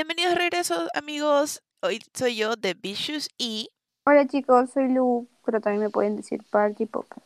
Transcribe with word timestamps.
Bienvenidos 0.00 0.32
de 0.32 0.38
regreso, 0.38 0.88
amigos. 0.94 1.62
Hoy 1.82 2.00
soy 2.14 2.34
yo 2.34 2.56
de 2.56 2.72
Vicious 2.72 3.28
y. 3.36 3.68
Hola 4.06 4.26
chicos, 4.26 4.70
soy 4.72 4.88
Lu, 4.88 5.28
pero 5.44 5.60
también 5.60 5.82
me 5.82 5.90
pueden 5.90 6.16
decir 6.16 6.42
Party 6.48 6.86
Popper. 6.86 7.22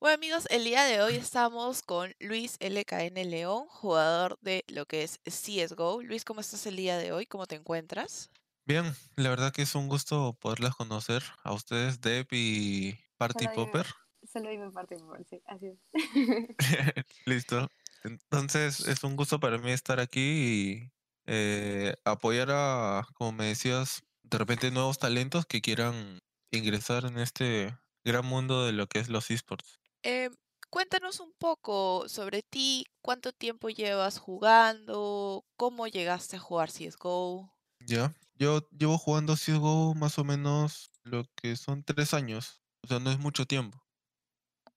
Bueno, 0.00 0.16
amigos, 0.16 0.46
el 0.50 0.64
día 0.64 0.84
de 0.84 1.00
hoy 1.00 1.14
estamos 1.14 1.80
con 1.80 2.12
Luis 2.20 2.58
LKN 2.60 3.30
León, 3.30 3.64
jugador 3.68 4.36
de 4.42 4.64
lo 4.68 4.84
que 4.84 5.02
es 5.02 5.18
CSGO. 5.24 6.02
Luis, 6.02 6.26
¿cómo 6.26 6.42
estás 6.42 6.66
el 6.66 6.76
día 6.76 6.98
de 6.98 7.12
hoy? 7.12 7.24
¿Cómo 7.24 7.46
te 7.46 7.54
encuentras? 7.54 8.30
Bien, 8.66 8.84
la 9.16 9.30
verdad 9.30 9.50
que 9.50 9.62
es 9.62 9.74
un 9.74 9.88
gusto 9.88 10.34
poderlas 10.38 10.76
conocer 10.76 11.22
a 11.42 11.54
ustedes, 11.54 12.02
Deb 12.02 12.26
y 12.32 12.98
Party 13.16 13.44
Solo 13.44 13.50
dime- 13.56 13.64
Popper. 13.64 13.86
Solo 14.30 14.50
dime 14.50 14.70
Party 14.72 14.96
Popper, 14.96 15.24
sí, 15.24 15.42
así 15.46 15.68
es. 15.68 15.78
Listo. 17.24 17.66
Entonces 18.02 18.86
es 18.86 19.02
un 19.04 19.16
gusto 19.16 19.40
para 19.40 19.56
mí 19.56 19.70
estar 19.72 20.00
aquí 20.00 20.20
y 20.20 20.93
eh, 21.26 21.94
apoyar 22.04 22.48
a, 22.50 23.06
como 23.14 23.32
me 23.32 23.46
decías, 23.46 24.02
de 24.22 24.38
repente 24.38 24.70
nuevos 24.70 24.98
talentos 24.98 25.46
que 25.46 25.60
quieran 25.60 26.20
ingresar 26.50 27.04
en 27.06 27.18
este 27.18 27.76
gran 28.04 28.24
mundo 28.26 28.66
de 28.66 28.72
lo 28.72 28.86
que 28.86 28.98
es 28.98 29.08
los 29.08 29.30
esports. 29.30 29.80
Eh, 30.02 30.30
cuéntanos 30.70 31.20
un 31.20 31.32
poco 31.38 32.08
sobre 32.08 32.42
ti, 32.42 32.86
cuánto 33.00 33.32
tiempo 33.32 33.70
llevas 33.70 34.18
jugando, 34.18 35.44
cómo 35.56 35.86
llegaste 35.86 36.36
a 36.36 36.40
jugar 36.40 36.70
CSGO. 36.70 37.50
¿Ya? 37.80 38.14
Yo 38.34 38.68
llevo 38.70 38.98
jugando 38.98 39.34
CSGO 39.36 39.94
más 39.94 40.18
o 40.18 40.24
menos 40.24 40.90
lo 41.02 41.24
que 41.36 41.56
son 41.56 41.84
tres 41.84 42.14
años. 42.14 42.62
O 42.82 42.88
sea, 42.88 42.98
no 42.98 43.10
es 43.10 43.18
mucho 43.18 43.46
tiempo. 43.46 43.82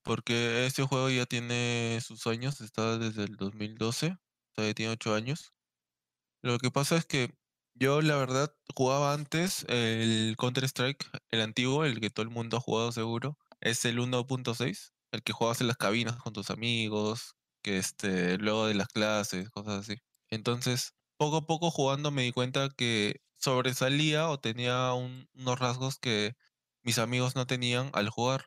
Porque 0.03 0.65
este 0.65 0.83
juego 0.83 1.09
ya 1.09 1.25
tiene 1.25 1.99
sus 2.01 2.25
años, 2.27 2.61
está 2.61 2.97
desde 2.97 3.25
el 3.25 3.35
2012, 3.35 4.07
o 4.07 4.17
sea, 4.55 4.65
ya 4.67 4.73
tiene 4.73 4.93
ocho 4.93 5.13
años. 5.13 5.53
Lo 6.47 6.59
que 6.59 6.71
pasa 6.71 6.95
es 6.95 7.05
que 7.05 7.35
yo, 7.75 8.01
la 8.01 8.15
verdad, 8.15 8.53
jugaba 8.73 9.13
antes 9.13 9.65
el 9.67 10.35
Counter-Strike, 10.37 11.05
el 11.29 11.41
antiguo, 11.41 11.83
el 11.83 11.99
que 11.99 12.09
todo 12.09 12.23
el 12.23 12.29
mundo 12.29 12.55
ha 12.57 12.61
jugado 12.61 12.91
seguro. 12.93 13.37
Es 13.59 13.83
el 13.83 13.99
1.6, 13.99 14.93
el 15.11 15.23
que 15.23 15.33
jugabas 15.33 15.59
en 15.59 15.67
las 15.67 15.75
cabinas 15.77 16.15
con 16.17 16.31
tus 16.33 16.49
amigos, 16.49 17.35
que 17.61 17.77
este, 17.77 18.37
luego 18.37 18.65
de 18.67 18.75
las 18.75 18.87
clases, 18.87 19.49
cosas 19.49 19.79
así. 19.81 19.95
Entonces, 20.29 20.93
poco 21.17 21.35
a 21.37 21.45
poco 21.47 21.69
jugando 21.69 22.11
me 22.11 22.21
di 22.23 22.31
cuenta 22.31 22.69
que 22.69 23.17
sobresalía 23.35 24.29
o 24.29 24.39
tenía 24.39 24.93
un- 24.93 25.27
unos 25.33 25.59
rasgos 25.59 25.97
que 25.99 26.33
mis 26.81 26.97
amigos 26.97 27.35
no 27.35 27.45
tenían 27.45 27.89
al 27.93 28.09
jugar. 28.09 28.45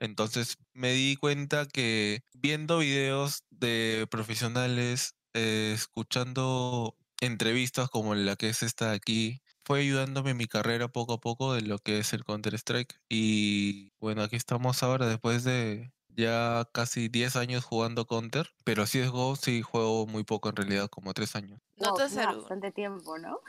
Entonces 0.00 0.56
me 0.74 0.92
di 0.92 1.16
cuenta 1.16 1.66
que 1.66 2.20
viendo 2.34 2.78
videos 2.78 3.44
de 3.50 4.06
profesionales, 4.10 5.14
eh, 5.34 5.72
escuchando 5.74 6.96
entrevistas 7.20 7.88
como 7.90 8.14
la 8.14 8.36
que 8.36 8.48
es 8.48 8.62
esta 8.62 8.90
de 8.90 8.96
aquí, 8.96 9.42
fue 9.64 9.80
ayudándome 9.80 10.30
en 10.30 10.36
mi 10.36 10.46
carrera 10.46 10.88
poco 10.88 11.14
a 11.14 11.20
poco 11.20 11.54
de 11.54 11.62
lo 11.62 11.78
que 11.78 11.98
es 11.98 12.12
el 12.12 12.24
Counter-Strike. 12.24 13.00
Y 13.08 13.92
bueno, 14.00 14.22
aquí 14.22 14.36
estamos 14.36 14.82
ahora 14.82 15.06
después 15.08 15.44
de 15.44 15.92
ya 16.08 16.68
casi 16.72 17.08
10 17.08 17.36
años 17.36 17.64
jugando 17.64 18.06
Counter, 18.06 18.48
pero 18.64 18.86
CSGO 18.86 19.36
sí 19.36 19.62
juego 19.62 20.06
muy 20.06 20.24
poco 20.24 20.48
en 20.48 20.56
realidad, 20.56 20.88
como 20.88 21.12
3 21.14 21.34
años. 21.36 21.60
¿Notas, 21.76 22.08
tiene 22.10 22.24
algo- 22.24 22.40
bastante 22.42 22.72
tiempo, 22.72 23.18
¿no? 23.18 23.40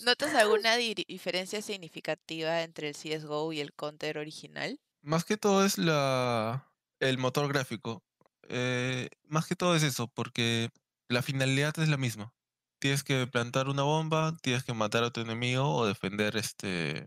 ¿Notas 0.00 0.34
alguna 0.34 0.76
di- 0.76 0.94
diferencia 1.06 1.62
significativa 1.62 2.62
entre 2.62 2.88
el 2.88 2.94
CSGO 2.96 3.52
y 3.52 3.60
el 3.60 3.72
Counter 3.74 4.18
original? 4.18 4.80
Más 5.02 5.24
que 5.24 5.36
todo 5.36 5.64
es 5.64 5.78
la 5.78 6.72
el 7.00 7.18
motor 7.18 7.48
gráfico. 7.48 8.02
Eh, 8.48 9.08
más 9.24 9.46
que 9.46 9.56
todo 9.56 9.74
es 9.74 9.82
eso, 9.82 10.08
porque 10.08 10.70
la 11.08 11.22
finalidad 11.22 11.78
es 11.78 11.88
la 11.88 11.96
misma. 11.96 12.34
Tienes 12.80 13.04
que 13.04 13.26
plantar 13.26 13.68
una 13.68 13.82
bomba, 13.82 14.36
tienes 14.42 14.64
que 14.64 14.74
matar 14.74 15.04
a 15.04 15.10
tu 15.12 15.20
enemigo 15.20 15.74
o 15.76 15.86
defender 15.86 16.36
este, 16.36 16.98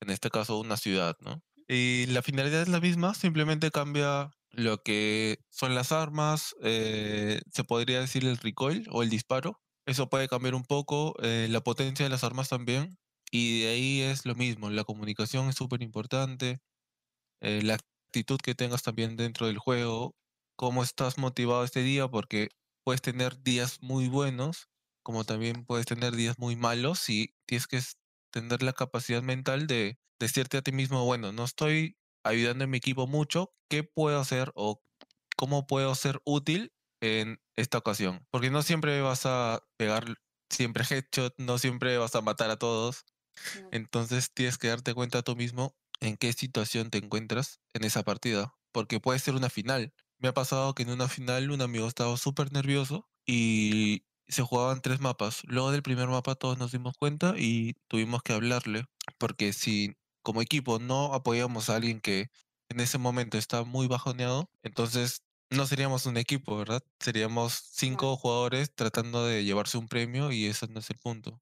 en 0.00 0.10
este 0.10 0.30
caso, 0.30 0.58
una 0.58 0.76
ciudad, 0.76 1.16
¿no? 1.20 1.42
Y 1.68 2.06
la 2.08 2.22
finalidad 2.22 2.62
es 2.62 2.68
la 2.68 2.80
misma, 2.80 3.14
simplemente 3.14 3.70
cambia 3.70 4.30
lo 4.50 4.82
que 4.82 5.38
son 5.50 5.74
las 5.74 5.92
armas, 5.92 6.54
eh, 6.62 7.40
se 7.52 7.64
podría 7.64 8.00
decir 8.00 8.24
el 8.26 8.36
recoil 8.36 8.86
o 8.90 9.02
el 9.02 9.10
disparo. 9.10 9.60
Eso 9.86 10.08
puede 10.10 10.28
cambiar 10.28 10.54
un 10.54 10.64
poco, 10.64 11.14
eh, 11.22 11.48
la 11.50 11.62
potencia 11.62 12.04
de 12.04 12.10
las 12.10 12.24
armas 12.24 12.48
también. 12.50 12.98
Y 13.30 13.62
de 13.62 13.68
ahí 13.70 14.00
es 14.02 14.26
lo 14.26 14.34
mismo, 14.34 14.70
la 14.70 14.84
comunicación 14.84 15.48
es 15.48 15.56
súper 15.56 15.82
importante 15.82 16.58
eh, 17.40 17.62
la 17.62 17.74
actitud 17.74 18.38
que 18.40 18.54
tengas 18.54 18.82
también 18.82 19.16
dentro 19.16 19.46
del 19.46 19.58
juego, 19.58 20.14
cómo 20.56 20.82
estás 20.82 21.18
motivado 21.18 21.64
este 21.64 21.82
día, 21.82 22.08
porque 22.08 22.48
puedes 22.84 23.02
tener 23.02 23.42
días 23.42 23.78
muy 23.82 24.08
buenos, 24.08 24.68
como 25.04 25.24
también 25.24 25.64
puedes 25.64 25.86
tener 25.86 26.16
días 26.16 26.38
muy 26.38 26.56
malos 26.56 27.08
y 27.08 27.36
tienes 27.46 27.68
que 27.68 27.80
tener 28.32 28.64
la 28.64 28.72
capacidad 28.72 29.22
mental 29.22 29.68
de 29.68 30.00
decirte 30.18 30.56
a 30.56 30.62
ti 30.62 30.72
mismo, 30.72 31.04
bueno, 31.04 31.30
no 31.30 31.44
estoy 31.44 31.98
ayudando 32.24 32.64
a 32.64 32.66
mi 32.66 32.78
equipo 32.78 33.06
mucho, 33.06 33.54
¿qué 33.68 33.84
puedo 33.84 34.18
hacer 34.18 34.50
o 34.56 34.82
cómo 35.36 35.66
puedo 35.66 35.94
ser 35.94 36.20
útil 36.24 36.72
en 37.00 37.40
esta 37.56 37.78
ocasión? 37.78 38.26
Porque 38.30 38.50
no 38.50 38.62
siempre 38.62 39.00
vas 39.02 39.26
a 39.26 39.62
pegar 39.76 40.16
siempre 40.50 40.84
headshot, 40.88 41.34
no 41.38 41.58
siempre 41.58 41.98
vas 41.98 42.14
a 42.14 42.22
matar 42.22 42.50
a 42.50 42.58
todos. 42.58 43.04
Entonces 43.72 44.32
tienes 44.32 44.58
que 44.58 44.68
darte 44.68 44.94
cuenta 44.94 45.22
tú 45.22 45.36
mismo 45.36 45.76
en 46.00 46.16
qué 46.16 46.32
situación 46.32 46.90
te 46.90 46.98
encuentras 46.98 47.60
en 47.74 47.84
esa 47.84 48.02
partida, 48.04 48.54
porque 48.72 49.00
puede 49.00 49.18
ser 49.18 49.34
una 49.34 49.50
final. 49.50 49.92
Me 50.18 50.28
ha 50.28 50.34
pasado 50.34 50.74
que 50.74 50.84
en 50.84 50.90
una 50.90 51.08
final 51.08 51.50
un 51.50 51.60
amigo 51.60 51.86
estaba 51.86 52.16
súper 52.16 52.52
nervioso 52.52 53.08
y 53.26 54.06
se 54.28 54.42
jugaban 54.42 54.80
tres 54.82 55.00
mapas. 55.00 55.42
Luego 55.44 55.70
del 55.72 55.82
primer 55.82 56.08
mapa 56.08 56.34
todos 56.34 56.58
nos 56.58 56.72
dimos 56.72 56.96
cuenta 56.98 57.34
y 57.36 57.74
tuvimos 57.88 58.22
que 58.22 58.32
hablarle, 58.32 58.86
porque 59.18 59.52
si 59.52 59.96
como 60.22 60.42
equipo 60.42 60.78
no 60.78 61.14
apoyamos 61.14 61.70
a 61.70 61.76
alguien 61.76 62.00
que 62.00 62.28
en 62.68 62.80
ese 62.80 62.98
momento 62.98 63.38
está 63.38 63.64
muy 63.64 63.86
bajoneado, 63.88 64.50
entonces 64.62 65.22
no 65.50 65.66
seríamos 65.66 66.06
un 66.06 66.16
equipo, 66.16 66.56
¿verdad? 66.56 66.82
Seríamos 67.00 67.52
cinco 67.72 68.16
jugadores 68.16 68.74
tratando 68.74 69.26
de 69.26 69.44
llevarse 69.44 69.78
un 69.78 69.88
premio 69.88 70.32
y 70.32 70.46
ese 70.46 70.66
no 70.68 70.80
es 70.80 70.90
el 70.90 70.98
punto. 70.98 71.40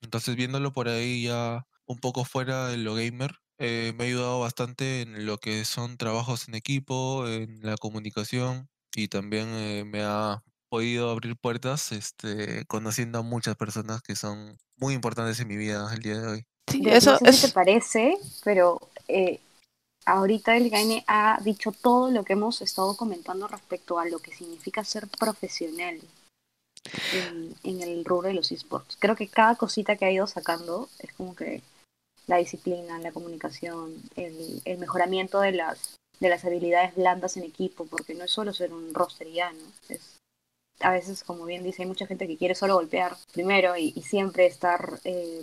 Entonces, 0.00 0.36
viéndolo 0.36 0.72
por 0.72 0.88
ahí 0.88 1.24
ya 1.24 1.66
un 1.86 1.98
poco 1.98 2.24
fuera 2.24 2.68
de 2.68 2.76
lo 2.78 2.94
gamer, 2.94 3.36
eh, 3.58 3.92
me 3.96 4.04
ha 4.04 4.06
ayudado 4.08 4.40
bastante 4.40 5.02
en 5.02 5.26
lo 5.26 5.38
que 5.38 5.64
son 5.64 5.96
trabajos 5.96 6.48
en 6.48 6.54
equipo, 6.54 7.26
en 7.28 7.60
la 7.62 7.76
comunicación 7.76 8.68
y 8.96 9.08
también 9.08 9.48
eh, 9.50 9.84
me 9.84 10.02
ha 10.02 10.42
podido 10.72 11.10
abrir 11.10 11.36
puertas 11.36 11.92
este, 11.92 12.64
conociendo 12.64 13.18
a 13.18 13.22
muchas 13.22 13.56
personas 13.56 14.00
que 14.00 14.16
son 14.16 14.56
muy 14.78 14.94
importantes 14.94 15.38
en 15.38 15.48
mi 15.48 15.56
vida 15.58 15.86
el 15.92 16.00
día 16.00 16.18
de 16.18 16.26
hoy. 16.26 16.46
Sí, 16.70 16.80
De- 16.80 16.96
eso 16.96 17.12
no 17.12 17.18
sé 17.18 17.30
si 17.34 17.46
te 17.48 17.52
parece, 17.52 18.16
pero 18.42 18.80
eh, 19.06 19.38
ahorita 20.06 20.56
el 20.56 20.70
Gaine 20.70 21.04
ha 21.06 21.38
dicho 21.44 21.72
todo 21.72 22.10
lo 22.10 22.24
que 22.24 22.32
hemos 22.32 22.62
estado 22.62 22.96
comentando 22.96 23.48
respecto 23.48 23.98
a 23.98 24.06
lo 24.06 24.20
que 24.20 24.34
significa 24.34 24.82
ser 24.82 25.08
profesional 25.08 26.00
en, 27.12 27.54
en 27.64 27.82
el 27.82 28.02
rubro 28.06 28.28
de 28.28 28.34
los 28.34 28.50
esports. 28.50 28.96
Creo 28.98 29.14
que 29.14 29.28
cada 29.28 29.56
cosita 29.56 29.96
que 29.96 30.06
ha 30.06 30.10
ido 30.10 30.26
sacando 30.26 30.88
es 31.00 31.12
como 31.12 31.36
que 31.36 31.60
la 32.28 32.38
disciplina, 32.38 32.98
la 32.98 33.12
comunicación, 33.12 33.94
el, 34.16 34.62
el 34.64 34.78
mejoramiento 34.78 35.38
de 35.40 35.52
las, 35.52 35.96
de 36.18 36.30
las 36.30 36.46
habilidades 36.46 36.94
blandas 36.94 37.36
en 37.36 37.42
equipo, 37.42 37.84
porque 37.84 38.14
no 38.14 38.24
es 38.24 38.30
solo 38.30 38.54
ser 38.54 38.72
un 38.72 38.94
roster 38.94 39.30
ya, 39.30 39.52
¿no? 39.52 39.64
Es, 39.90 40.21
a 40.82 40.92
veces, 40.92 41.24
como 41.24 41.44
bien 41.44 41.62
dice, 41.62 41.82
hay 41.82 41.88
mucha 41.88 42.06
gente 42.06 42.26
que 42.26 42.36
quiere 42.36 42.54
solo 42.54 42.74
golpear 42.74 43.16
primero 43.32 43.76
y, 43.76 43.92
siempre 44.02 44.46
estar 44.46 45.00
eh, 45.04 45.42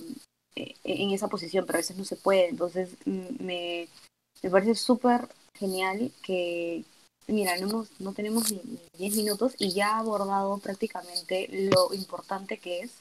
eh, 0.55 0.75
en 0.83 1.11
esa 1.11 1.27
posición, 1.27 1.65
pero 1.65 1.77
a 1.77 1.81
veces 1.81 1.97
no 1.97 2.05
se 2.05 2.15
puede. 2.15 2.49
Entonces, 2.49 2.89
me, 3.05 3.87
me 4.43 4.49
parece 4.49 4.75
súper 4.75 5.27
genial 5.53 6.11
que, 6.23 6.83
mira, 7.27 7.57
no, 7.57 7.69
hemos- 7.69 7.99
no 7.99 8.13
tenemos 8.13 8.51
ni 8.51 8.61
10 8.97 9.15
minutos 9.15 9.55
y 9.57 9.71
ya 9.73 9.95
ha 9.95 9.99
abordado 9.99 10.57
prácticamente 10.59 11.47
lo 11.71 11.93
importante 11.93 12.57
que 12.57 12.81
es 12.81 12.91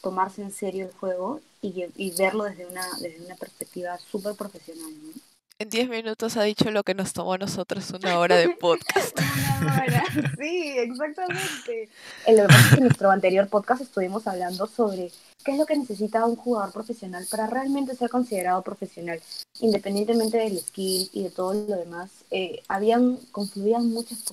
tomarse 0.00 0.42
en 0.42 0.52
serio 0.52 0.86
el 0.86 0.92
juego 0.92 1.40
y, 1.62 1.84
y 1.96 2.10
verlo 2.12 2.44
desde 2.44 2.66
una, 2.66 2.86
desde 3.00 3.24
una 3.24 3.36
perspectiva 3.36 3.98
súper 3.98 4.34
profesional. 4.34 4.92
¿no? 5.02 5.33
En 5.60 5.70
10 5.70 5.88
minutos 5.88 6.36
ha 6.36 6.42
dicho 6.42 6.72
lo 6.72 6.82
que 6.82 6.94
nos 6.94 7.12
tomó 7.12 7.34
a 7.34 7.38
nosotros 7.38 7.88
una 7.90 8.18
hora 8.18 8.36
de 8.36 8.48
podcast. 8.50 9.16
Una 9.62 9.84
hora, 9.84 10.04
sí, 10.36 10.74
exactamente. 10.78 11.88
En 12.26 12.36
lo 12.36 12.42
que 12.42 12.48
pasa 12.48 12.60
es 12.60 12.68
que 12.70 12.74
en 12.74 12.84
nuestro 12.84 13.10
anterior 13.12 13.48
podcast 13.48 13.82
estuvimos 13.82 14.26
hablando 14.26 14.66
sobre 14.66 15.12
qué 15.44 15.52
es 15.52 15.58
lo 15.58 15.64
que 15.64 15.76
necesita 15.76 16.26
un 16.26 16.34
jugador 16.34 16.72
profesional 16.72 17.24
para 17.30 17.46
realmente 17.46 17.94
ser 17.94 18.10
considerado 18.10 18.62
profesional, 18.62 19.20
independientemente 19.60 20.38
del 20.38 20.58
skill 20.58 21.08
y 21.12 21.22
de 21.22 21.30
todo 21.30 21.54
lo 21.54 21.76
demás. 21.76 22.10
eh, 22.32 22.60
habían, 22.66 23.16
confluían 23.30 23.88
muchas, 23.90 24.24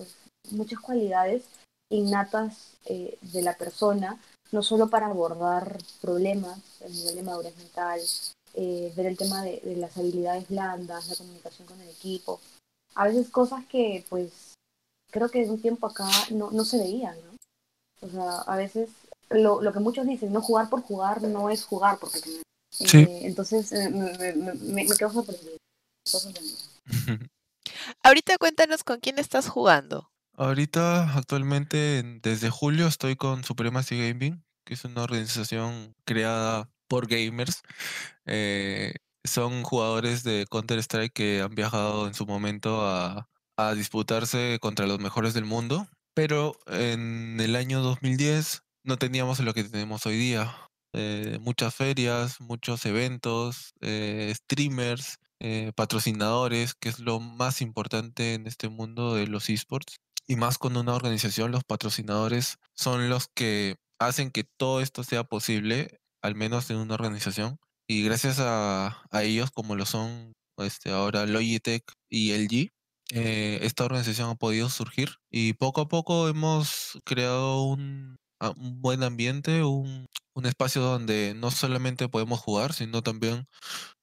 muchas 0.50 0.80
cualidades 0.80 1.44
innatas 1.92 2.78
eh, 2.86 3.20
de 3.22 3.44
la 3.44 3.54
persona, 3.54 4.20
no 4.52 4.64
solo 4.64 4.90
para 4.90 5.06
abordar 5.06 5.78
problemas 6.02 6.60
a 6.84 6.90
nivel 6.90 7.16
de 7.16 7.24
madurez 7.24 7.56
mental, 7.58 8.00
eh, 8.54 8.92
ver 8.96 9.06
el 9.06 9.18
tema 9.18 9.44
de, 9.44 9.60
de 9.62 9.76
las 9.78 9.98
habilidades 9.98 10.48
blandas, 10.50 11.08
la 11.08 11.16
comunicación 11.16 11.68
con 11.68 11.80
el 11.82 11.90
equipo, 11.90 12.40
a 12.96 13.06
veces 13.06 13.30
cosas 13.30 13.66
que 13.68 14.06
pues 14.10 14.54
creo 15.12 15.30
que 15.30 15.44
de 15.46 15.52
un 15.52 15.62
tiempo 15.62 15.88
acá 15.88 16.10
no, 16.32 16.52
no 16.52 16.66
se 16.66 16.78
veían, 16.78 17.16
¿no? 17.26 18.08
O 18.08 18.10
sea, 18.10 18.38
a 18.52 18.56
veces 18.58 18.90
lo, 19.30 19.62
lo 19.62 19.72
que 19.74 19.80
muchos 19.80 20.06
dicen, 20.08 20.34
no 20.34 20.42
jugar 20.42 20.70
por 20.70 20.82
jugar 20.82 21.22
no 21.22 21.50
es 21.50 21.64
jugar, 21.64 21.98
porque 22.00 22.20
Sí. 22.74 22.98
eh, 22.98 23.20
entonces 23.24 23.72
eh, 23.74 23.90
me, 23.90 24.18
me, 24.18 24.34
me, 24.54 24.84
me- 24.86 24.96
quedo 24.98 25.12
sorprendido. 25.12 25.58
Ahorita 28.04 28.38
cuéntanos 28.38 28.84
con 28.84 29.00
quién 29.00 29.20
estás 29.20 29.48
jugando. 29.50 30.12
Ahorita, 30.36 31.16
actualmente, 31.16 32.00
en- 32.00 32.22
desde 32.22 32.50
julio 32.50 32.88
estoy 32.88 33.16
con 33.16 33.44
Supremacy 33.44 33.98
Gaming, 34.00 34.44
que 34.66 34.74
es 34.74 34.86
una 34.86 35.04
organización 35.04 35.94
creada 36.06 36.70
por 36.92 37.08
gamers. 37.08 37.62
Eh, 38.26 38.96
son 39.24 39.64
jugadores 39.64 40.24
de 40.24 40.46
Counter-Strike 40.52 41.14
que 41.14 41.42
han 41.42 41.56
viajado 41.56 42.06
en 42.08 42.14
su 42.14 42.26
momento 42.26 42.86
a, 42.86 43.30
a 43.56 43.74
disputarse 43.76 44.60
contra 44.62 44.88
los 44.88 45.00
mejores 45.00 45.34
del 45.34 45.46
mundo, 45.46 45.88
pero 46.14 46.58
en 46.68 47.40
el 47.40 47.56
año 47.56 47.82
2010 47.82 48.64
no 48.84 48.98
teníamos 48.98 49.40
lo 49.40 49.54
que 49.54 49.64
tenemos 49.64 50.06
hoy 50.06 50.18
día. 50.18 50.54
Eh, 50.94 51.38
muchas 51.40 51.74
ferias, 51.74 52.42
muchos 52.42 52.86
eventos, 52.86 53.74
eh, 53.80 54.34
streamers, 54.36 55.18
eh, 55.40 55.72
patrocinadores, 55.74 56.74
que 56.74 56.90
es 56.90 57.00
lo 57.00 57.22
más 57.22 57.62
importante 57.62 58.34
en 58.34 58.48
este 58.48 58.68
mundo 58.68 59.16
de 59.16 59.28
los 59.28 59.50
esports. 59.50 60.02
Y 60.28 60.36
más 60.36 60.58
con 60.58 60.76
una 60.76 60.94
organización, 60.94 61.52
los 61.52 61.64
patrocinadores 61.64 62.58
son 62.76 63.10
los 63.10 63.30
que 63.34 63.78
hacen 64.00 64.32
que 64.32 64.44
todo 64.44 64.82
esto 64.82 65.04
sea 65.04 65.24
posible, 65.24 66.01
al 66.22 66.36
menos 66.36 66.70
en 66.70 66.78
una 66.78 66.96
organización. 66.96 67.58
Y 67.88 68.04
gracias 68.04 68.38
a, 68.40 69.04
ellos, 69.24 69.52
como 69.52 69.76
lo 69.76 69.86
son 69.86 70.34
este, 70.58 70.92
ahora 70.92 71.26
Logitech 71.26 71.84
y 72.10 72.32
LG, 72.32 72.70
eh, 73.14 73.60
esta 73.64 73.84
organización 73.86 74.30
ha 74.30 74.36
podido 74.36 74.70
surgir. 74.70 75.10
Y 75.30 75.54
poco 75.54 75.82
a 75.82 75.88
poco 75.90 76.28
hemos 76.30 77.00
creado 77.06 77.64
un, 77.64 78.18
a- 78.40 78.52
un 78.52 78.82
buen 78.82 79.04
ambiente, 79.04 79.64
un, 79.64 80.08
un 80.34 80.46
espacio 80.46 80.82
donde 80.82 81.34
no 81.36 81.52
solamente 81.52 82.08
podemos 82.10 82.40
jugar, 82.40 82.74
sino 82.74 83.02
también 83.04 83.48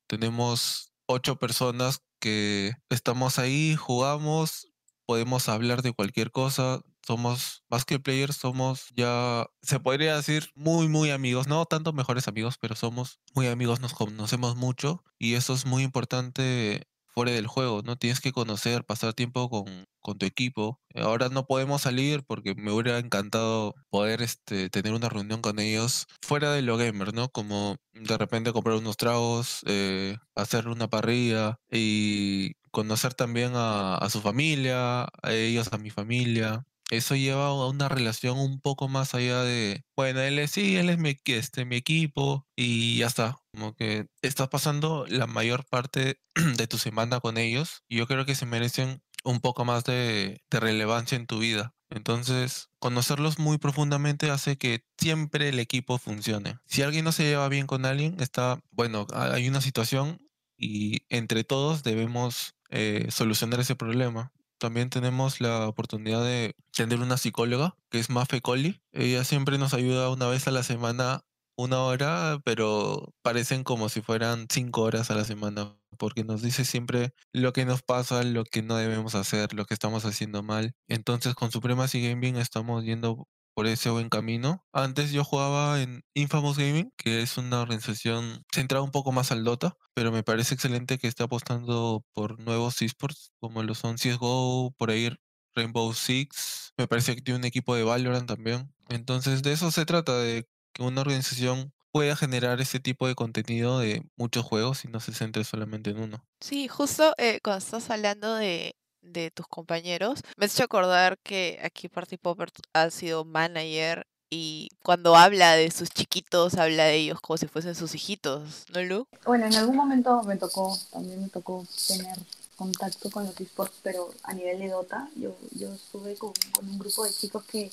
tenemos 0.07 0.93
ocho 1.07 1.37
personas 1.39 2.01
que 2.21 2.73
estamos 2.91 3.39
ahí, 3.39 3.77
jugamos, 3.77 4.69
podemos 5.07 5.49
hablar 5.49 5.83
de 5.83 5.93
cualquier 5.93 6.31
cosa. 6.31 6.83
Somos 7.09 7.65
más 7.71 7.87
que 7.87 7.99
players, 7.99 8.37
somos 8.37 8.89
ya, 8.95 9.47
se 9.63 9.81
podría 9.81 10.15
decir, 10.15 10.51
muy, 10.55 10.89
muy 10.89 11.11
amigos. 11.11 11.47
No 11.47 11.65
tanto 11.65 11.95
mejores 11.95 12.29
amigos, 12.29 12.57
pero 12.61 12.75
somos 12.75 13.19
muy 13.35 13.47
amigos, 13.47 13.81
nos 13.81 13.95
conocemos 13.95 14.57
mucho 14.57 15.03
y 15.19 15.33
eso 15.33 15.55
es 15.55 15.65
muy 15.65 15.85
importante 15.85 16.87
fuera 17.07 17.33
del 17.33 17.47
juego, 17.47 17.81
¿no? 17.83 17.97
Tienes 17.97 18.21
que 18.21 18.33
conocer, 18.33 18.85
pasar 18.85 19.15
tiempo 19.15 19.49
con, 19.49 19.87
con 20.01 20.19
tu 20.19 20.27
equipo. 20.27 20.83
Ahora 20.95 21.31
no 21.31 21.47
podemos 21.47 21.81
salir 21.81 22.25
porque 22.27 22.55
me 22.55 22.73
hubiera 22.73 22.99
encantado 22.99 23.75
poder 23.89 24.21
este, 24.21 24.69
tener 24.69 24.93
una 24.93 25.09
reunión 25.09 25.41
con 25.41 25.61
ellos 25.61 26.09
fuera 26.21 26.53
de 26.53 26.61
lo 26.61 26.77
gamer, 26.77 27.15
¿no? 27.15 27.31
Como 27.31 27.77
de 27.95 28.19
repente 28.19 28.53
comprar 28.53 28.77
unos 28.77 28.99
tragos, 28.99 29.63
eh, 29.65 30.19
hacer 30.35 30.69
una 30.69 30.89
parrilla 30.89 31.57
y 31.73 32.53
conocer 32.71 33.15
también 33.15 33.53
a, 33.55 33.95
a 33.97 34.11
su 34.11 34.21
familia, 34.21 35.05
a 35.23 35.33
ellos, 35.33 35.73
a 35.73 35.79
mi 35.79 35.89
familia. 35.89 36.67
Eso 36.91 37.15
lleva 37.17 37.47
a 37.49 37.67
una 37.69 37.89
relación 37.89 38.39
un 38.39 38.61
poco 38.61 38.89
más 38.89 39.15
allá 39.15 39.43
de, 39.43 39.85
bueno, 39.97 40.21
él 40.21 40.39
es, 40.39 40.53
sí, 40.53 40.77
él 40.77 40.89
es 40.91 40.99
mi, 40.99 41.17
este, 41.27 41.65
mi 41.65 41.77
equipo 41.77 42.47
y 42.57 42.99
ya 42.99 43.07
está. 43.07 43.39
Como 43.53 43.75
que 43.75 44.07
estás 44.23 44.49
pasando 44.49 45.05
la 45.09 45.27
mayor 45.27 45.67
parte 45.67 46.21
de 46.57 46.67
tu 46.67 46.79
semana 46.79 47.21
con 47.21 47.37
ellos 47.39 47.83
y 47.89 47.99
yo 47.99 48.07
creo 48.07 48.25
que 48.25 48.35
se 48.35 48.47
merecen 48.47 49.03
un 49.25 49.41
poco 49.41 49.65
más 49.65 49.85
de, 49.85 50.41
relevancia 50.51 51.17
en 51.17 51.27
tu 51.27 51.39
vida. 51.39 51.75
Entonces, 51.91 52.69
conocerlos 52.79 53.39
muy 53.39 53.59
profundamente 53.59 54.31
hace 54.31 54.57
que 54.59 54.85
siempre 54.99 55.49
el 55.49 55.59
equipo 55.59 55.99
funcione. 55.99 56.59
Si 56.67 56.83
alguien 56.83 57.05
no 57.05 57.13
se 57.13 57.25
lleva 57.25 57.49
bien 57.49 57.67
con 57.67 57.85
alguien, 57.87 58.17
está, 58.21 58.61
bueno, 58.71 59.07
ha- 59.13 59.33
hay 59.35 59.49
una 59.49 59.61
situación 59.61 60.19
y 60.57 61.03
entre 61.09 61.45
todos 61.45 61.83
debemos 61.83 62.55
eh, 62.71 63.07
solucionar 63.11 63.61
ese 63.61 63.77
problema. 63.77 64.33
También 64.59 64.91
tenemos 64.91 65.41
la 65.41 65.69
oportunidad 65.69 66.25
de 66.25 66.55
tener 66.73 67.01
una 67.01 67.17
psicóloga, 67.17 67.77
que 67.91 67.99
es 68.01 68.11
Mafe 68.11 68.41
Colli. 68.41 68.81
Ella 68.93 69.25
siempre 69.25 69.59
nos 69.59 69.73
ayuda 69.75 70.11
una 70.11 70.27
vez 70.27 70.49
a 70.49 70.51
la 70.51 70.63
semana, 70.65 71.23
una 71.57 71.81
hora, 71.83 72.41
pero 72.45 73.15
parecen 73.23 73.65
como 73.65 73.89
si 73.89 74.01
fueran 74.03 74.47
cinco 74.51 74.83
horas 74.83 75.11
a 75.11 75.15
la 75.15 75.25
semana, 75.25 75.77
porque 75.99 76.25
nos 76.25 76.43
dice 76.43 76.65
siempre 76.65 77.13
lo 77.33 77.53
que 77.53 77.65
nos 77.65 77.83
pasa, 77.83 78.23
lo 78.25 78.45
que 78.45 78.63
no 78.63 78.77
debemos 78.77 79.15
hacer, 79.15 79.55
lo 79.55 79.65
que 79.65 79.75
estamos 79.75 80.05
haciendo 80.05 80.43
mal. 80.43 80.73
Entonces, 80.89 81.35
con 81.35 81.51
Supremacy 81.53 82.03
Gaming 82.09 82.37
estamos 82.37 82.85
yendo 82.85 83.29
por 83.59 83.67
ese 83.67 83.91
buen 83.91 84.09
camino. 84.09 84.65
Antes 84.73 85.11
yo 85.11 85.25
jugaba 85.25 85.83
en 85.83 86.05
Infamous 86.15 86.59
Gaming, 86.59 86.93
que 86.97 87.23
es 87.23 87.39
una 87.39 87.61
organización 87.61 88.45
centrada 88.55 88.85
un 88.85 88.93
poco 88.93 89.11
más 89.11 89.33
al 89.33 89.43
Dota, 89.43 89.77
pero 89.95 90.13
me 90.13 90.23
parece 90.23 90.55
excelente 90.55 90.97
que 90.97 91.09
esté 91.09 91.25
apostando 91.25 92.05
por 92.13 92.39
nuevos 92.39 92.81
esports, 92.83 93.33
como 93.41 93.65
lo 93.65 93.75
son 93.75 93.99
CSGO, 93.99 94.73
por 94.79 94.91
ahí 94.91 95.11
Rainbow 95.57 95.93
Six, 95.93 96.73
me 96.77 96.87
parece 96.87 97.17
que 97.17 97.21
tiene 97.21 97.41
un 97.41 97.47
equipo 97.47 97.75
de 97.75 97.83
Valorant 97.83 98.29
también. 98.29 98.73
Entonces, 98.91 99.43
de 99.43 99.55
eso 99.55 99.73
se 99.73 99.85
trata, 99.85 100.17
de 100.17 100.47
que 100.73 100.85
una 100.85 101.01
organización 101.01 101.73
pueda 101.91 102.15
generar 102.15 102.61
ese 102.61 102.79
tipo 102.79 103.09
de 103.09 103.17
contenido 103.17 103.81
de 103.81 104.05
muchos 104.15 104.45
juegos 104.45 104.85
y 104.85 104.89
no 104.89 105.01
se 105.01 105.13
centre 105.13 105.43
solamente 105.43 105.91
en 105.91 105.99
uno. 105.99 106.25
Sí, 106.39 106.69
justo 106.69 107.13
eh, 107.19 107.41
cuando 107.43 107.59
estás 107.59 107.91
hablando 107.91 108.37
de, 108.37 108.77
de 109.13 109.31
tus 109.31 109.47
compañeros, 109.47 110.21
me 110.37 110.47
has 110.47 110.55
hecho 110.55 110.65
acordar 110.65 111.19
que 111.19 111.59
aquí 111.63 111.89
Party 111.89 112.17
Popper 112.17 112.51
ha 112.73 112.91
sido 112.91 113.25
manager 113.25 114.07
y 114.31 114.69
cuando 114.83 115.17
habla 115.17 115.55
de 115.55 115.71
sus 115.71 115.89
chiquitos, 115.91 116.55
habla 116.55 116.85
de 116.85 116.97
ellos 116.97 117.21
como 117.21 117.39
si 117.39 117.47
fuesen 117.47 117.75
sus 117.75 117.95
hijitos, 117.95 118.65
¿no, 118.73 118.83
Lu? 118.83 119.07
Bueno, 119.25 119.47
en 119.47 119.55
algún 119.55 119.77
momento 119.77 120.23
me 120.25 120.37
tocó, 120.37 120.79
también 120.93 121.23
me 121.23 121.29
tocó 121.29 121.67
tener 121.87 122.17
contacto 122.57 123.11
con 123.11 123.25
los 123.25 123.41
esports, 123.41 123.79
pero 123.83 124.11
a 124.25 124.35
nivel 124.35 124.59
de 124.59 124.69
Dota, 124.69 125.09
yo, 125.17 125.37
yo 125.53 125.73
estuve 125.73 126.17
con, 126.17 126.33
con 126.53 126.69
un 126.69 126.79
grupo 126.79 127.05
de 127.05 127.13
chicos 127.13 127.45
que, 127.45 127.71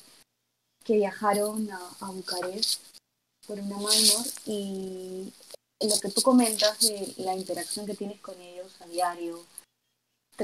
que 0.84 0.94
viajaron 0.94 1.70
a, 1.70 1.80
a 2.00 2.10
Bucarest 2.10 2.80
por 3.46 3.58
una 3.58 3.76
minor 3.76 4.26
y 4.46 5.32
lo 5.80 6.00
que 6.00 6.10
tú 6.10 6.22
comentas 6.22 6.78
de 6.80 7.14
la 7.18 7.34
interacción 7.34 7.84
que 7.84 7.94
tienes 7.94 8.20
con 8.20 8.40
ellos 8.40 8.72
a 8.80 8.86
diario, 8.86 9.44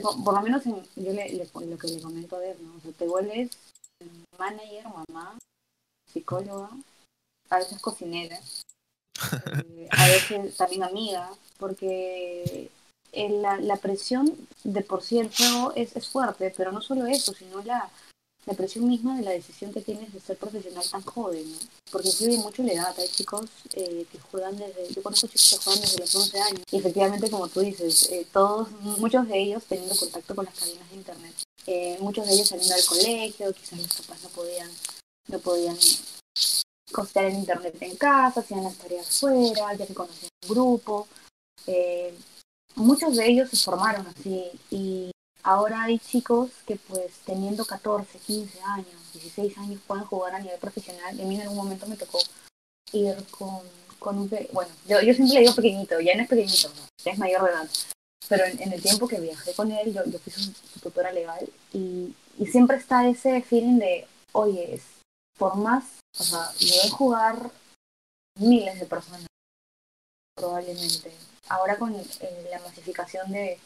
por 0.01 0.35
lo 0.35 0.41
menos 0.43 0.65
en- 0.67 0.83
yo 0.97 1.13
le, 1.13 1.29
le- 1.33 1.45
lo 1.67 1.79
que 1.79 1.89
le 1.89 2.01
comento 2.01 2.37
a 2.37 2.41
ver, 2.41 2.59
¿no? 2.61 2.75
O 2.77 2.81
sea, 2.81 2.93
te 2.93 3.07
vuelves 3.07 3.51
manager, 4.39 4.85
mamá, 4.89 5.39
psicóloga, 6.11 6.71
a 7.51 7.59
veces 7.59 7.81
cocinera, 7.81 8.41
eh, 9.65 9.89
a 9.91 10.07
veces 10.09 10.57
también 10.57 10.83
amiga, 10.83 11.31
porque 11.59 12.71
el- 13.13 13.43
la, 13.43 13.59
la 13.61 13.77
presión 13.77 14.35
de 14.65 14.81
por 14.83 15.03
sí 15.03 15.17
del 15.19 15.35
juego 15.35 15.73
es, 15.77 15.95
es 15.97 16.09
fuerte, 16.09 16.53
pero 16.57 16.73
no 16.73 16.81
solo 16.81 17.07
eso, 17.07 17.33
sino 17.35 17.63
la, 17.63 17.91
la 18.47 18.55
presión 18.55 18.89
misma 18.89 19.17
de 19.17 19.23
la 19.23 19.31
decisión 19.31 19.73
que 19.73 19.81
tienes 19.81 20.13
de 20.13 20.21
ser 20.21 20.37
profesional 20.37 20.85
tan 20.91 21.03
joven, 21.03 21.51
¿no? 21.51 21.59
porque 21.91 22.09
influye 22.09 22.39
mucho 22.39 22.63
la 22.63 22.73
edad. 22.73 22.95
Hay 22.99 23.09
chicos 23.09 23.51
eh, 23.75 24.07
que 24.11 24.19
juegan 24.19 24.57
desde, 24.57 24.93
yo 24.93 25.03
conozco 25.03 25.29
chicos 25.29 25.51
que 25.51 25.65
juegan 25.65 25.81
desde 25.83 25.99
los 26.01 26.15
11 26.15 26.41
años, 26.41 26.63
y 26.71 26.77
efectivamente, 26.79 27.31
como 27.31 27.49
tú 27.49 27.61
dices, 27.61 28.11
eh, 28.11 28.27
todos, 28.33 28.71
muchos 28.99 29.29
de 29.29 29.39
ellos 29.39 29.63
teniendo 29.69 29.95
contacto 29.95 30.35
con 30.35 30.45
las 30.45 30.59
cadenas 30.59 30.91
de 30.91 30.97
internet, 30.97 31.35
Eh, 31.67 31.97
muchos 32.01 32.27
de 32.27 32.35
ellos 32.35 32.49
saliendo 32.49 32.75
del 32.75 32.85
colegio, 32.85 33.53
quizás 33.53 33.79
los 33.79 33.95
papás 34.01 34.21
no 34.25 34.29
podían, 34.31 34.69
no 35.29 35.39
podían 35.39 35.79
costear 36.93 37.27
el 37.27 37.35
internet 37.35 37.77
en 37.81 37.97
casa, 37.97 38.41
hacían 38.41 38.65
las 38.65 38.77
tareas 38.77 39.21
fuera, 39.21 39.75
ya 39.75 39.87
se 39.87 39.95
conocían 39.95 40.31
un 40.43 40.49
grupo. 40.49 41.07
Eh, 41.67 42.15
muchos 42.75 43.17
de 43.17 43.27
ellos 43.27 43.51
se 43.51 43.57
formaron 43.57 44.07
así 44.07 44.51
y 44.71 45.11
ahora 45.43 45.83
hay 45.85 45.99
chicos 45.99 46.51
que 46.67 46.77
pues 46.77 47.13
teniendo 47.27 47.65
14, 47.65 48.19
15 48.19 48.61
años, 48.63 49.13
16 49.15 49.59
años 49.59 49.81
pueden 49.87 50.05
jugar 50.05 50.35
a 50.35 50.39
nivel 50.41 50.59
profesional. 50.59 51.19
A 51.21 51.25
mí 51.25 51.35
en 51.37 51.43
algún 51.43 51.57
momento 51.57 51.87
me 51.87 51.97
tocó 51.97 52.19
ir 52.93 53.17
con, 53.31 53.61
con 53.99 54.19
un... 54.19 54.31
Bueno, 54.53 54.71
yo, 54.87 55.01
yo 55.01 55.15
siempre 55.15 55.35
le 55.35 55.41
digo 55.41 55.55
pequeñito, 55.55 56.01
ya 56.01 56.15
no 56.17 56.23
es 56.23 56.29
pequeñito, 56.29 56.69
¿no? 56.69 56.83
ya 57.05 57.13
es 57.13 57.19
mayor 57.19 57.45
de 57.45 57.51
edad. 57.51 57.69
Pero 58.29 58.45
en, 58.45 58.63
en 58.63 58.73
el 58.73 58.81
tiempo 58.83 59.09
que 59.09 59.21
viajé 59.21 59.53
con 59.55 59.71
él, 59.73 59.93
yo, 59.93 60.05
yo 60.07 60.19
fui 60.19 60.33
su, 60.33 60.43
su 60.53 60.81
tutora 60.81 61.13
legal 61.13 61.47
y, 61.73 62.15
y 62.39 62.47
siempre 62.47 62.77
está 62.77 63.07
ese 63.09 63.43
feeling 63.43 63.79
de, 63.79 64.07
oye, 64.33 64.75
es- 64.75 64.83
por 65.39 65.57
más, 65.57 65.85
o 66.19 66.23
sea, 66.23 66.51
ven 66.61 66.91
jugar 66.91 67.51
miles 68.39 68.79
de 68.79 68.87
personas, 68.87 69.27
probablemente. 70.37 71.13
Ahora 71.49 71.77
con 71.79 71.95
eh, 71.95 72.49
la 72.51 72.61
masificación 72.61 73.31
de, 73.33 73.59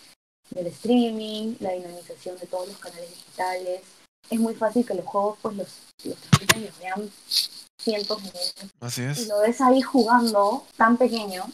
del 0.50 0.66
streaming, 0.68 1.56
la 1.60 1.72
dinamización 1.72 2.38
de 2.38 2.46
todos 2.46 2.68
los 2.68 2.78
canales 2.78 3.10
digitales, 3.10 3.82
es 4.30 4.38
muy 4.40 4.54
fácil 4.54 4.84
que 4.86 4.94
los 4.94 5.04
juegos 5.06 5.38
pues 5.42 5.56
los, 5.56 5.68
los 6.04 6.16
y 6.56 6.60
los 6.60 6.78
vean 6.78 7.10
cientos 7.80 8.22
de 8.22 8.30
miles 8.30 8.54
Así 8.80 9.02
y 9.02 9.04
es. 9.04 9.28
lo 9.28 9.38
ves 9.40 9.60
ahí 9.60 9.80
jugando 9.82 10.64
tan 10.76 10.96
pequeño 10.96 11.44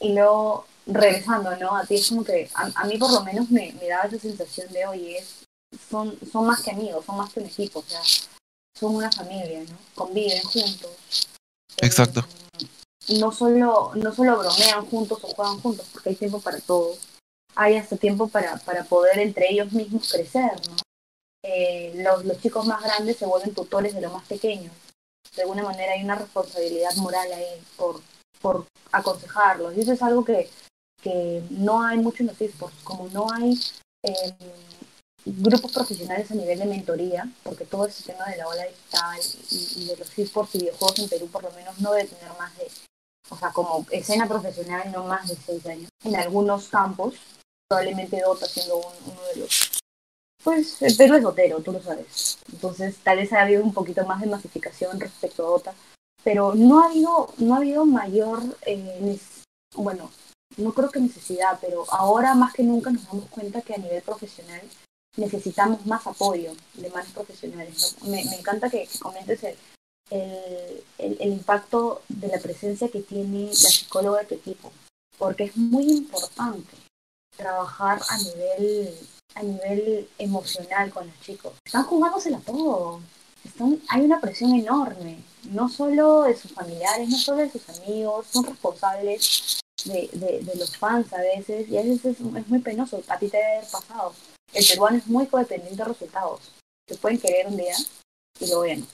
y 0.00 0.12
luego 0.14 0.66
regresando, 0.86 1.56
¿no? 1.56 1.76
A 1.76 1.84
ti 1.84 1.96
es 1.96 2.08
como 2.08 2.24
que, 2.24 2.50
a, 2.54 2.70
a 2.74 2.84
mí 2.86 2.96
por 2.98 3.10
lo 3.12 3.22
menos 3.24 3.50
me, 3.50 3.72
me 3.80 3.88
daba 3.88 4.04
esa 4.04 4.18
sensación 4.18 4.72
de, 4.72 4.86
oye, 4.86 5.18
es- 5.18 5.44
son, 5.90 6.16
son 6.30 6.46
más 6.46 6.62
que 6.62 6.70
amigos, 6.70 7.04
son 7.04 7.16
más 7.16 7.32
que 7.32 7.40
un 7.40 7.46
equipo, 7.46 7.80
o 7.80 7.82
sea, 7.82 8.00
son 8.78 8.94
una 8.94 9.10
familia, 9.10 9.60
¿no? 9.68 9.76
Conviven 9.94 10.42
juntos. 10.44 10.90
Exacto. 11.78 12.24
Eh, 12.60 13.18
no 13.18 13.32
solo, 13.32 13.90
no 13.94 14.14
solo 14.14 14.38
bromean 14.38 14.86
juntos 14.86 15.18
o 15.22 15.28
juegan 15.34 15.60
juntos, 15.60 15.86
porque 15.92 16.10
hay 16.10 16.14
tiempo 16.14 16.40
para 16.40 16.60
todo. 16.60 16.96
Hay 17.56 17.76
hasta 17.76 17.96
tiempo 17.96 18.28
para, 18.28 18.56
para 18.58 18.84
poder 18.84 19.18
entre 19.18 19.50
ellos 19.50 19.72
mismos 19.72 20.10
crecer, 20.12 20.52
¿no? 20.68 20.76
Eh, 21.46 21.92
los, 21.96 22.24
los 22.24 22.40
chicos 22.40 22.66
más 22.66 22.82
grandes 22.82 23.18
se 23.18 23.26
vuelven 23.26 23.54
tutores 23.54 23.94
de 23.94 24.00
los 24.00 24.12
más 24.12 24.24
pequeños. 24.26 24.72
De 25.36 25.42
alguna 25.42 25.62
manera 25.62 25.92
hay 25.92 26.02
una 26.02 26.14
responsabilidad 26.14 26.94
moral 26.96 27.30
ahí 27.32 27.62
por, 27.76 28.00
por 28.40 28.66
aconsejarlos. 28.92 29.76
Y 29.76 29.82
eso 29.82 29.92
es 29.92 30.02
algo 30.02 30.24
que, 30.24 30.48
que 31.02 31.42
no 31.50 31.82
hay 31.82 31.98
mucho 31.98 32.22
en 32.22 32.28
los 32.28 32.40
esports. 32.40 32.82
Como 32.82 33.08
no 33.08 33.26
hay 33.30 33.58
eh, 34.02 34.34
grupos 35.24 35.72
profesionales 35.72 36.30
a 36.30 36.34
nivel 36.34 36.58
de 36.58 36.66
mentoría, 36.66 37.28
porque 37.42 37.64
todo 37.64 37.86
ese 37.86 38.04
tema 38.04 38.24
de 38.26 38.36
la 38.36 38.48
ola 38.48 38.64
digital 38.64 39.20
y, 39.50 39.86
de 39.86 39.96
los 39.96 40.18
esports 40.18 40.54
y 40.54 40.58
videojuegos 40.58 40.98
en 40.98 41.08
Perú 41.08 41.28
por 41.28 41.42
lo 41.42 41.50
menos 41.52 41.78
no 41.80 41.92
debe 41.92 42.08
tener 42.08 42.30
más 42.38 42.56
de, 42.56 42.70
o 43.30 43.36
sea, 43.36 43.50
como 43.50 43.86
escena 43.90 44.26
profesional 44.26 44.90
no 44.92 45.04
más 45.04 45.28
de 45.28 45.36
seis 45.36 45.66
años. 45.66 45.88
En 46.04 46.16
algunos 46.16 46.68
campos, 46.68 47.14
probablemente 47.74 48.20
Dota 48.20 48.46
siendo 48.46 48.76
uno 48.76 49.20
de 49.34 49.40
los... 49.40 49.82
Pues 50.42 50.82
el 50.82 51.00
es 51.00 51.22
dotero, 51.22 51.60
tú 51.60 51.72
lo 51.72 51.82
sabes. 51.82 52.38
Entonces 52.52 52.96
tal 53.02 53.16
vez 53.16 53.32
ha 53.32 53.42
habido 53.42 53.64
un 53.64 53.72
poquito 53.72 54.04
más 54.06 54.20
de 54.20 54.26
masificación 54.26 55.00
respecto 55.00 55.44
a 55.44 55.50
Dota, 55.50 55.74
pero 56.22 56.54
no 56.54 56.82
ha 56.82 56.86
habido, 56.86 57.32
no 57.38 57.54
ha 57.54 57.56
habido 57.56 57.86
mayor, 57.86 58.42
eh, 58.66 59.18
bueno, 59.74 60.10
no 60.58 60.72
creo 60.72 60.90
que 60.90 61.00
necesidad, 61.00 61.58
pero 61.60 61.84
ahora 61.90 62.34
más 62.34 62.52
que 62.52 62.62
nunca 62.62 62.90
nos 62.90 63.06
damos 63.06 63.28
cuenta 63.30 63.62
que 63.62 63.74
a 63.74 63.78
nivel 63.78 64.02
profesional 64.02 64.60
necesitamos 65.16 65.84
más 65.86 66.06
apoyo 66.06 66.52
de 66.74 66.90
más 66.90 67.06
profesionales. 67.10 67.96
Me, 68.04 68.20
encanta 68.20 68.68
que, 68.68 68.86
comentes 69.00 69.42
el, 69.44 69.56
el, 70.10 71.16
el, 71.20 71.32
impacto 71.32 72.02
de 72.08 72.28
la 72.28 72.38
presencia 72.38 72.88
que 72.88 73.00
tiene 73.00 73.46
la 73.46 73.54
psicóloga 73.54 74.20
de 74.20 74.26
tu 74.26 74.34
equipo, 74.34 74.72
porque 75.18 75.44
es 75.44 75.56
muy 75.56 75.90
importante 75.90 76.83
trabajar 77.36 78.00
a 78.08 78.18
nivel, 78.18 78.94
a 79.34 79.42
nivel 79.42 80.08
emocional 80.18 80.90
con 80.90 81.06
los 81.06 81.20
chicos. 81.20 81.52
Están 81.64 81.84
jugándosela 81.84 82.38
todo. 82.40 83.00
Están, 83.44 83.80
hay 83.88 84.02
una 84.02 84.20
presión 84.20 84.54
enorme, 84.54 85.18
no 85.44 85.68
solo 85.68 86.22
de 86.22 86.36
sus 86.36 86.52
familiares, 86.52 87.08
no 87.08 87.18
solo 87.18 87.38
de 87.38 87.50
sus 87.50 87.68
amigos, 87.68 88.26
son 88.30 88.46
responsables 88.46 89.60
de, 89.84 90.08
de, 90.12 90.40
de 90.40 90.54
los 90.56 90.76
fans 90.78 91.12
a 91.12 91.18
veces, 91.18 91.68
y 91.68 91.76
a 91.76 91.82
veces 91.82 92.04
es, 92.04 92.20
es 92.20 92.48
muy 92.48 92.58
penoso, 92.60 93.02
a 93.06 93.18
ti 93.18 93.28
te 93.28 93.36
debe 93.36 93.56
haber 93.58 93.70
pasado 93.70 94.14
el 94.54 94.64
peruano 94.64 94.98
es 94.98 95.06
muy 95.06 95.26
codependiente 95.26 95.76
de 95.76 95.84
resultados. 95.84 96.40
Te 96.86 96.96
pueden 96.96 97.18
querer 97.18 97.46
un 97.48 97.56
día 97.56 97.74
y 98.40 98.46
luego 98.46 98.66
ya 98.66 98.76
no. 98.76 98.86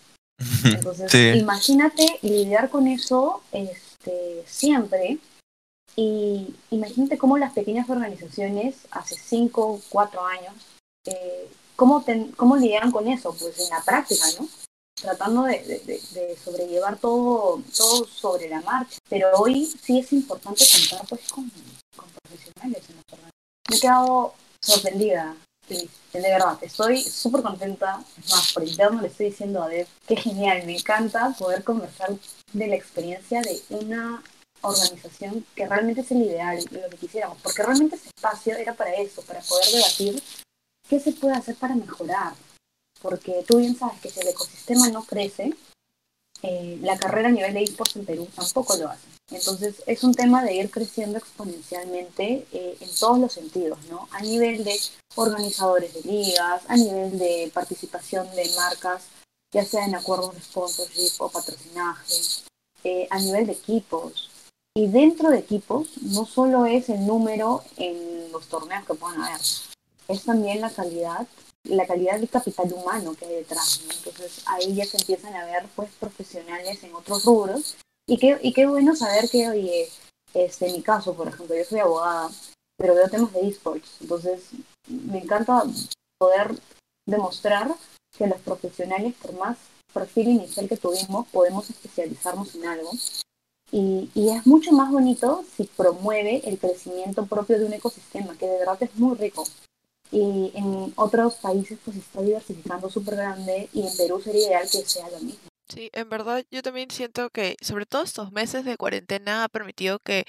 Entonces, 0.64 1.36
imagínate 1.36 2.18
lidiar 2.22 2.70
con 2.70 2.86
eso 2.86 3.42
este, 3.52 4.42
siempre. 4.46 5.18
Y 5.96 6.54
imagínate 6.70 7.18
cómo 7.18 7.38
las 7.38 7.52
pequeñas 7.52 7.88
organizaciones, 7.90 8.76
hace 8.90 9.16
5 9.16 9.62
o 9.62 9.80
4 9.88 10.24
años, 10.24 10.54
eh, 11.06 11.48
¿cómo, 11.76 12.04
¿cómo 12.36 12.56
lidiaron 12.56 12.92
con 12.92 13.08
eso? 13.08 13.34
Pues 13.38 13.58
en 13.58 13.70
la 13.70 13.82
práctica, 13.82 14.24
¿no? 14.38 14.48
Tratando 14.94 15.44
de, 15.44 15.58
de, 16.12 16.36
sobrellevar 16.36 16.98
todo, 16.98 17.62
todo 17.76 18.06
sobre 18.06 18.48
la 18.48 18.60
marcha. 18.60 18.98
Pero 19.08 19.30
hoy 19.36 19.66
sí 19.66 19.98
es 19.98 20.12
importante 20.12 20.64
contar 20.70 21.06
pues 21.08 21.28
con, 21.28 21.50
con 21.96 22.06
profesionales 22.22 22.84
en 22.88 22.96
las. 22.96 23.32
Me 23.68 23.76
he 23.76 23.80
quedado 23.80 24.34
sorprendida 24.60 25.36
de 26.12 26.20
verdad, 26.20 26.58
estoy 26.62 27.02
súper 27.02 27.42
contenta. 27.42 28.02
Es 28.18 28.30
más, 28.30 28.52
por 28.52 28.66
interno 28.66 29.00
le 29.00 29.08
estoy 29.08 29.26
diciendo 29.26 29.62
a 29.62 29.68
Dev, 29.68 29.86
qué 30.06 30.16
genial, 30.16 30.64
me 30.66 30.76
encanta 30.76 31.34
poder 31.38 31.62
conversar 31.62 32.10
de 32.52 32.66
la 32.66 32.74
experiencia 32.74 33.40
de 33.42 33.62
una 33.70 34.22
organización 34.62 35.44
que 35.54 35.66
realmente 35.66 36.02
es 36.02 36.10
el 36.10 36.22
ideal, 36.22 36.64
lo 36.70 36.90
que 36.90 36.96
quisiéramos, 36.96 37.38
porque 37.42 37.62
realmente 37.62 37.96
ese 37.96 38.08
espacio 38.08 38.56
era 38.56 38.74
para 38.74 38.94
eso, 38.94 39.22
para 39.22 39.40
poder 39.40 39.66
debatir 39.72 40.22
qué 40.88 41.00
se 41.00 41.12
puede 41.12 41.34
hacer 41.34 41.56
para 41.56 41.74
mejorar. 41.74 42.34
Porque 43.00 43.44
tú 43.46 43.58
bien 43.58 43.76
sabes 43.76 44.00
que 44.00 44.10
si 44.10 44.20
el 44.20 44.28
ecosistema 44.28 44.88
no 44.88 45.04
crece, 45.04 45.54
eh, 46.42 46.78
la 46.82 46.98
carrera 46.98 47.28
a 47.28 47.32
nivel 47.32 47.52
de 47.54 47.62
esports 47.62 47.96
en 47.96 48.06
Perú 48.06 48.28
tampoco 48.34 48.76
lo 48.76 48.88
hace. 48.88 49.06
Entonces 49.30 49.82
es 49.86 50.02
un 50.02 50.14
tema 50.14 50.42
de 50.42 50.54
ir 50.54 50.70
creciendo 50.70 51.18
exponencialmente 51.18 52.46
eh, 52.52 52.76
en 52.80 52.90
todos 52.98 53.18
los 53.18 53.32
sentidos, 53.32 53.78
¿no? 53.88 54.08
A 54.10 54.20
nivel 54.22 54.64
de 54.64 54.78
organizadores 55.14 55.94
de 55.94 56.02
ligas, 56.02 56.62
a 56.66 56.76
nivel 56.76 57.18
de 57.18 57.50
participación 57.54 58.28
de 58.34 58.50
marcas, 58.56 59.04
ya 59.52 59.64
sea 59.64 59.84
en 59.84 59.94
acuerdos 59.94 60.34
de 60.34 60.40
sponsorship 60.40 61.12
o 61.18 61.28
patrocinaje, 61.28 62.14
eh, 62.84 63.06
a 63.10 63.18
nivel 63.18 63.46
de 63.46 63.52
equipos. 63.52 64.29
Y 64.80 64.86
dentro 64.86 65.28
de 65.28 65.40
equipos 65.40 65.88
no 66.00 66.24
solo 66.24 66.64
es 66.64 66.88
el 66.88 67.06
número 67.06 67.62
en 67.76 68.32
los 68.32 68.46
torneos 68.46 68.86
que 68.86 68.94
puedan 68.94 69.20
haber, 69.20 69.38
es 70.08 70.24
también 70.24 70.62
la 70.62 70.70
calidad 70.70 71.28
la 71.64 71.86
calidad 71.86 72.18
del 72.18 72.30
capital 72.30 72.72
humano 72.72 73.14
que 73.14 73.26
hay 73.26 73.34
detrás, 73.34 73.82
¿no? 73.86 73.92
Entonces 73.92 74.42
ahí 74.46 74.74
ya 74.74 74.86
se 74.86 74.96
empiezan 74.96 75.36
a 75.36 75.44
ver 75.44 75.66
pues 75.76 75.90
profesionales 76.00 76.82
en 76.82 76.94
otros 76.94 77.26
rubros 77.26 77.76
y 78.08 78.16
qué, 78.16 78.38
y 78.40 78.54
qué 78.54 78.64
bueno 78.64 78.96
saber 78.96 79.28
que, 79.28 79.50
oye, 79.50 79.90
este, 80.32 80.68
en 80.68 80.76
mi 80.76 80.82
caso, 80.82 81.12
por 81.12 81.28
ejemplo, 81.28 81.54
yo 81.54 81.64
soy 81.66 81.80
abogada, 81.80 82.30
pero 82.78 82.94
veo 82.94 83.10
temas 83.10 83.34
de 83.34 83.48
esports, 83.48 83.98
entonces 84.00 84.44
me 84.88 85.18
encanta 85.18 85.62
poder 86.18 86.58
demostrar 87.06 87.74
que 88.16 88.26
los 88.26 88.40
profesionales, 88.40 89.14
por 89.20 89.34
más 89.34 89.58
perfil 89.92 90.28
inicial 90.28 90.66
que 90.70 90.78
tuvimos, 90.78 91.28
podemos 91.28 91.68
especializarnos 91.68 92.54
en 92.54 92.66
algo. 92.66 92.90
Y, 93.72 94.10
y, 94.14 94.30
es 94.30 94.46
mucho 94.46 94.72
más 94.72 94.90
bonito 94.90 95.44
si 95.56 95.64
promueve 95.64 96.42
el 96.44 96.58
crecimiento 96.58 97.26
propio 97.26 97.58
de 97.58 97.66
un 97.66 97.72
ecosistema, 97.72 98.36
que 98.36 98.46
de 98.46 98.58
verdad 98.58 98.82
es 98.82 98.94
muy 98.96 99.16
rico 99.16 99.44
y 100.12 100.50
en 100.54 100.92
otros 100.96 101.36
países 101.36 101.78
pues 101.84 101.96
está 101.96 102.20
diversificando 102.22 102.90
súper 102.90 103.16
grande 103.16 103.68
y 103.72 103.86
en 103.86 103.96
Perú 103.96 104.20
sería 104.20 104.48
ideal 104.48 104.68
que 104.70 104.78
sea 104.78 105.08
lo 105.10 105.20
mismo. 105.20 105.40
Sí, 105.68 105.88
en 105.92 106.08
verdad 106.08 106.44
yo 106.50 106.62
también 106.62 106.90
siento 106.90 107.30
que 107.30 107.56
sobre 107.60 107.86
todo 107.86 108.02
estos 108.02 108.32
meses 108.32 108.64
de 108.64 108.76
cuarentena 108.76 109.44
ha 109.44 109.48
permitido 109.48 110.00
que 110.00 110.24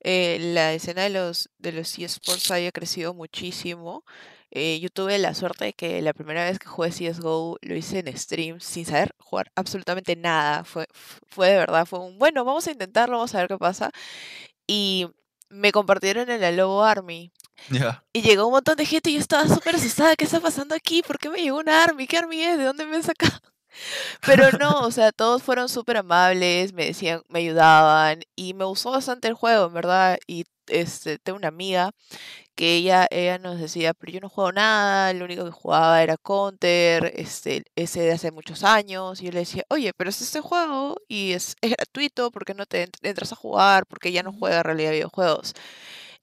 eh, 0.00 0.38
la 0.38 0.74
escena 0.74 1.04
de 1.04 1.10
los 1.10 1.48
de 1.58 1.72
los 1.72 1.98
eSports 1.98 2.50
haya 2.50 2.72
crecido 2.72 3.14
muchísimo. 3.14 4.04
Eh, 4.54 4.80
yo 4.80 4.90
tuve 4.90 5.18
la 5.18 5.32
suerte 5.32 5.64
de 5.64 5.72
que 5.72 6.02
la 6.02 6.12
primera 6.12 6.44
vez 6.44 6.58
que 6.58 6.66
jugué 6.68 6.90
CSGO 6.90 7.56
lo 7.62 7.74
hice 7.74 8.00
en 8.00 8.14
stream 8.16 8.60
sin 8.60 8.84
saber 8.84 9.14
jugar 9.18 9.50
absolutamente 9.56 10.14
nada. 10.14 10.62
Fue, 10.64 10.86
fue 11.26 11.48
de 11.48 11.56
verdad, 11.56 11.86
fue 11.86 12.00
un, 12.00 12.18
bueno, 12.18 12.44
vamos 12.44 12.66
a 12.66 12.72
intentarlo, 12.72 13.16
vamos 13.16 13.34
a 13.34 13.38
ver 13.38 13.48
qué 13.48 13.56
pasa. 13.56 13.90
Y 14.66 15.08
me 15.48 15.72
compartieron 15.72 16.28
en 16.30 16.42
la 16.42 16.52
Lobo 16.52 16.84
Army. 16.84 17.32
Y 18.12 18.22
llegó 18.22 18.46
un 18.46 18.52
montón 18.52 18.76
de 18.76 18.84
gente 18.84 19.10
y 19.10 19.14
yo 19.14 19.20
estaba 19.20 19.48
súper 19.48 19.76
asustada. 19.76 20.16
¿Qué 20.16 20.24
está 20.24 20.40
pasando 20.40 20.74
aquí? 20.74 21.02
¿Por 21.02 21.18
qué 21.18 21.30
me 21.30 21.42
llegó 21.42 21.58
una 21.58 21.82
Army? 21.82 22.06
¿Qué 22.06 22.18
Army 22.18 22.42
es? 22.42 22.58
¿De 22.58 22.64
dónde 22.64 22.84
me 22.84 22.96
han 22.96 23.02
sacado? 23.02 23.40
Pero 24.26 24.50
no, 24.58 24.80
o 24.80 24.90
sea, 24.90 25.12
todos 25.12 25.42
fueron 25.42 25.68
súper 25.70 25.96
amables, 25.96 26.74
me 26.74 26.86
decían, 26.86 27.22
me 27.28 27.38
ayudaban 27.38 28.22
y 28.36 28.52
me 28.52 28.64
gustó 28.64 28.90
bastante 28.90 29.28
el 29.28 29.34
juego, 29.34 29.66
en 29.66 29.72
verdad. 29.72 30.18
Y 30.26 30.44
este, 30.66 31.18
tengo 31.18 31.38
una 31.38 31.48
amiga 31.48 31.92
que 32.54 32.74
ella, 32.76 33.06
ella 33.10 33.38
nos 33.38 33.58
decía, 33.58 33.94
pero 33.94 34.12
yo 34.12 34.20
no 34.20 34.28
juego 34.28 34.52
nada, 34.52 35.12
lo 35.14 35.24
único 35.24 35.44
que 35.44 35.50
jugaba 35.50 36.02
era 36.02 36.16
Counter, 36.16 37.12
este, 37.16 37.64
ese 37.76 38.02
de 38.02 38.12
hace 38.12 38.30
muchos 38.30 38.64
años. 38.64 39.20
Y 39.20 39.26
yo 39.26 39.32
le 39.32 39.40
decía, 39.40 39.64
oye, 39.68 39.92
pero 39.96 40.10
es 40.10 40.20
este 40.20 40.40
juego 40.40 40.96
y 41.08 41.32
es, 41.32 41.56
es 41.60 41.72
gratuito, 41.72 42.30
¿por 42.30 42.44
qué 42.44 42.54
no 42.54 42.66
te 42.66 42.88
entras 43.02 43.32
a 43.32 43.36
jugar? 43.36 43.86
Porque 43.86 44.10
ella 44.10 44.22
no 44.22 44.32
juega 44.32 44.58
en 44.58 44.64
realidad 44.64 44.92
videojuegos 44.92 45.54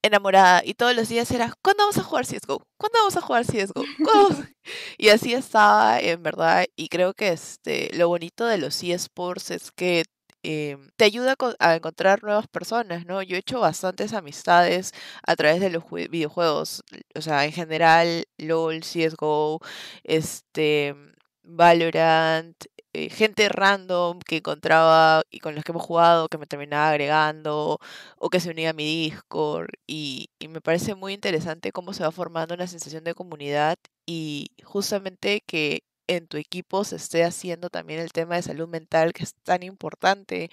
enamorada 0.01 0.61
y 0.63 0.73
todos 0.75 0.95
los 0.95 1.09
días 1.09 1.29
era, 1.31 1.53
¿cuándo 1.61 1.83
vamos 1.83 1.97
a 1.97 2.03
jugar 2.03 2.25
CSGO? 2.25 2.63
¿Cuándo 2.77 2.99
vamos 2.99 3.17
a 3.17 3.21
jugar 3.21 3.45
CSGO? 3.45 3.83
y 4.97 5.09
así 5.09 5.33
estaba, 5.33 5.99
en 5.99 6.23
verdad, 6.23 6.65
y 6.75 6.89
creo 6.89 7.13
que 7.13 7.29
este, 7.29 7.89
lo 7.95 8.07
bonito 8.07 8.45
de 8.45 8.57
los 8.57 8.81
eSports 8.83 9.51
es 9.51 9.71
que 9.71 10.03
eh, 10.43 10.77
te 10.95 11.05
ayuda 11.05 11.35
a 11.59 11.75
encontrar 11.75 12.23
nuevas 12.23 12.47
personas, 12.47 13.05
¿no? 13.05 13.21
Yo 13.23 13.35
he 13.35 13.39
hecho 13.39 13.59
bastantes 13.59 14.13
amistades 14.13 14.93
a 15.25 15.35
través 15.35 15.59
de 15.59 15.69
los 15.69 15.83
videojuegos, 15.89 16.83
o 17.15 17.21
sea, 17.21 17.45
en 17.45 17.51
general, 17.51 18.25
LOL, 18.37 18.81
CSGO, 18.81 19.59
este, 20.03 20.95
Valorant, 21.43 22.55
eh, 22.93 23.09
gente 23.09 23.49
random 23.49 24.19
que 24.19 24.37
encontraba 24.37 25.21
y 25.29 25.39
con 25.39 25.55
los 25.55 25.63
que 25.63 25.71
hemos 25.71 25.85
jugado, 25.85 26.27
que 26.27 26.37
me 26.37 26.47
terminaba 26.47 26.89
agregando 26.89 27.79
o 28.17 28.29
que 28.29 28.39
se 28.39 28.49
unía 28.49 28.71
a 28.71 28.73
mi 28.73 28.85
Discord 28.85 29.69
y 29.87 30.29
me 30.49 30.61
parece 30.61 30.95
muy 30.95 31.13
interesante 31.13 31.71
cómo 31.71 31.93
se 31.93 32.03
va 32.03 32.11
formando 32.11 32.55
una 32.55 32.67
sensación 32.67 33.03
de 33.03 33.13
comunidad 33.13 33.77
y 34.05 34.47
justamente 34.63 35.41
que 35.45 35.83
en 36.09 36.27
tu 36.27 36.37
equipo 36.37 36.83
se 36.83 36.97
esté 36.97 37.23
haciendo 37.23 37.69
también 37.69 37.99
el 38.01 38.11
tema 38.11 38.35
de 38.35 38.41
salud 38.43 38.67
mental 38.67 39.13
que 39.13 39.23
es 39.23 39.33
tan 39.43 39.63
importante 39.63 40.49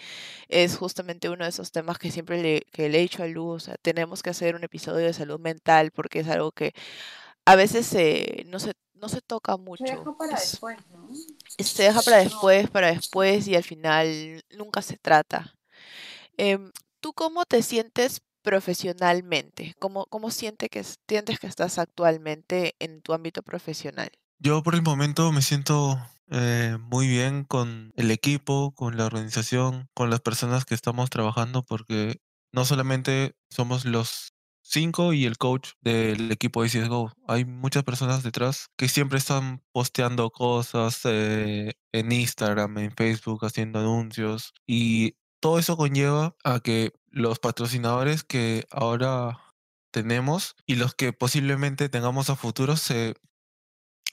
es 0.49 0.77
justamente 0.77 1.29
uno 1.31 1.45
de 1.45 1.51
esos 1.51 1.73
temas 1.73 1.99
que 1.99 2.11
siempre 2.13 2.43
le, 2.43 2.63
que 2.73 2.89
le 2.89 2.99
he 2.99 3.03
dicho 3.03 3.23
a 3.23 3.27
Luz, 3.29 3.71
tenemos 3.83 4.23
que 4.23 4.31
hacer 4.31 4.55
un 4.57 4.65
episodio 4.65 5.07
de 5.07 5.13
salud 5.15 5.41
mental 5.41 5.91
porque 5.93 6.21
es 6.21 6.29
algo 6.29 6.53
que 6.53 6.75
a 7.47 7.57
veces 7.57 7.93
no, 8.47 8.59
se, 8.61 8.75
no 8.95 9.09
se 9.09 9.23
toca 9.23 9.57
mucho. 9.57 9.85
Se 9.87 9.95
deja 9.97 10.19
para 10.19 10.33
Es- 10.35 10.51
después, 10.53 10.79
¿no? 10.93 11.09
se 11.59 11.83
deja 11.85 12.03
para 12.03 12.19
después, 12.19 12.71
para 12.71 12.93
después 12.93 13.49
y 13.49 13.55
al 13.57 13.65
final 13.65 14.43
nunca 14.57 14.83
se 14.83 14.99
trata. 14.99 15.55
Em, 16.37 16.73
¿Tú 17.01 17.13
cómo 17.15 17.45
te 17.45 17.63
sientes 17.63 18.21
profesionalmente? 18.43 19.75
¿Cómo, 19.79 20.07
cómo 20.07 20.31
siente 20.31 20.69
que, 20.69 20.81
es- 20.81 20.99
sientes 21.09 21.39
que 21.39 21.47
estás 21.47 21.79
actualmente 21.79 22.75
en 22.79 23.01
tu 23.03 23.13
ámbito 23.15 23.43
profesional? 23.43 24.11
Yo 24.39 24.63
por 24.63 24.75
el 24.75 24.83
momento 24.83 25.33
me 25.33 25.41
siento 25.43 25.99
eh, 26.29 26.77
muy 26.81 27.09
bien 27.09 27.45
con 27.45 27.93
el 27.97 28.11
equipo, 28.11 28.73
con 28.75 28.97
la 28.97 29.07
organización, 29.07 29.89
con 29.95 30.11
las 30.11 30.21
personas 30.21 30.65
que 30.65 30.75
estamos 30.75 31.09
trabajando, 31.09 31.65
porque 31.65 32.21
no 32.53 32.65
solamente 32.65 33.35
somos 33.49 33.85
los 33.87 34.35
cinco 34.63 35.13
y 35.13 35.25
el 35.25 35.39
coach 35.39 35.71
del 35.81 36.31
equipo 36.33 36.63
de 36.63 36.69
CSGO, 36.69 37.13
hay 37.29 37.45
muchas 37.45 37.85
personas 37.85 38.23
detrás 38.23 38.69
que 38.77 38.89
siempre 38.89 39.19
están 39.19 39.63
posteando 39.73 40.31
cosas 40.31 41.01
eh, 41.05 41.75
en 41.93 42.13
Instagram, 42.13 42.77
en 42.79 42.93
Facebook, 42.93 43.45
haciendo 43.45 43.79
anuncios 43.79 44.53
y 44.67 45.17
todo 45.41 45.59
eso 45.59 45.77
conlleva 45.77 46.37
a 46.45 46.61
que 46.61 46.93
los 47.11 47.39
patrocinadores 47.39 48.25
que 48.25 48.67
ahora 48.71 49.39
tenemos 49.93 50.57
y 50.67 50.75
los 50.75 50.95
que 50.95 51.13
posiblemente 51.13 51.89
tengamos 51.89 52.29
a 52.29 52.37
futuro 52.37 52.77
se 52.77 53.15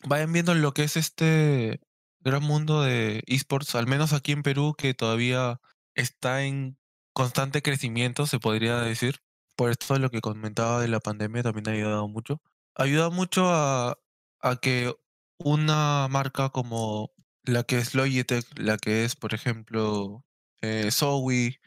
vayan 0.08 0.32
viendo 0.34 0.54
lo 0.54 0.74
que 0.74 0.84
es 0.84 0.98
este 0.98 1.82
gran 2.20 2.44
mundo 2.44 2.82
de 2.82 3.24
esports, 3.28 3.76
al 3.76 3.88
menos 3.88 4.14
aquí 4.14 4.32
en 4.32 4.44
Perú, 4.44 4.76
que 4.78 4.94
todavía 4.94 5.60
está 5.96 6.44
en 6.44 6.78
constante 7.14 7.62
crecimiento, 7.62 8.26
se 8.26 8.40
podría 8.40 8.78
decir. 8.80 9.20
Por 9.56 9.70
esto 9.70 10.00
lo 10.00 10.10
que 10.10 10.22
comentaba 10.22 10.82
de 10.82 10.88
la 10.88 11.00
pandemia 11.00 11.44
también 11.44 11.68
ha 11.70 11.72
ayudado 11.74 12.08
mucho. 12.08 12.42
Ayuda 12.76 13.10
mucho 13.10 13.50
a, 13.50 14.00
a 14.42 14.56
que 14.58 14.96
una 15.38 16.08
marca 16.10 16.50
como 16.50 17.12
la 17.44 17.64
que 17.64 17.78
es 17.78 17.94
Logitech, 17.94 18.46
la 18.58 18.78
que 18.78 19.06
es, 19.06 19.16
por 19.16 19.34
ejemplo, 19.34 20.24
eh, 20.62 20.90
Zowie, 20.92 21.60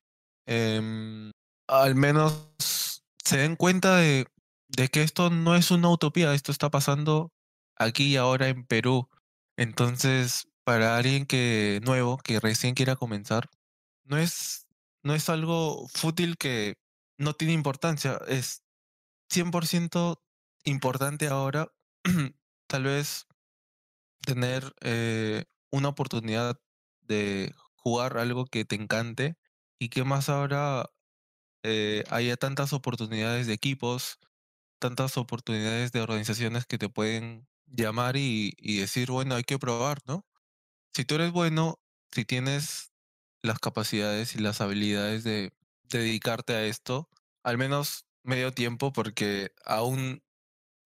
em, 0.47 1.31
al 1.69 1.95
menos 1.95 3.05
se 3.25 3.39
den 3.39 3.57
cuenta 3.57 3.97
de, 3.99 4.27
de 4.69 4.89
que 4.89 5.03
esto 5.03 5.31
no 5.31 5.55
es 5.55 5.71
una 5.71 5.91
utopía, 5.91 6.35
esto 6.35 6.51
está 6.51 6.71
pasando 6.71 7.33
aquí 7.77 8.13
y 8.15 8.17
ahora 8.17 8.49
en 8.49 8.65
Perú. 8.67 9.09
Entonces, 9.57 10.49
para 10.65 10.97
alguien 10.97 11.27
que 11.27 11.81
nuevo, 11.85 12.19
que 12.19 12.41
recién 12.41 12.75
quiera 12.75 12.97
comenzar, 12.97 13.49
no 14.05 14.19
es, 14.19 14.67
no 15.03 15.15
es 15.15 15.29
algo 15.29 15.89
fútil 15.89 16.37
que 16.39 16.79
no 17.19 17.35
tiene 17.35 17.55
importancia, 17.55 18.21
es 18.29 18.63
100% 19.31 20.21
importante 20.65 21.29
ahora 21.29 21.69
tal 22.69 22.85
vez 22.85 23.27
tener 24.23 24.75
eh, 24.83 25.45
una 25.71 25.89
oportunidad 25.89 26.61
de 27.03 27.55
jugar 27.77 28.19
algo 28.19 28.47
que 28.47 28.65
te 28.65 28.77
encante 28.77 29.37
y 29.79 29.89
que 29.91 30.05
más 30.05 30.29
ahora 30.29 30.91
eh, 31.63 32.05
haya 32.11 32.37
tantas 32.37 32.73
oportunidades 32.73 33.47
de 33.47 33.55
equipos, 33.55 34.19
tantas 34.81 35.17
oportunidades 35.17 35.93
de 35.93 36.01
organizaciones 36.01 36.67
que 36.67 36.79
te 36.79 36.89
pueden 36.89 37.49
llamar 37.67 38.17
y, 38.17 38.55
y 38.59 38.79
decir, 38.81 39.11
bueno, 39.11 39.35
hay 39.37 39.45
que 39.45 39.59
probar, 39.59 39.99
¿no? 40.07 40.27
Si 40.95 41.05
tú 41.05 41.17
eres 41.17 41.33
bueno, 41.33 41.81
si 42.13 42.25
tienes 42.25 42.93
las 43.43 43.59
capacidades 43.61 44.35
y 44.37 44.41
las 44.41 44.61
habilidades 44.61 45.25
de, 45.25 45.53
de 45.85 45.99
dedicarte 46.01 46.55
a 46.55 46.65
esto, 46.67 47.09
al 47.45 47.59
menos 47.59 48.07
medio 48.25 48.53
tiempo, 48.53 48.93
porque 48.93 49.53
aún 49.65 50.23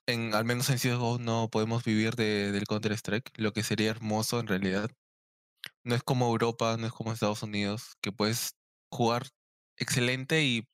en, 0.07 0.35
al 0.35 0.45
menos 0.45 0.71
en 0.71 0.79
CSGO 0.79 1.19
no 1.19 1.51
podemos 1.51 1.85
vivir 1.85 2.17
de, 2.17 2.53
del 2.53 2.67
Counter-Strike, 2.67 3.33
lo 3.39 3.53
que 3.53 3.63
sería 3.65 3.91
hermoso 3.91 4.41
en 4.41 4.49
realidad. 4.49 4.91
No 5.85 5.95
es 5.95 6.03
como 6.03 6.27
Europa, 6.29 6.77
no 6.79 6.87
es 6.87 6.93
como 6.93 7.13
Estados 7.13 7.43
Unidos, 7.43 7.97
que 8.01 8.13
puedes 8.13 8.57
jugar 8.91 9.29
excelente 9.77 10.43
y 10.45 10.69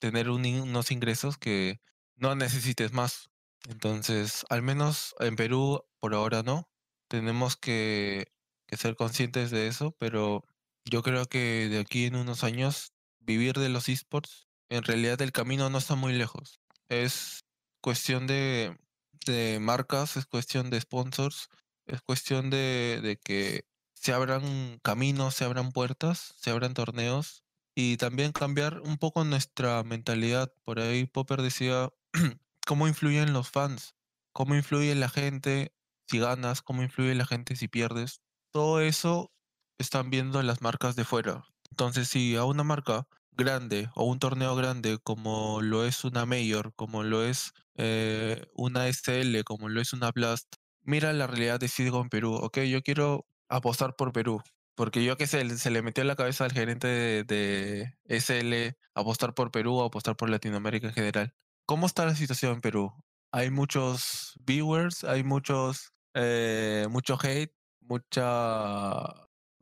tener 0.00 0.30
unos 0.30 0.92
ingresos 0.92 1.38
que 1.38 1.80
no 2.16 2.34
necesites 2.36 2.92
más. 2.92 3.29
Entonces, 3.68 4.44
al 4.48 4.62
menos 4.62 5.14
en 5.20 5.36
Perú, 5.36 5.84
por 6.00 6.14
ahora 6.14 6.42
no. 6.42 6.68
Tenemos 7.08 7.56
que, 7.56 8.32
ser 8.70 8.96
conscientes 8.96 9.50
de 9.50 9.66
eso, 9.68 9.96
pero 9.98 10.44
yo 10.84 11.02
creo 11.02 11.26
que 11.26 11.68
de 11.68 11.80
aquí 11.80 12.06
en 12.06 12.16
unos 12.16 12.44
años, 12.44 12.92
vivir 13.20 13.54
de 13.54 13.68
los 13.68 13.88
esports, 13.88 14.48
en 14.68 14.84
realidad 14.84 15.20
el 15.22 15.32
camino 15.32 15.68
no 15.70 15.78
está 15.78 15.96
muy 15.96 16.12
lejos. 16.12 16.60
Es 16.88 17.44
cuestión 17.80 18.26
de, 18.26 18.78
de 19.26 19.58
marcas, 19.60 20.16
es 20.16 20.26
cuestión 20.26 20.70
de 20.70 20.80
sponsors, 20.80 21.48
es 21.86 22.00
cuestión 22.02 22.50
de, 22.50 23.00
de 23.02 23.16
que 23.16 23.64
se 23.94 24.12
abran 24.12 24.78
caminos, 24.82 25.34
se 25.34 25.44
abran 25.44 25.72
puertas, 25.72 26.34
se 26.38 26.50
abran 26.50 26.74
torneos 26.74 27.44
y 27.74 27.96
también 27.96 28.32
cambiar 28.32 28.80
un 28.80 28.98
poco 28.98 29.24
nuestra 29.24 29.82
mentalidad. 29.82 30.52
Por 30.64 30.80
ahí 30.80 31.06
Popper 31.06 31.42
decía 31.42 31.90
cómo 32.70 32.86
influyen 32.86 33.32
los 33.32 33.50
fans, 33.50 33.96
cómo 34.32 34.54
influye 34.54 34.94
la 34.94 35.08
gente 35.08 35.74
si 36.06 36.20
ganas, 36.20 36.62
cómo 36.62 36.84
influye 36.84 37.16
la 37.16 37.26
gente 37.26 37.56
si 37.56 37.66
pierdes. 37.66 38.20
Todo 38.52 38.80
eso 38.80 39.32
están 39.78 40.08
viendo 40.08 40.40
las 40.44 40.62
marcas 40.62 40.94
de 40.94 41.04
fuera. 41.04 41.42
Entonces, 41.72 42.06
si 42.06 42.36
a 42.36 42.44
una 42.44 42.62
marca 42.62 43.08
grande 43.32 43.90
o 43.96 44.04
un 44.04 44.20
torneo 44.20 44.54
grande 44.54 44.98
como 45.02 45.60
lo 45.62 45.84
es 45.84 46.04
una 46.04 46.26
Mayor, 46.26 46.72
como 46.76 47.02
lo 47.02 47.24
es 47.24 47.54
eh, 47.74 48.46
una 48.54 48.86
SL, 48.86 49.42
como 49.42 49.68
lo 49.68 49.80
es 49.80 49.92
una 49.92 50.12
Blast, 50.12 50.54
mira 50.82 51.12
la 51.12 51.26
realidad 51.26 51.58
de 51.58 51.68
en 51.76 52.08
Perú. 52.08 52.34
Ok, 52.34 52.58
yo 52.58 52.82
quiero 52.84 53.26
apostar 53.48 53.96
por 53.96 54.12
Perú. 54.12 54.40
Porque 54.76 55.02
yo 55.02 55.16
que 55.16 55.26
sé, 55.26 55.58
se 55.58 55.70
le 55.72 55.82
metió 55.82 56.02
en 56.02 56.08
la 56.08 56.14
cabeza 56.14 56.44
al 56.44 56.52
gerente 56.52 56.86
de, 56.86 57.24
de 57.24 57.98
SL 58.04 58.78
apostar 58.94 59.34
por 59.34 59.50
Perú 59.50 59.74
o 59.74 59.84
apostar 59.84 60.16
por 60.16 60.30
Latinoamérica 60.30 60.86
en 60.86 60.94
general. 60.94 61.34
¿Cómo 61.70 61.86
está 61.86 62.04
la 62.04 62.16
situación 62.16 62.54
en 62.54 62.60
Perú? 62.60 62.92
Hay 63.30 63.48
muchos 63.48 64.34
viewers, 64.44 65.04
hay 65.04 65.22
muchos, 65.22 65.92
eh, 66.14 66.88
mucho 66.90 67.16
hate, 67.22 67.54
mucha, 67.82 69.04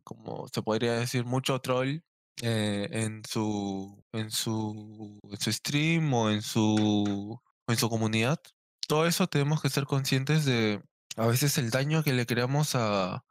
como 0.05 0.49
se 0.49 0.63
podría 0.63 0.95
decir, 0.95 1.27
mucho 1.27 1.61
troll 1.61 2.01
eh, 2.41 2.89
en 2.93 3.23
su, 3.27 4.03
en 4.13 4.31
su, 4.31 5.21
su 5.39 5.53
stream 5.53 6.15
o 6.15 6.31
en 6.31 6.41
su, 6.41 7.39
en 7.67 7.77
su 7.77 7.91
comunidad. 7.91 8.39
Todo 8.87 9.07
eso 9.07 9.27
tenemos 9.27 9.61
que 9.61 9.69
ser 9.69 9.85
conscientes 9.85 10.47
de 10.47 10.83
a 11.17 11.27
veces 11.27 11.59
el 11.59 11.69
daño 11.69 12.03
que 12.03 12.15
le 12.15 12.25
creamos 12.25 12.75
a, 12.75 13.23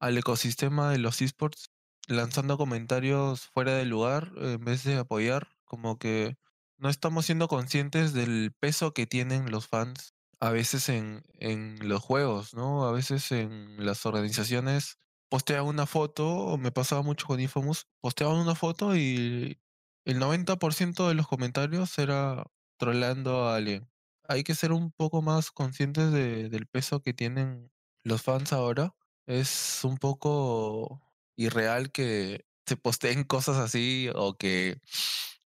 al 0.00 0.18
ecosistema 0.18 0.90
de 0.90 0.98
los 0.98 1.22
esports 1.22 1.70
lanzando 2.08 2.58
comentarios 2.58 3.42
fuera 3.54 3.76
de 3.76 3.84
lugar 3.84 4.32
en 4.38 4.64
vez 4.64 4.82
de 4.82 4.96
apoyar, 4.96 5.46
como 5.64 6.00
que 6.00 6.36
no 6.78 6.88
estamos 6.88 7.26
siendo 7.26 7.48
conscientes 7.48 8.12
del 8.12 8.52
peso 8.58 8.92
que 8.94 9.06
tienen 9.06 9.50
los 9.50 9.68
fans 9.68 10.14
a 10.40 10.50
veces 10.50 10.88
en, 10.88 11.22
en 11.34 11.88
los 11.88 12.02
juegos, 12.02 12.54
¿no? 12.54 12.84
A 12.86 12.92
veces 12.92 13.30
en 13.32 13.84
las 13.84 14.04
organizaciones 14.06 14.98
postean 15.30 15.64
una 15.66 15.86
foto, 15.86 16.58
me 16.58 16.72
pasaba 16.72 17.02
mucho 17.02 17.26
con 17.26 17.40
Infamous, 17.40 17.86
posteaban 18.00 18.36
una 18.38 18.54
foto 18.54 18.96
y 18.96 19.58
el 20.04 20.18
90% 20.18 21.08
de 21.08 21.14
los 21.14 21.26
comentarios 21.28 21.98
era 21.98 22.44
troleando 22.78 23.48
a 23.48 23.56
alguien. 23.56 23.90
Hay 24.28 24.42
que 24.44 24.54
ser 24.54 24.72
un 24.72 24.92
poco 24.92 25.22
más 25.22 25.50
conscientes 25.50 26.12
de- 26.12 26.48
del 26.48 26.66
peso 26.66 27.00
que 27.02 27.14
tienen 27.14 27.70
los 28.04 28.22
fans 28.22 28.52
ahora 28.52 28.94
es 29.26 29.80
un 29.84 29.96
poco 29.98 31.00
irreal 31.36 31.90
que 31.92 32.44
se 32.66 32.76
posteen 32.76 33.24
cosas 33.24 33.56
así 33.56 34.10
o 34.14 34.36
que 34.36 34.78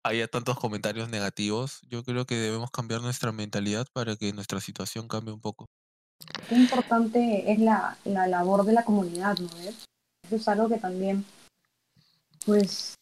haya 0.05 0.29
tantos 0.29 0.59
comentarios 0.59 1.09
negativos. 1.09 1.81
Yo 1.89 2.05
creo 2.05 2.27
que 2.27 2.37
debemos 2.37 2.71
cambiar 2.71 3.01
nuestra 3.01 3.33
mentalidad 3.33 3.87
para 3.93 4.15
que 4.17 4.33
nuestra 4.33 4.61
situación 4.61 5.09
cambie 5.09 5.35
un 5.35 5.41
poco. 5.41 5.67
Qué 6.49 6.55
importante 6.55 7.51
es 7.51 7.59
la, 7.59 7.99
la 8.05 8.27
labor 8.27 8.65
de 8.65 8.75
la 8.75 8.85
comunidad, 8.85 9.37
¿no 9.39 9.49
ves? 9.57 9.85
Eso 10.27 10.37
es 10.37 10.49
algo 10.49 10.69
que 10.69 10.79
también, 10.79 11.25
pues, 12.47 12.95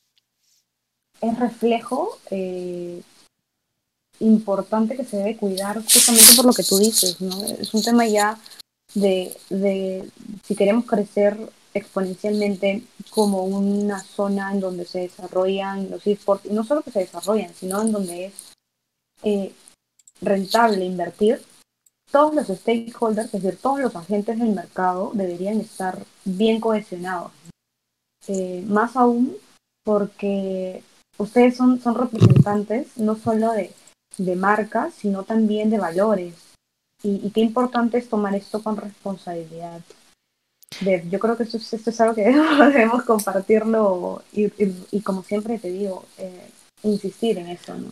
es 1.20 1.38
reflejo 1.38 2.18
eh, 2.30 3.02
importante 4.20 4.96
que 4.96 5.04
se 5.04 5.18
debe 5.18 5.36
cuidar 5.36 5.82
justamente 5.82 6.36
por 6.36 6.46
lo 6.46 6.52
que 6.52 6.64
tú 6.64 6.78
dices, 6.78 7.20
¿no? 7.20 7.44
Es 7.44 7.74
un 7.74 7.82
tema 7.82 8.06
ya 8.06 8.38
de, 8.94 9.36
de 9.50 10.08
si 10.44 10.54
queremos 10.54 10.84
crecer 10.84 11.36
exponencialmente 11.74 12.82
como 13.10 13.44
una 13.44 14.00
zona 14.00 14.52
en 14.52 14.60
donde 14.60 14.84
se 14.84 15.00
desarrollan 15.00 15.90
los 15.90 16.06
esports, 16.06 16.46
y 16.46 16.50
no 16.50 16.64
solo 16.64 16.82
que 16.82 16.90
se 16.90 17.00
desarrollan, 17.00 17.54
sino 17.54 17.82
en 17.82 17.92
donde 17.92 18.26
es 18.26 18.52
eh, 19.22 19.52
rentable 20.20 20.84
invertir, 20.84 21.42
todos 22.10 22.34
los 22.34 22.46
stakeholders, 22.46 23.32
es 23.32 23.42
decir, 23.42 23.58
todos 23.60 23.80
los 23.80 23.96
agentes 23.96 24.38
del 24.38 24.50
mercado 24.50 25.12
deberían 25.14 25.60
estar 25.60 26.04
bien 26.24 26.60
cohesionados. 26.60 27.32
Eh, 28.28 28.62
más 28.68 28.96
aún 28.96 29.36
porque 29.82 30.84
ustedes 31.18 31.56
son, 31.56 31.80
son 31.80 31.94
representantes 31.94 32.96
no 32.96 33.16
solo 33.16 33.52
de, 33.52 33.72
de 34.18 34.36
marcas, 34.36 34.94
sino 34.94 35.24
también 35.24 35.70
de 35.70 35.78
valores. 35.78 36.34
y, 37.02 37.30
qué 37.30 37.40
importante 37.40 37.98
es 37.98 38.08
tomar 38.08 38.34
esto 38.34 38.62
con 38.62 38.76
responsabilidad. 38.76 39.80
Yo 40.80 41.18
creo 41.18 41.36
que 41.36 41.44
esto, 41.44 41.58
es 41.58 42.00
algo 42.00 42.14
que 42.14 42.22
debemos, 42.24 43.04
compartirlo 43.04 44.22
y, 44.32 44.50
y, 44.90 45.00
como 45.02 45.22
siempre 45.22 45.58
te 45.58 45.70
digo, 45.70 46.06
eh, 46.18 46.48
insistir 46.82 47.38
en 47.38 47.48
eso, 47.48 47.74
¿no? 47.74 47.90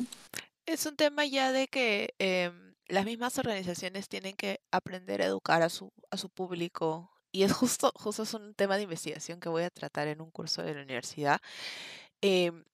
Es 0.66 0.86
un 0.86 0.96
tema 0.96 1.24
ya 1.24 1.50
de 1.52 1.66
que 1.66 2.14
em, 2.18 2.74
las 2.86 3.04
mismas 3.04 3.38
organizaciones 3.38 4.08
tienen 4.08 4.36
que 4.36 4.60
aprender 4.70 5.22
a 5.22 5.26
educar 5.26 5.62
a 5.62 5.68
su, 5.68 5.92
a 6.10 6.16
su 6.16 6.28
público. 6.28 7.10
Y 7.32 7.42
es 7.42 7.52
justo, 7.52 7.92
justo 7.94 8.22
es 8.22 8.34
un 8.34 8.54
tema 8.54 8.76
de 8.76 8.84
investigación 8.84 9.40
que 9.40 9.48
voy 9.48 9.62
a 9.64 9.70
tratar 9.70 10.08
en 10.08 10.20
un 10.20 10.30
curso 10.30 10.62
de 10.62 10.74
la 10.74 10.82
universidad. 10.82 11.40
Em, 12.20 12.64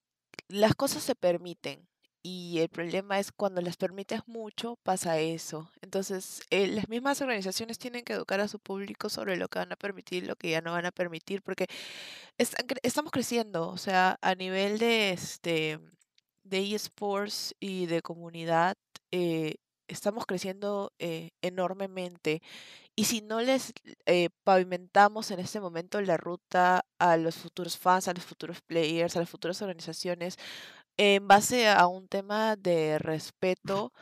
las 0.49 0.75
cosas 0.75 1.03
se 1.03 1.15
permiten 1.15 1.87
y 2.27 2.59
el 2.59 2.69
problema 2.69 3.21
es 3.21 3.31
cuando 3.31 3.61
las 3.61 3.77
permites 3.77 4.27
mucho 4.27 4.75
pasa 4.83 5.21
eso. 5.21 5.71
Entonces, 5.81 6.43
eh, 6.51 6.67
las 6.67 6.89
mismas 6.89 7.21
organizaciones 7.21 7.79
tienen 7.79 8.03
que 8.05 8.15
educar 8.15 8.41
a 8.41 8.49
su 8.49 8.59
público 8.59 9.09
sobre 9.09 9.37
lo 9.37 9.47
que 9.49 9.61
van 9.61 9.71
a 9.73 9.77
permitir 9.77 10.27
lo 10.27 10.35
que 10.35 10.51
ya 10.51 10.61
no 10.61 10.73
van 10.73 10.87
a 10.87 10.91
permitir, 10.91 11.41
porque 11.43 11.69
estamos 12.83 13.13
creciendo, 13.13 13.69
o 13.69 13.79
sea, 13.79 14.19
a 14.23 14.35
nivel 14.35 14.79
de 14.79 15.13
este 15.13 15.79
de 16.43 16.75
eSports 16.75 17.55
y 17.61 17.87
de 17.87 18.03
comunidad, 18.03 18.77
eh, 19.13 19.57
estamos 19.89 20.27
creciendo 20.27 20.93
eh, 20.99 21.31
enormemente. 21.43 22.43
Y 22.97 23.05
si 23.05 23.21
no 23.21 23.41
les 23.41 23.73
eh, 24.07 24.31
pavimentamos 24.43 25.31
en 25.31 25.41
este 25.41 25.61
momento 25.61 26.01
la 26.01 26.17
ruta 26.17 26.87
a 26.99 27.17
los 27.19 27.37
futuros 27.37 27.79
fans, 27.79 28.09
a 28.09 28.15
los 28.15 28.25
futuros 28.25 28.63
players, 28.63 29.17
a 29.17 29.21
las 29.21 29.31
futuras 29.31 29.61
organizaciones, 29.63 30.39
en 30.97 31.29
base 31.29 31.69
a 31.69 31.87
un 31.87 32.09
tema 32.09 32.57
de 32.57 32.99
respeto, 32.99 33.93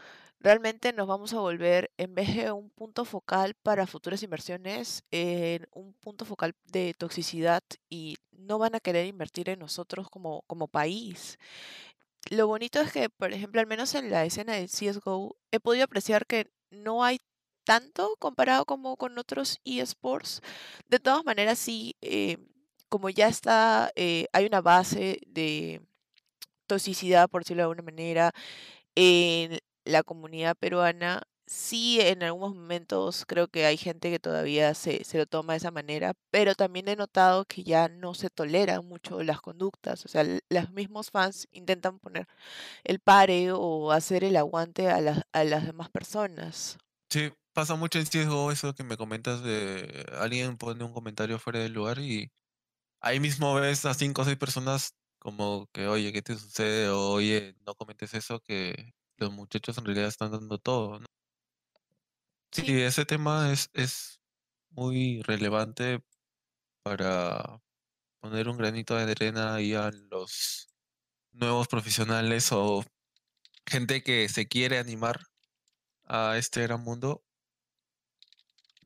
realmente 0.41 0.93
nos 0.93 1.07
vamos 1.09 1.33
a 1.35 1.41
volver, 1.41 1.91
en 1.99 2.15
vez 2.15 2.37
de 2.37 2.53
un 2.53 2.71
punto 2.71 3.05
focal 3.05 3.55
para 3.63 3.87
futuras 3.87 4.23
inversiones, 4.23 5.05
en 5.11 5.67
un 5.73 5.95
punto 5.95 6.25
focal 6.25 6.55
de 6.67 6.95
toxicidad 6.95 7.63
y 7.89 8.17
no 8.33 8.59
van 8.59 8.75
a 8.75 8.81
querer 8.81 9.07
invertir 9.07 9.49
en 9.49 9.61
nosotros 9.61 10.09
como, 10.11 10.43
como 10.47 10.69
país 10.69 11.39
lo 12.31 12.47
bonito 12.47 12.81
es 12.81 12.93
que, 12.93 13.11
por 13.11 13.33
ejemplo, 13.33 13.61
al 13.61 13.67
menos 13.67 13.95
en 13.95 14.11
la 14.11 14.25
escena 14.25 14.55
de 14.55 14.69
CSGO, 14.69 15.37
he 15.51 15.61
podido 15.61 15.85
apreciar 15.85 16.27
que 16.27 16.51
no 16.71 17.05
hay 17.05 17.21
tanto 17.65 18.17
comparado 18.19 18.65
como 18.67 18.97
con 18.97 19.19
otros 19.19 19.61
eSports. 19.65 20.43
De 20.89 20.99
todas 21.01 21.25
maneras, 21.25 21.59
sí, 21.59 21.97
eh, 22.03 22.39
como 22.89 23.11
ya 23.11 23.29
está, 23.29 23.91
eh, 23.97 24.27
hay 24.33 24.47
una 24.47 24.61
base 24.61 25.21
de 25.27 25.83
toxicidad, 26.67 27.29
por 27.29 27.43
decirlo 27.43 27.63
de 27.63 27.65
alguna 27.65 27.83
manera, 27.83 28.33
en 28.95 29.59
la 29.85 30.03
comunidad 30.03 30.57
peruana, 30.57 31.23
sí, 31.47 32.01
en 32.01 32.23
algunos 32.23 32.55
momentos 32.55 33.25
creo 33.27 33.49
que 33.49 33.67
hay 33.67 33.77
gente 33.77 34.11
que 34.11 34.19
todavía 34.19 34.75
se, 34.75 35.05
se 35.05 35.19
lo 35.19 35.27
toma 35.27 35.53
de 35.55 35.59
esa 35.59 35.71
manera, 35.71 36.15
pero 36.31 36.55
también 36.55 36.89
he 36.89 36.97
notado 36.97 37.45
que 37.45 37.65
ya 37.65 37.89
no 37.89 38.15
se 38.15 38.31
toleran 38.31 38.87
mucho 38.87 39.23
las 39.23 39.41
conductas, 39.41 40.05
o 40.05 40.09
sea, 40.09 40.25
los 40.25 40.71
mismos 40.71 41.11
fans 41.11 41.49
intentan 41.53 41.99
poner 41.99 42.27
el 42.85 43.01
pare 43.01 43.53
o 43.53 43.93
hacer 43.93 44.25
el 44.25 44.37
aguante 44.37 44.89
a, 44.91 45.01
las 45.01 45.23
a 45.33 45.45
las 45.45 45.67
demás 45.67 45.91
personas. 45.91 46.79
Sí, 47.11 47.33
pasa 47.53 47.77
mucho 47.77 47.99
en 47.99 48.07
CSGO 48.07 48.53
eso 48.53 48.75
que 48.75 48.85
me 48.85 48.97
comentas 48.97 49.43
de 49.43 50.07
alguien 50.19 50.57
pone 50.57 50.85
un 50.85 50.93
comentario 50.93 51.39
fuera 51.39 51.61
del 51.61 51.73
lugar 51.73 51.99
y 51.99 52.33
ahí 53.01 53.21
mismo 53.21 53.55
ves 53.55 53.85
a 53.85 53.95
cinco 53.95 54.23
o 54.23 54.25
seis 54.25 54.37
personas 54.37 54.95
como 55.25 55.69
que, 55.73 55.89
oye, 55.89 56.13
¿qué 56.13 56.21
te 56.23 56.37
sucede? 56.37 56.91
O, 56.91 57.13
oye, 57.13 57.57
no 57.67 57.75
comentes 57.75 58.13
eso, 58.13 58.41
que 58.41 58.93
los 59.17 59.33
muchachos 59.33 59.79
en 59.79 59.87
realidad 59.87 60.09
están 60.09 60.33
dando 60.33 60.59
todo, 60.59 61.01
¿no? 61.01 61.07
Sí, 62.53 62.83
ese 62.83 63.07
tema 63.07 63.51
es, 63.51 63.71
es 63.73 64.21
muy 64.71 65.23
relevante 65.23 66.05
para 66.83 67.63
poner 68.21 68.49
un 68.49 68.59
granito 68.59 68.97
de 68.97 69.11
arena 69.13 69.55
ahí 69.55 69.75
a 69.75 69.91
los 70.11 70.69
nuevos 71.33 71.69
profesionales 71.69 72.53
o 72.53 72.85
gente 73.67 74.03
que 74.03 74.29
se 74.29 74.47
quiere 74.49 74.79
animar 74.79 75.21
a 76.05 76.39
este 76.39 76.63
gran 76.65 76.83
mundo. 76.83 77.25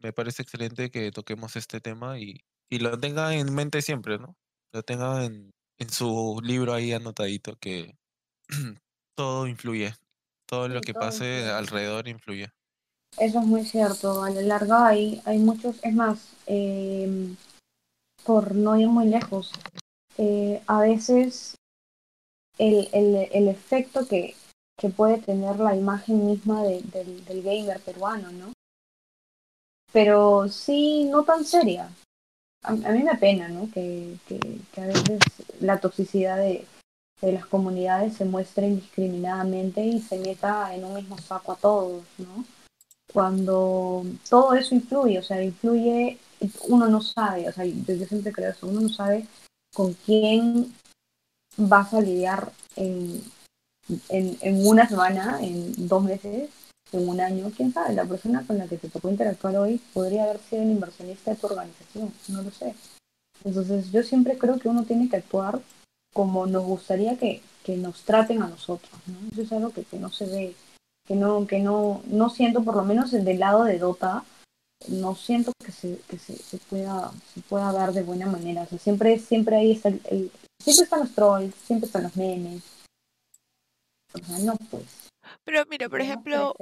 Me 0.02 0.12
parece 0.12 0.42
excelente 0.42 0.90
que 0.90 1.10
toquemos 1.10 1.56
este 1.56 1.80
tema 1.80 2.18
y, 2.20 2.44
y 2.70 2.78
lo 2.78 2.98
tenga 2.98 3.34
en 3.34 3.54
mente 3.54 3.82
siempre, 3.82 4.18
¿no? 4.18 4.36
Lo 4.72 4.82
tenga 4.82 5.24
en, 5.24 5.50
en 5.78 5.90
su 5.90 6.40
libro 6.42 6.74
ahí 6.74 6.92
anotadito 6.92 7.56
que 7.56 7.96
todo 9.16 9.46
influye, 9.46 9.94
todo 10.46 10.68
lo 10.68 10.80
que 10.80 10.94
pase 10.94 11.48
alrededor 11.50 12.08
influye. 12.08 12.50
Eso 13.16 13.40
es 13.40 13.46
muy 13.46 13.64
cierto. 13.64 14.22
A 14.22 14.30
la 14.30 14.42
larga 14.42 14.86
hay, 14.86 15.20
hay 15.24 15.38
muchos, 15.38 15.76
es 15.82 15.94
más, 15.94 16.34
em, 16.46 17.36
por 18.24 18.54
no 18.54 18.78
ir 18.78 18.88
muy 18.88 19.06
lejos, 19.06 19.52
eh, 20.18 20.62
a 20.66 20.80
veces 20.80 21.56
el, 22.58 22.88
el, 22.92 23.48
efecto 23.48 24.06
que, 24.06 24.34
que, 24.76 24.88
puede 24.88 25.18
tener 25.18 25.58
la 25.60 25.76
imagen 25.76 26.26
misma 26.26 26.64
del, 26.64 26.90
del, 26.90 27.42
gamer 27.42 27.80
peruano, 27.80 28.32
¿no? 28.32 28.52
Pero 29.92 30.48
sí, 30.48 31.04
no 31.04 31.24
tan 31.24 31.44
seria. 31.44 31.88
A, 32.62 32.72
mí 32.72 33.02
me 33.02 33.16
pena, 33.16 33.48
¿no? 33.48 33.70
Que, 33.72 34.16
que, 34.26 34.38
que, 34.72 34.80
a 34.80 34.86
veces 34.86 35.20
la 35.60 35.80
toxicidad 35.80 36.38
de, 36.38 36.66
de 37.20 37.32
las 37.32 37.46
comunidades 37.46 38.14
se 38.14 38.24
muestre 38.24 38.66
indiscriminadamente 38.66 39.84
y 39.84 40.00
se 40.00 40.18
meta 40.18 40.74
en 40.74 40.84
un 40.84 40.94
mismo 40.94 41.16
saco 41.18 41.52
a 41.52 41.56
todos, 41.56 42.02
¿no? 42.18 42.44
cuando 43.12 44.04
todo 44.28 44.54
eso 44.54 44.74
influye, 44.74 45.18
o 45.18 45.22
sea, 45.22 45.42
influye, 45.42 46.18
uno 46.68 46.88
no 46.88 47.00
sabe, 47.00 47.48
o 47.48 47.52
sea, 47.52 47.64
yo 47.64 48.06
siempre 48.06 48.32
creo 48.32 48.50
eso, 48.50 48.66
uno 48.66 48.82
no 48.82 48.88
sabe 48.88 49.26
con 49.74 49.94
quién 49.94 50.74
vas 51.56 51.92
a 51.94 52.00
lidiar 52.00 52.52
en, 52.76 53.22
en, 54.08 54.66
una 54.66 54.88
semana, 54.88 55.38
en 55.42 55.88
dos 55.88 56.02
meses, 56.02 56.50
en 56.92 57.08
un 57.08 57.20
año, 57.20 57.52
quién 57.56 57.72
sabe, 57.72 57.94
la 57.94 58.04
persona 58.04 58.44
con 58.46 58.58
la 58.58 58.66
que 58.66 58.78
te 58.78 58.88
tocó 58.88 59.10
interactuar 59.10 59.56
hoy 59.56 59.80
podría 59.92 60.24
haber 60.24 60.38
sido 60.40 60.62
el 60.62 60.70
inversionista 60.70 61.30
de 61.30 61.36
tu 61.36 61.46
organización, 61.46 62.12
no 62.28 62.42
lo 62.42 62.50
sé. 62.50 62.74
Entonces 63.44 63.92
yo 63.92 64.02
siempre 64.02 64.38
creo 64.38 64.58
que 64.58 64.68
uno 64.68 64.84
tiene 64.84 65.08
que 65.08 65.16
actuar 65.16 65.60
como 66.12 66.46
nos 66.46 66.64
gustaría 66.64 67.16
que, 67.16 67.42
que 67.62 67.76
nos 67.76 68.02
traten 68.02 68.42
a 68.42 68.48
nosotros, 68.48 68.92
¿no? 69.06 69.16
Eso 69.30 69.42
es 69.42 69.52
algo 69.52 69.70
que, 69.70 69.84
que 69.84 69.98
no 69.98 70.10
se 70.10 70.26
ve 70.26 70.54
que 71.08 71.14
no, 71.14 71.46
que 71.46 71.58
no, 71.58 72.02
no 72.06 72.28
siento, 72.28 72.62
por 72.62 72.76
lo 72.76 72.84
menos 72.84 73.10
del 73.10 73.38
lado 73.38 73.64
de 73.64 73.78
Dota, 73.78 74.24
no 74.88 75.14
siento 75.14 75.52
que 75.64 75.72
se, 75.72 75.98
que 76.06 76.18
se, 76.18 76.36
se 76.36 76.58
pueda, 76.58 77.10
se 77.32 77.40
pueda 77.40 77.72
dar 77.72 77.94
de 77.94 78.02
buena 78.02 78.26
manera. 78.26 78.62
O 78.62 78.66
sea, 78.66 78.78
siempre, 78.78 79.18
siempre 79.18 79.56
ahí 79.56 79.72
está 79.72 79.88
el, 79.88 80.30
siempre 80.62 80.84
están 80.84 81.00
los 81.00 81.14
trolls, 81.14 81.54
siempre 81.54 81.86
están 81.86 82.02
los 82.02 82.14
memes. 82.14 82.62
No 84.44 84.54
pues. 84.70 85.08
Pero 85.44 85.64
mira, 85.68 85.88
por 85.88 86.00
ejemplo, 86.00 86.54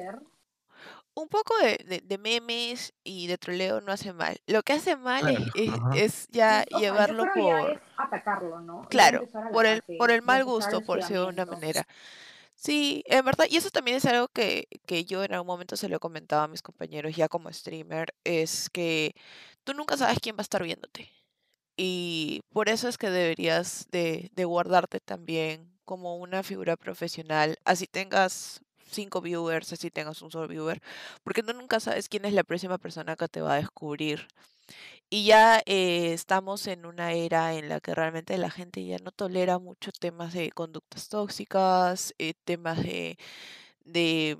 un 1.14 1.28
poco 1.28 1.54
de, 1.58 2.02
de, 2.04 2.18
memes 2.18 2.92
y 3.02 3.26
de 3.26 3.38
troleo 3.38 3.80
no 3.80 3.90
hace 3.90 4.12
mal. 4.12 4.36
Lo 4.46 4.62
que 4.62 4.74
hace 4.74 4.96
mal 4.96 5.48
es, 5.54 5.72
es, 5.94 6.28
ya 6.28 6.64
llevarlo 6.64 7.24
por... 7.34 7.80
atacarlo, 7.96 8.60
¿no? 8.60 8.86
Claro, 8.90 9.26
por 9.50 9.64
el, 9.64 9.82
por 9.98 10.10
el 10.10 10.20
mal 10.22 10.44
gusto, 10.44 10.82
por 10.82 11.00
decirlo 11.00 11.22
de 11.22 11.28
una 11.28 11.46
manera. 11.46 11.86
Sí, 12.54 13.02
en 13.06 13.24
verdad, 13.24 13.46
y 13.50 13.56
eso 13.56 13.70
también 13.70 13.96
es 13.98 14.04
algo 14.06 14.28
que, 14.28 14.66
que 14.86 15.04
yo 15.04 15.24
en 15.24 15.32
algún 15.34 15.46
momento 15.46 15.76
se 15.76 15.88
lo 15.88 15.96
he 15.96 16.00
comentado 16.00 16.42
a 16.42 16.48
mis 16.48 16.62
compañeros 16.62 17.14
ya 17.14 17.28
como 17.28 17.52
streamer, 17.52 18.14
es 18.24 18.70
que 18.70 19.14
tú 19.64 19.74
nunca 19.74 19.96
sabes 19.96 20.18
quién 20.20 20.36
va 20.36 20.40
a 20.40 20.42
estar 20.42 20.62
viéndote. 20.62 21.10
Y 21.76 22.42
por 22.50 22.68
eso 22.68 22.88
es 22.88 22.98
que 22.98 23.10
deberías 23.10 23.86
de, 23.90 24.30
de 24.34 24.44
guardarte 24.44 25.00
también 25.00 25.75
como 25.86 26.16
una 26.16 26.42
figura 26.42 26.76
profesional, 26.76 27.58
así 27.64 27.86
tengas 27.86 28.60
cinco 28.90 29.20
viewers, 29.22 29.72
así 29.72 29.90
tengas 29.90 30.22
un 30.22 30.30
solo 30.30 30.48
viewer, 30.48 30.82
porque 31.24 31.42
tú 31.42 31.54
nunca 31.54 31.80
sabes 31.80 32.08
quién 32.08 32.24
es 32.26 32.34
la 32.34 32.44
próxima 32.44 32.78
persona 32.78 33.16
que 33.16 33.28
te 33.28 33.40
va 33.40 33.54
a 33.54 33.56
descubrir. 33.56 34.28
Y 35.10 35.24
ya 35.26 35.62
eh, 35.66 36.12
estamos 36.12 36.66
en 36.66 36.86
una 36.86 37.12
era 37.12 37.54
en 37.54 37.68
la 37.68 37.80
que 37.80 37.94
realmente 37.94 38.36
la 38.38 38.50
gente 38.50 38.84
ya 38.84 38.98
no 38.98 39.12
tolera 39.12 39.58
mucho 39.58 39.92
temas 39.92 40.34
de 40.34 40.50
conductas 40.52 41.08
tóxicas, 41.08 42.14
eh, 42.18 42.34
temas 42.44 42.82
de, 42.82 43.18
de 43.84 44.38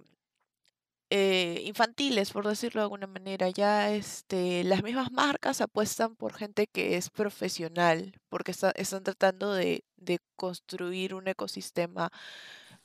eh, 1.11 1.63
infantiles, 1.65 2.33
por 2.33 2.47
decirlo 2.47 2.81
de 2.81 2.85
alguna 2.85 3.07
manera. 3.07 3.49
Ya 3.51 3.91
este, 3.93 4.65
las 4.65 4.83
mismas 4.83 5.13
marcas 5.13 5.61
apuestan 5.61 6.17
por 6.17 6.35
gente 6.35 6.67
que 6.67 6.97
es 6.97 7.11
profesional, 7.11 8.15
porque 8.29 8.53
están 8.53 9.05
tratando 9.05 9.53
de, 9.55 9.85
de 9.97 10.19
construir 10.37 11.15
un 11.15 11.29
ecosistema 11.29 12.11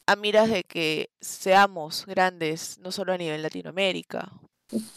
a 0.05 0.15
miras 0.15 0.49
de 0.49 0.63
que 0.63 1.09
seamos 1.21 2.05
grandes, 2.05 2.77
no 2.79 2.91
solo 2.91 3.13
a 3.13 3.17
nivel 3.17 3.41
Latinoamérica. 3.41 4.31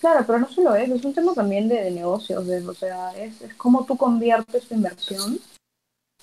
Claro, 0.00 0.24
pero 0.26 0.38
no 0.38 0.48
solo 0.48 0.74
eso, 0.76 0.94
es 0.94 1.04
un 1.04 1.14
tema 1.14 1.34
también 1.34 1.68
de, 1.68 1.90
negocios, 1.90 2.46
o 2.46 2.74
sea, 2.74 3.16
es, 3.18 3.42
es 3.42 3.54
cómo 3.54 3.84
tú 3.84 3.96
conviertes 3.96 4.68
tu 4.68 4.74
inversión, 4.74 5.40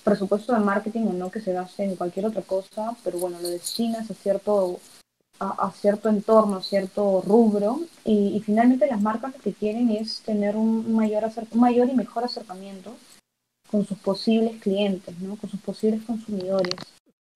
presupuesto 0.02 0.52
de 0.52 0.60
marketing 0.60 1.02
o 1.02 1.12
no 1.12 1.30
que 1.30 1.40
se 1.40 1.52
gaste 1.52 1.84
en 1.84 1.96
cualquier 1.96 2.26
otra 2.26 2.42
cosa, 2.42 2.96
pero 3.04 3.18
bueno, 3.18 3.38
lo 3.40 3.48
destinas 3.48 4.10
a 4.10 4.14
cierto, 4.14 4.80
a, 5.50 5.72
cierto 5.72 6.08
entorno, 6.08 6.56
a 6.56 6.62
cierto 6.62 7.22
rubro, 7.26 7.80
y, 8.04 8.40
finalmente 8.44 8.86
las 8.86 9.00
marcas 9.00 9.34
lo 9.34 9.40
que 9.40 9.52
quieren 9.52 9.90
es 9.90 10.20
tener 10.22 10.56
un 10.56 10.94
mayor, 10.94 11.30
mayor 11.54 11.88
y 11.88 11.94
mejor 11.94 12.24
acercamiento 12.24 12.94
con 13.70 13.86
sus 13.86 13.98
posibles 13.98 14.60
clientes, 14.60 15.18
¿no? 15.20 15.36
con 15.36 15.50
sus 15.50 15.60
posibles 15.60 16.02
consumidores. 16.04 16.74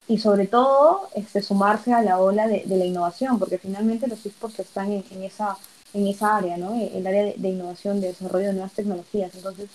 Y 0.09 0.19
sobre 0.19 0.47
todo, 0.47 1.09
este, 1.15 1.43
sumarse 1.43 1.93
a 1.93 2.03
la 2.03 2.21
ola 2.21 2.47
de, 2.47 2.65
la 2.67 2.85
innovación, 2.85 3.39
porque 3.39 3.59
finalmente 3.59 4.07
los 4.07 4.25
esports 4.25 4.61
están 4.61 4.93
en, 4.93 5.23
esa, 5.23 5.57
en 5.93 6.07
esa 6.07 6.37
área, 6.37 6.57
¿no? 6.57 6.75
el 6.75 7.07
área 7.07 7.25
de, 7.37 7.49
innovación, 7.49 8.01
de 8.01 8.09
desarrollo 8.09 8.49
de 8.49 8.53
nuevas 8.53 8.73
tecnologías. 8.73 9.35
Entonces, 9.35 9.71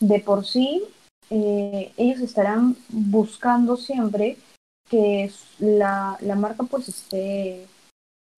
de 0.00 0.20
por 0.20 0.46
sí, 0.46 0.82
eh, 1.28 1.92
ellos 1.96 2.20
estarán 2.20 2.76
buscando 2.88 3.76
siempre 3.76 4.38
que 4.88 5.32
la, 5.58 6.16
la 6.20 6.34
marca 6.34 6.64
pues 6.64 6.88
esté 6.88 7.66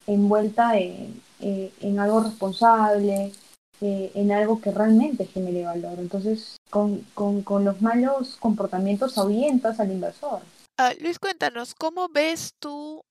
envuelta 0.06 0.78
en, 0.78 1.20
eh, 1.40 1.72
en 1.80 2.00
algo 2.00 2.22
responsable, 2.22 3.32
eh, 3.80 4.10
en 4.14 4.32
algo 4.32 4.60
que 4.60 4.70
realmente 4.70 5.26
genere 5.26 5.64
valor. 5.64 5.98
Entonces, 5.98 6.56
con, 6.70 7.00
con, 7.14 7.42
con 7.42 7.64
los 7.64 7.80
malos 7.80 8.36
comportamientos 8.40 9.18
ahuyentas 9.18 9.78
al 9.80 9.92
inversor. 9.92 10.40
Ah, 10.78 10.92
Luis, 11.00 11.18
cuéntanos, 11.18 11.74
¿cómo 11.74 12.08
ves 12.08 12.54
tú 12.58 13.02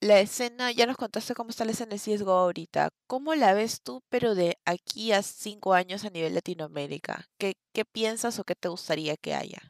la 0.00 0.20
escena? 0.20 0.70
Ya 0.72 0.86
nos 0.86 0.96
contaste 0.96 1.34
cómo 1.34 1.50
está 1.50 1.64
la 1.64 1.72
escena 1.72 1.96
de 1.96 1.98
CSGO 1.98 2.32
ahorita. 2.32 2.90
¿Cómo 3.06 3.34
la 3.34 3.54
ves 3.54 3.80
tú, 3.82 4.02
pero 4.08 4.34
de 4.34 4.58
aquí 4.64 5.12
a 5.12 5.22
cinco 5.22 5.74
años 5.74 6.04
a 6.04 6.10
nivel 6.10 6.34
Latinoamérica? 6.34 7.26
¿Qué, 7.38 7.54
qué 7.72 7.84
piensas 7.84 8.38
o 8.38 8.44
qué 8.44 8.54
te 8.54 8.68
gustaría 8.68 9.16
que 9.16 9.34
haya? 9.34 9.60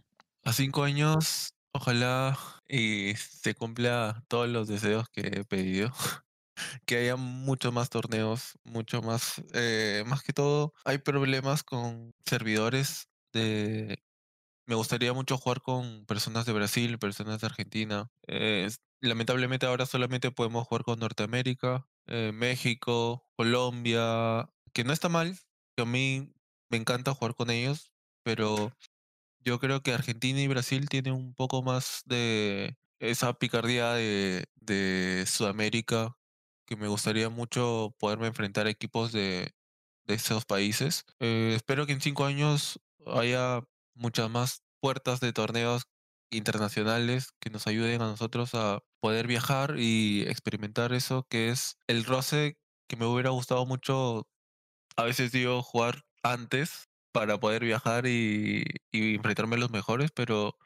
A 0.44 0.52
cinco 0.52 0.82
años 0.82 1.53
Ojalá 1.76 2.38
y 2.68 3.14
se 3.16 3.54
cumpla 3.54 4.22
todos 4.28 4.48
los 4.48 4.68
deseos 4.68 5.08
que 5.10 5.22
he 5.22 5.44
pedido. 5.44 5.92
que 6.86 6.98
haya 6.98 7.16
muchos 7.16 7.72
más 7.72 7.90
torneos, 7.90 8.58
mucho 8.64 9.02
más, 9.02 9.42
eh, 9.54 10.04
más 10.06 10.22
que 10.22 10.32
todo, 10.32 10.72
hay 10.84 10.98
problemas 10.98 11.62
con 11.62 12.12
servidores 12.24 13.08
de... 13.32 13.98
Me 14.66 14.76
gustaría 14.76 15.12
mucho 15.12 15.36
jugar 15.36 15.60
con 15.62 16.06
personas 16.06 16.46
de 16.46 16.52
Brasil, 16.52 16.98
personas 16.98 17.40
de 17.40 17.46
Argentina. 17.48 18.08
Eh, 18.28 18.68
lamentablemente 19.00 19.66
ahora 19.66 19.84
solamente 19.84 20.30
podemos 20.30 20.66
jugar 20.66 20.84
con 20.84 21.00
Norteamérica, 21.00 21.86
eh, 22.06 22.32
México, 22.32 23.26
Colombia, 23.36 24.48
que 24.72 24.84
no 24.84 24.92
está 24.92 25.08
mal, 25.08 25.36
que 25.76 25.82
a 25.82 25.86
mí 25.86 26.32
me 26.70 26.78
encanta 26.78 27.14
jugar 27.14 27.34
con 27.34 27.50
ellos, 27.50 27.92
pero 28.22 28.72
yo 29.44 29.58
creo 29.60 29.82
que 29.82 29.92
Argentina 29.92 30.40
y 30.40 30.48
Brasil 30.48 30.88
tienen 30.88 31.14
un 31.14 31.34
poco 31.34 31.62
más 31.62 32.02
de 32.06 32.76
esa 32.98 33.34
picardía 33.34 33.92
de, 33.92 35.24
Sudamérica, 35.26 36.16
que 36.66 36.76
me 36.76 36.88
gustaría 36.88 37.28
mucho 37.28 37.94
poderme 37.98 38.26
enfrentar 38.28 38.66
a 38.66 38.70
equipos 38.70 39.12
de, 39.12 39.52
de 40.06 40.14
esos 40.14 40.44
países. 40.46 41.04
Eh, 41.20 41.52
espero 41.56 41.86
que 41.86 41.92
en 41.92 42.00
cinco 42.00 42.24
años 42.24 42.80
haya 43.06 43.62
muchas 43.94 44.30
más 44.30 44.62
puertas 44.80 45.20
de 45.20 45.32
torneos 45.32 45.84
internacionales 46.30 47.32
que 47.40 47.50
nos 47.50 47.66
ayuden 47.66 48.02
a 48.02 48.06
nosotros 48.06 48.54
a 48.54 48.80
poder 49.00 49.26
viajar 49.26 49.76
y 49.78 50.22
experimentar 50.22 50.92
eso 50.92 51.26
que 51.28 51.50
es 51.50 51.78
el 51.86 52.04
roce 52.04 52.56
que 52.88 52.96
me 52.96 53.06
hubiera 53.06 53.30
gustado 53.30 53.66
mucho 53.66 54.26
a 54.96 55.04
veces 55.04 55.30
digo 55.32 55.62
jugar 55.62 56.02
antes 56.22 56.88
para 57.14 57.38
poder 57.38 57.64
viajar 57.64 58.06
y, 58.08 58.64
enfrentarme 58.92 59.54
a 59.54 59.60
los 59.60 59.70
mejores, 59.70 60.10
pero 60.10 60.58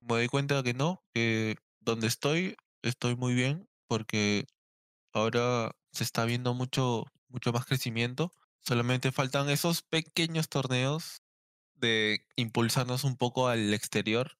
me 0.00 0.14
doy 0.14 0.28
cuenta 0.28 0.62
que 0.62 0.72
no, 0.72 1.04
que 1.12 1.56
donde 1.80 2.06
estoy, 2.06 2.56
estoy 2.82 3.16
muy 3.16 3.34
bien, 3.34 3.68
porque 3.86 4.46
ahora 5.12 5.72
se 5.92 6.04
está 6.04 6.24
viendo 6.24 6.54
mucho, 6.54 7.04
mucho 7.28 7.52
más 7.52 7.66
crecimiento. 7.66 8.32
Solamente 8.62 9.12
faltan 9.12 9.50
esos 9.50 9.82
pequeños 9.82 10.48
torneos 10.48 11.22
de 11.74 12.26
impulsarnos 12.36 13.04
un 13.04 13.18
poco 13.18 13.48
al 13.48 13.74
exterior 13.74 14.38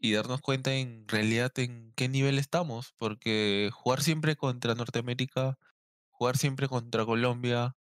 y 0.00 0.14
darnos 0.14 0.40
cuenta 0.40 0.74
en 0.74 1.06
realidad 1.06 1.52
en 1.60 1.92
qué 1.94 2.08
nivel 2.08 2.40
estamos, 2.40 2.92
porque 2.98 3.70
jugar 3.72 4.02
siempre 4.02 4.34
contra 4.34 4.74
Norteamérica, 4.74 5.58
jugar 6.10 6.36
siempre 6.36 6.66
contra 6.68 7.06
Colombia, 7.06 7.76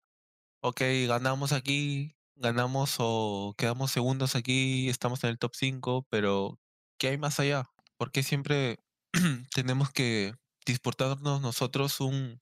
ok, 0.61 0.83
ganamos 1.09 1.53
aquí, 1.53 2.15
ganamos 2.37 2.97
o 2.99 3.55
quedamos 3.57 3.91
segundos 3.91 4.37
aquí, 4.37 4.89
estamos 4.89 5.23
en 5.25 5.31
el 5.31 5.39
top 5.39 5.53
5, 5.55 6.07
pero 6.11 6.59
¿qué 6.99 7.09
hay 7.09 7.19
más 7.19 7.41
allá? 7.41 7.65
¿Por 7.97 8.11
qué 8.13 8.23
siempre 8.23 8.79
tenemos 9.55 9.91
que 9.91 10.35
disputarnos 10.67 11.41
nosotros 11.41 12.01
un, 12.01 12.41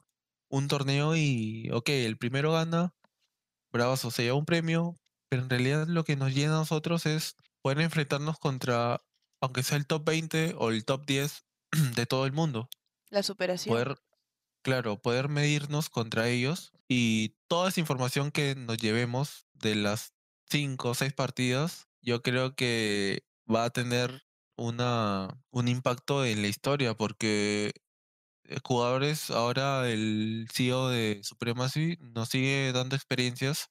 un 0.49 0.69
torneo 0.69 1.17
y, 1.17 1.71
ok, 1.73 1.89
el 1.91 2.19
primero 2.19 2.53
gana, 2.53 2.95
bravo, 3.73 3.95
o 3.95 3.97
se 3.97 4.23
lleva 4.23 4.37
un 4.37 4.45
premio, 4.45 4.97
pero 5.29 5.43
en 5.43 5.51
realidad 5.51 5.87
lo 5.87 6.05
que 6.05 6.17
nos 6.17 6.35
llena 6.35 6.55
a 6.55 6.59
nosotros 6.59 7.07
es 7.07 7.37
poder 7.63 7.81
enfrentarnos 7.81 8.39
contra, 8.39 9.01
aunque 9.41 9.63
sea 9.63 9.79
el 9.79 9.87
top 9.87 10.05
20 10.05 10.55
o 10.59 10.71
el 10.71 10.85
top 10.85 11.07
10 11.07 11.45
de 11.97 12.07
todo 12.07 12.27
el 12.27 12.33
mundo. 12.33 12.69
La 13.11 13.23
superación. 13.23 13.75
Poder, 13.75 13.97
claro, 14.63 15.01
poder 15.01 15.29
medirnos 15.29 15.91
contra 15.91 16.29
ellos 16.29 16.73
y 16.89 17.37
toda 17.49 17.69
esa 17.69 17.81
información 17.81 18.31
que 18.31 18.55
nos 18.55 18.79
llevemos 18.79 19.47
de 19.55 19.75
las 19.75 20.15
cinco 20.51 20.91
o 20.91 20.95
seis 20.95 21.13
partidas, 21.13 21.89
yo 22.03 22.23
creo 22.23 22.55
que 22.55 23.25
va 23.53 23.65
a 23.65 23.71
tener 23.71 24.25
una, 24.57 25.29
un 25.51 25.69
impacto 25.69 26.25
en 26.25 26.43
la 26.43 26.49
historia, 26.49 26.95
porque 26.95 27.73
eh, 28.45 28.59
jugadores, 28.65 29.31
ahora 29.31 29.89
el 29.91 30.49
CEO 30.53 30.89
de 30.89 31.21
Supremacy 31.25 31.99
nos 32.01 32.31
sigue 32.31 32.73
dando 32.73 32.97
experiencias 32.97 33.71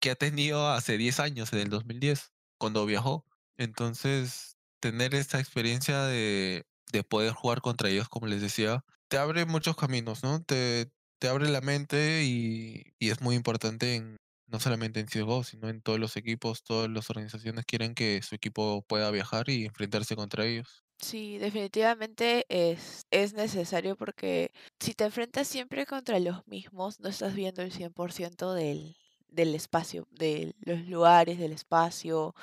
que 0.00 0.10
ha 0.10 0.16
tenido 0.16 0.68
hace 0.70 0.98
10 0.98 1.20
años, 1.20 1.52
en 1.52 1.60
el 1.60 1.70
2010, 1.70 2.32
cuando 2.58 2.86
viajó. 2.86 3.26
Entonces, 3.58 4.56
tener 4.80 5.14
esta 5.14 5.40
experiencia 5.40 6.04
de, 6.04 6.66
de 6.92 7.04
poder 7.04 7.32
jugar 7.34 7.60
contra 7.62 7.90
ellos, 7.90 8.08
como 8.08 8.26
les 8.26 8.40
decía, 8.42 8.84
te 9.10 9.18
abre 9.18 9.44
muchos 9.44 9.76
caminos, 9.76 10.22
¿no? 10.22 10.42
Te, 10.42 10.88
te 11.18 11.28
abre 11.28 11.48
la 11.48 11.60
mente 11.60 12.22
y, 12.24 12.84
es 13.00 13.20
muy 13.20 13.34
importante 13.34 13.96
en, 13.96 14.16
no 14.46 14.60
solamente 14.60 15.00
en 15.00 15.06
CSGO, 15.06 15.42
sino 15.42 15.68
en 15.68 15.82
todos 15.82 15.98
los 15.98 16.16
equipos, 16.16 16.62
todas 16.62 16.88
las 16.88 17.10
organizaciones 17.10 17.66
quieren 17.66 17.94
que 17.94 18.22
su 18.22 18.36
equipo 18.36 18.82
pueda 18.86 19.10
viajar 19.10 19.48
y 19.50 19.64
enfrentarse 19.66 20.14
contra 20.14 20.46
ellos. 20.46 20.84
Sí, 20.98 21.38
definitivamente 21.38 22.46
es, 22.48 23.02
es 23.10 23.34
necesario 23.34 23.96
porque 23.96 24.52
si 24.78 24.94
te 24.94 25.04
enfrentas 25.04 25.48
siempre 25.48 25.86
contra 25.86 26.20
los 26.20 26.46
mismos, 26.46 27.00
no 27.00 27.08
estás 27.08 27.34
viendo 27.34 27.62
el 27.62 27.72
100% 27.72 28.54
del, 28.54 28.96
del 29.28 29.56
espacio, 29.56 30.06
de 30.12 30.54
los 30.60 30.86
lugares, 30.86 31.38
del 31.38 31.52
espacio, 31.52 32.34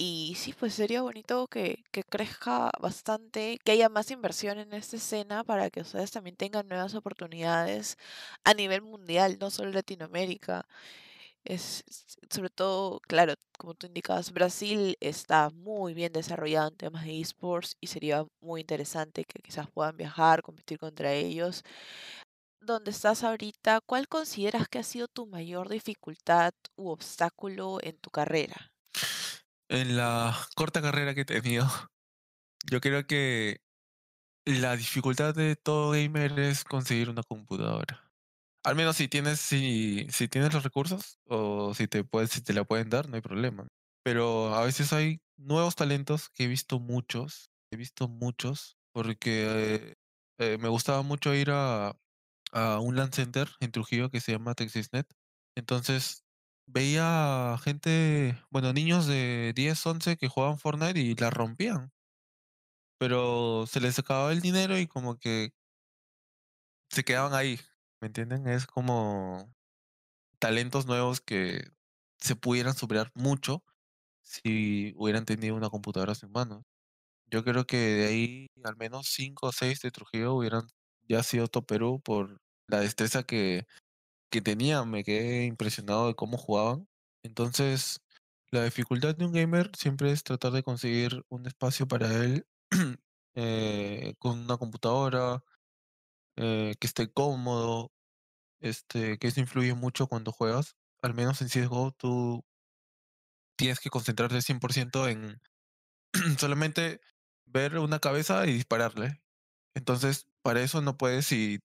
y 0.00 0.34
sí, 0.36 0.54
pues 0.54 0.74
sería 0.74 1.02
bonito 1.02 1.48
que, 1.48 1.84
que 1.90 2.04
crezca 2.04 2.70
bastante, 2.80 3.58
que 3.64 3.72
haya 3.72 3.88
más 3.88 4.10
inversión 4.12 4.58
en 4.58 4.72
esta 4.72 4.96
escena 4.96 5.44
para 5.44 5.70
que 5.70 5.80
ustedes 5.80 6.12
también 6.12 6.36
tengan 6.36 6.68
nuevas 6.68 6.94
oportunidades 6.94 7.96
a 8.44 8.54
nivel 8.54 8.82
mundial, 8.82 9.38
no 9.40 9.50
solo 9.50 9.72
Latinoamérica. 9.72 10.66
Es, 11.44 11.84
sobre 12.30 12.50
todo, 12.50 13.00
claro, 13.00 13.34
como 13.58 13.74
tú 13.74 13.86
indicabas, 13.88 14.32
Brasil 14.32 14.96
está 15.00 15.50
muy 15.50 15.94
bien 15.94 16.12
desarrollado 16.12 16.68
en 16.68 16.76
temas 16.76 17.04
de 17.06 17.20
esports 17.20 17.76
y 17.80 17.88
sería 17.88 18.26
muy 18.40 18.62
interesante 18.62 19.24
que 19.24 19.40
quizás 19.42 19.68
puedan 19.72 19.96
viajar, 19.96 20.42
competir 20.42 20.78
contra 20.78 21.12
ellos. 21.14 21.64
¿Dónde 22.60 22.92
estás 22.92 23.24
ahorita? 23.24 23.80
¿Cuál 23.84 24.06
consideras 24.08 24.68
que 24.68 24.78
ha 24.78 24.84
sido 24.84 25.08
tu 25.08 25.26
mayor 25.26 25.68
dificultad 25.68 26.52
u 26.76 26.90
obstáculo 26.90 27.78
en 27.82 27.98
tu 27.98 28.10
carrera? 28.10 28.72
En 29.68 29.96
la 29.96 30.36
corta 30.56 30.80
carrera 30.80 31.14
que 31.14 31.22
he 31.22 31.24
tenido, 31.24 31.66
yo 32.70 32.80
creo 32.80 33.06
que 33.06 33.60
la 34.44 34.76
dificultad 34.76 35.34
de 35.34 35.56
todo 35.56 35.92
gamer 35.92 36.38
es 36.38 36.64
conseguir 36.64 37.10
una 37.10 37.22
computadora. 37.22 38.10
Al 38.64 38.76
menos 38.76 38.96
si 38.96 39.08
tienes, 39.08 39.40
si, 39.40 40.06
si 40.10 40.28
tienes 40.28 40.52
los 40.54 40.64
recursos 40.64 41.20
o 41.26 41.74
si 41.74 41.86
te 41.86 42.04
puedes, 42.04 42.30
si 42.30 42.42
te 42.42 42.52
la 42.52 42.64
pueden 42.64 42.90
dar, 42.90 43.08
no 43.08 43.16
hay 43.16 43.22
problema. 43.22 43.68
Pero 44.02 44.54
a 44.54 44.64
veces 44.64 44.92
hay 44.92 45.20
nuevos 45.36 45.76
talentos 45.76 46.30
que 46.30 46.44
he 46.44 46.48
visto 46.48 46.80
muchos, 46.80 47.50
he 47.70 47.76
visto 47.76 48.08
muchos, 48.08 48.78
porque 48.92 49.96
eh, 50.38 50.58
me 50.58 50.68
gustaba 50.68 51.02
mucho 51.02 51.34
ir 51.34 51.50
a, 51.50 51.94
a 52.52 52.80
un 52.80 52.96
LAN 52.96 53.12
center 53.12 53.48
en 53.60 53.70
Trujillo 53.72 54.10
que 54.10 54.20
se 54.20 54.32
llama 54.32 54.54
TexasNet. 54.54 55.06
Entonces 55.56 56.24
veía 56.68 57.56
gente, 57.62 58.38
bueno, 58.50 58.72
niños 58.72 59.06
de 59.06 59.52
10, 59.56 59.84
11 59.86 60.16
que 60.16 60.28
jugaban 60.28 60.58
Fortnite 60.58 61.00
y 61.00 61.14
la 61.16 61.30
rompían. 61.30 61.92
Pero 63.00 63.66
se 63.66 63.80
les 63.80 63.98
acababa 63.98 64.32
el 64.32 64.40
dinero 64.40 64.78
y 64.78 64.86
como 64.86 65.18
que 65.18 65.52
se 66.90 67.04
quedaban 67.04 67.34
ahí, 67.34 67.60
¿me 68.00 68.06
entienden? 68.08 68.48
Es 68.48 68.66
como 68.66 69.52
talentos 70.38 70.86
nuevos 70.86 71.20
que 71.20 71.70
se 72.18 72.36
pudieran 72.36 72.74
superar 72.76 73.10
mucho 73.14 73.64
si 74.22 74.94
hubieran 74.96 75.26
tenido 75.26 75.56
una 75.56 75.70
computadora 75.70 76.14
sus 76.14 76.30
manos. 76.30 76.64
Yo 77.26 77.44
creo 77.44 77.66
que 77.66 77.78
de 77.78 78.06
ahí 78.08 78.48
al 78.64 78.76
menos 78.76 79.08
5 79.08 79.48
o 79.48 79.52
6 79.52 79.80
de 79.82 79.90
Trujillo 79.92 80.34
hubieran 80.34 80.68
ya 81.08 81.22
sido 81.24 81.48
top 81.48 81.66
Perú 81.66 82.00
por 82.02 82.40
la 82.68 82.80
destreza 82.80 83.24
que, 83.24 83.66
que 84.30 84.40
tenían. 84.42 84.90
Me 84.90 85.04
quedé 85.04 85.46
impresionado 85.46 86.08
de 86.08 86.14
cómo 86.14 86.38
jugaban. 86.38 86.88
Entonces, 87.22 88.00
la 88.50 88.64
dificultad 88.64 89.14
de 89.16 89.26
un 89.26 89.32
gamer 89.32 89.70
siempre 89.76 90.12
es 90.12 90.24
tratar 90.24 90.52
de 90.52 90.62
conseguir 90.62 91.24
un 91.28 91.46
espacio 91.46 91.88
para 91.88 92.12
él 92.24 92.46
eh, 93.34 94.14
con 94.18 94.38
una 94.40 94.56
computadora 94.56 95.42
eh, 96.36 96.74
que 96.80 96.86
esté 96.86 97.12
cómodo, 97.12 97.92
este, 98.60 99.18
que 99.18 99.28
eso 99.28 99.40
influye 99.40 99.74
mucho 99.74 100.08
cuando 100.08 100.32
juegas. 100.32 100.76
Al 101.02 101.14
menos 101.14 101.42
en 101.42 101.48
CSGO 101.48 101.92
tú 101.92 102.44
tienes 103.56 103.80
que 103.80 103.90
concentrarte 103.90 104.40
100% 104.40 105.08
en 105.08 105.40
solamente 106.38 107.00
ver 107.46 107.78
una 107.78 108.00
cabeza 108.00 108.46
y 108.46 108.54
dispararle. 108.54 109.20
Entonces, 109.74 110.26
para 110.42 110.62
eso 110.62 110.82
no 110.82 110.96
puedes 110.98 111.26
si 111.26 111.60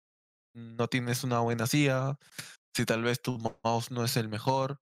no 0.53 0.87
tienes 0.87 1.23
una 1.23 1.39
buena 1.39 1.67
CIA, 1.67 2.17
si 2.73 2.85
tal 2.85 3.03
vez 3.03 3.21
tu 3.21 3.39
mouse 3.63 3.91
no 3.91 4.03
es 4.03 4.17
el 4.17 4.29
mejor 4.29 4.79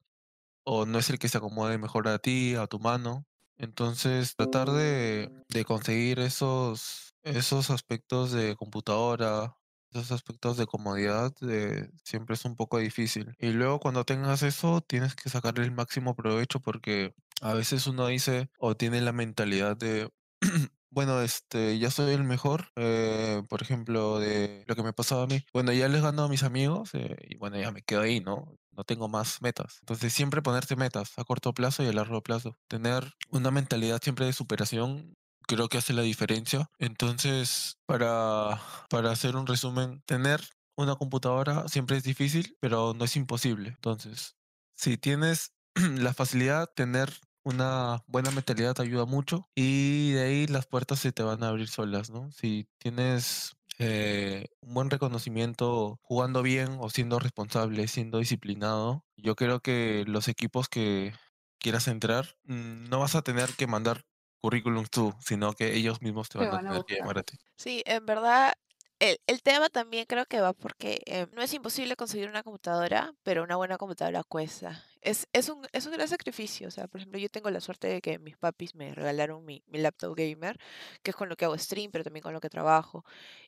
o 0.63 0.85
no 0.85 0.99
es 0.99 1.09
el 1.09 1.19
que 1.19 1.29
se 1.29 1.37
acomode 1.37 1.77
mejor 1.77 2.07
a 2.07 2.19
ti, 2.19 2.55
a 2.55 2.67
tu 2.67 2.79
mano. 2.79 3.25
Entonces, 3.57 4.35
tratar 4.35 4.71
de, 4.71 5.31
de 5.49 5.65
conseguir 5.65 6.19
esos, 6.19 7.15
esos 7.23 7.69
aspectos 7.69 8.31
de 8.31 8.55
computadora, 8.55 9.55
esos 9.91 10.11
aspectos 10.11 10.57
de 10.57 10.65
comodidad, 10.67 11.33
eh, 11.41 11.89
siempre 12.03 12.35
es 12.35 12.45
un 12.45 12.55
poco 12.55 12.77
difícil. 12.79 13.35
Y 13.39 13.51
luego 13.51 13.79
cuando 13.79 14.05
tengas 14.05 14.41
eso, 14.43 14.81
tienes 14.81 15.15
que 15.15 15.29
sacarle 15.29 15.63
el 15.65 15.71
máximo 15.71 16.15
provecho 16.15 16.59
porque 16.59 17.13
a 17.41 17.53
veces 17.53 17.87
uno 17.87 18.07
dice 18.07 18.49
o 18.57 18.75
tiene 18.75 19.01
la 19.01 19.11
mentalidad 19.11 19.75
de 19.77 20.09
bueno, 20.91 21.21
este, 21.21 21.79
ya 21.79 21.89
soy 21.89 22.13
el 22.13 22.23
mejor, 22.23 22.67
eh, 22.75 23.41
por 23.49 23.61
ejemplo, 23.61 24.19
de 24.19 24.63
lo 24.67 24.75
que 24.75 24.83
me 24.83 24.93
pasaba 24.93 25.23
a 25.23 25.27
mí. 25.27 25.43
Bueno, 25.53 25.71
ya 25.71 25.87
les 25.87 26.01
gano 26.01 26.23
a 26.23 26.27
mis 26.27 26.43
amigos 26.43 26.89
eh, 26.93 27.15
y 27.29 27.37
bueno, 27.37 27.57
ya 27.57 27.71
me 27.71 27.81
quedo 27.81 28.01
ahí, 28.01 28.19
¿no? 28.19 28.57
No 28.71 28.83
tengo 28.83 29.07
más 29.07 29.41
metas. 29.41 29.77
Entonces, 29.81 30.13
siempre 30.13 30.41
ponerte 30.41 30.75
metas 30.75 31.13
a 31.17 31.23
corto 31.23 31.53
plazo 31.53 31.83
y 31.83 31.87
a 31.87 31.93
largo 31.93 32.21
plazo. 32.21 32.57
Tener 32.67 33.13
una 33.29 33.51
mentalidad 33.51 34.01
siempre 34.01 34.25
de 34.25 34.33
superación 34.33 35.15
creo 35.47 35.69
que 35.69 35.77
hace 35.77 35.93
la 35.93 36.01
diferencia. 36.01 36.69
Entonces, 36.79 37.77
para, 37.85 38.61
para 38.89 39.11
hacer 39.11 39.35
un 39.35 39.47
resumen, 39.47 40.01
tener 40.05 40.41
una 40.75 40.95
computadora 40.95 41.67
siempre 41.67 41.97
es 41.97 42.03
difícil, 42.03 42.57
pero 42.59 42.93
no 42.93 43.05
es 43.05 43.15
imposible. 43.15 43.69
Entonces, 43.69 44.35
si 44.75 44.97
tienes 44.97 45.53
la 45.75 46.13
facilidad, 46.13 46.69
tener 46.75 47.13
una 47.43 48.03
buena 48.07 48.31
mentalidad 48.31 48.73
te 48.75 48.83
ayuda 48.83 49.05
mucho 49.05 49.49
y 49.55 50.11
de 50.13 50.21
ahí 50.23 50.47
las 50.47 50.67
puertas 50.67 50.99
se 50.99 51.11
te 51.11 51.23
van 51.23 51.43
a 51.43 51.49
abrir 51.49 51.67
solas, 51.69 52.09
¿no? 52.09 52.31
Si 52.31 52.67
tienes 52.79 53.53
eh, 53.79 54.47
un 54.61 54.73
buen 54.73 54.89
reconocimiento 54.89 55.99
jugando 56.03 56.43
bien 56.43 56.77
o 56.79 56.89
siendo 56.89 57.19
responsable, 57.19 57.87
siendo 57.87 58.19
disciplinado, 58.19 59.05
yo 59.17 59.35
creo 59.35 59.59
que 59.61 60.03
los 60.07 60.27
equipos 60.27 60.69
que 60.69 61.13
quieras 61.59 61.87
entrar, 61.87 62.35
mm, 62.43 62.85
no 62.89 62.99
vas 62.99 63.15
a 63.15 63.21
tener 63.23 63.55
que 63.55 63.67
mandar 63.67 64.03
currículums 64.41 64.89
tú, 64.91 65.13
sino 65.21 65.53
que 65.53 65.75
ellos 65.75 66.01
mismos 66.01 66.29
te 66.29 66.37
van 66.39 66.51
a 66.53 66.59
tener 66.59 66.83
que 66.85 66.95
llamar 66.95 67.19
a 67.19 67.23
ti. 67.23 67.37
Sí, 67.57 67.83
en 67.85 68.05
verdad, 68.05 68.53
el, 68.99 69.19
el 69.27 69.41
tema 69.43 69.69
también 69.69 70.05
creo 70.07 70.25
que 70.25 70.41
va 70.41 70.53
porque 70.53 71.01
eh, 71.05 71.27
no 71.33 71.41
es 71.41 71.53
imposible 71.53 71.95
conseguir 71.95 72.29
una 72.29 72.43
computadora, 72.43 73.13
pero 73.23 73.43
una 73.43 73.55
buena 73.55 73.77
computadora 73.77 74.23
cuesta. 74.23 74.83
Es, 75.01 75.27
es 75.33 75.49
un, 75.49 75.65
es 75.71 75.85
un 75.87 75.93
gran 75.93 76.07
sacrificio. 76.07 76.67
O 76.67 76.71
sea, 76.71 76.87
por 76.87 76.99
ejemplo, 77.01 77.19
yo 77.19 77.29
tengo 77.29 77.49
la 77.49 77.59
suerte 77.61 77.87
de 77.87 78.01
que 78.01 78.19
mis 78.19 78.37
papis 78.37 78.75
me 78.75 78.93
regalaron 78.93 79.43
mi, 79.45 79.63
mi 79.67 79.79
laptop 79.79 80.15
gamer, 80.15 80.57
que 81.01 81.11
es 81.11 81.15
con 81.17 81.27
lo 81.29 81.35
que 81.35 81.45
hago 81.45 81.57
stream, 81.57 81.91
pero 81.91 82.03
también 82.03 82.21
con 82.23 82.33
lo 82.33 82.39
que 82.41 82.49
trabajo. 82.49 83.03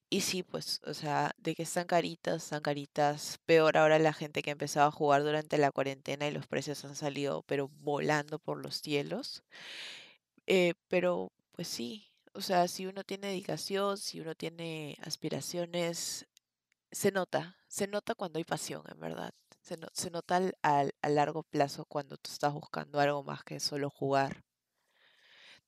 Y 0.10 0.22
sí, 0.22 0.44
pues, 0.44 0.82
o 0.86 0.94
sea, 0.94 1.34
de 1.38 1.56
que 1.56 1.64
están 1.64 1.88
caritas, 1.88 2.44
están 2.46 2.62
caritas. 2.64 3.40
Peor 3.46 3.78
ahora 3.78 4.00
la 4.00 4.14
gente 4.14 4.42
que 4.44 4.52
ha 4.52 4.54
empezado 4.54 4.88
a 4.88 4.92
jugar 4.92 5.24
durante 5.24 5.58
la 5.60 5.72
cuarentena 5.72 6.28
y 6.28 6.32
los 6.32 6.48
precios 6.48 6.86
han 6.86 6.96
salido, 6.96 7.44
pero 7.44 7.70
volando 7.82 8.40
por 8.40 8.60
los 8.64 8.78
cielos. 8.82 9.44
Eh, 10.48 10.74
pero, 10.88 11.32
pues 11.52 11.68
sí, 11.68 12.12
o 12.34 12.42
sea, 12.42 12.68
si 12.68 12.86
uno 12.86 13.04
tiene 13.04 13.28
dedicación, 13.28 13.98
si 13.98 14.20
uno 14.20 14.36
tiene 14.36 14.98
aspiraciones, 15.02 16.28
se 16.92 17.12
nota, 17.12 17.58
se 17.68 17.88
nota 17.88 18.16
cuando 18.16 18.40
hay 18.40 18.46
pasión, 18.46 18.84
en 18.92 19.00
verdad. 19.00 19.34
Se, 19.64 19.78
no- 19.78 19.88
se 19.94 20.12
nota 20.12 20.38
al, 20.62 20.94
a 21.02 21.10
largo 21.10 21.42
plazo 21.42 21.86
cuando 21.86 22.18
tú 22.18 22.30
estás 22.32 22.54
buscando 22.54 23.00
algo 23.00 23.24
más 23.24 23.44
que 23.44 23.60
solo 23.60 23.90
jugar. 23.90 24.44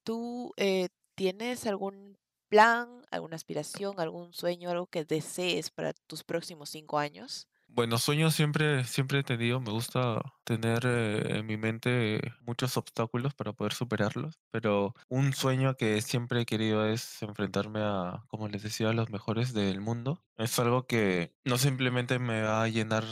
¿Tú 0.04 0.54
eh, 0.58 0.90
tienes 1.16 1.66
algún 1.66 2.18
plan, 2.50 3.04
alguna 3.12 3.36
aspiración, 3.36 4.00
algún 4.00 4.34
sueño, 4.34 4.70
algo 4.70 4.88
que 4.88 5.06
desees 5.06 5.72
para 5.72 5.94
tus 6.08 6.24
próximos 6.24 6.70
cinco 6.70 6.98
años? 7.00 7.50
Bueno, 7.68 7.98
sueños 7.98 8.36
siempre, 8.36 8.84
siempre 8.86 9.20
he 9.20 9.24
tenido. 9.24 9.60
Me 9.60 9.72
gusta 9.72 10.22
tener 10.44 10.86
eh, 10.86 11.40
en 11.40 11.46
mi 11.46 11.58
mente 11.58 12.22
muchos 12.42 12.78
obstáculos 12.78 13.34
para 13.34 13.54
poder 13.54 13.74
superarlos, 13.74 14.40
pero 14.52 14.94
un 15.10 15.34
sueño 15.34 15.76
que 15.76 16.02
siempre 16.02 16.42
he 16.42 16.46
querido 16.46 16.86
es 16.86 17.22
enfrentarme 17.24 17.82
a, 17.82 18.24
como 18.30 18.48
les 18.48 18.64
decía, 18.64 18.90
a 18.90 18.94
los 18.94 19.10
mejores 19.10 19.54
del 19.54 19.82
mundo. 19.82 20.24
Es 20.38 20.58
algo 20.60 20.86
que 20.88 21.36
no 21.44 21.58
simplemente 21.58 22.20
me 22.20 22.44
va 22.44 22.64
a 22.64 22.68
llenar 22.70 23.04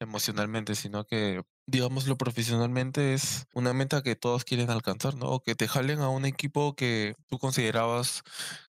emocionalmente, 0.00 0.74
sino 0.74 1.04
que, 1.06 1.42
digámoslo 1.66 2.16
profesionalmente, 2.16 3.14
es 3.14 3.46
una 3.54 3.72
meta 3.72 4.02
que 4.02 4.16
todos 4.16 4.44
quieren 4.44 4.70
alcanzar, 4.70 5.16
¿no? 5.16 5.26
O 5.30 5.42
que 5.42 5.54
te 5.54 5.68
jalen 5.68 6.00
a 6.00 6.08
un 6.08 6.24
equipo 6.24 6.74
que 6.76 7.14
tú 7.28 7.38
considerabas 7.38 8.22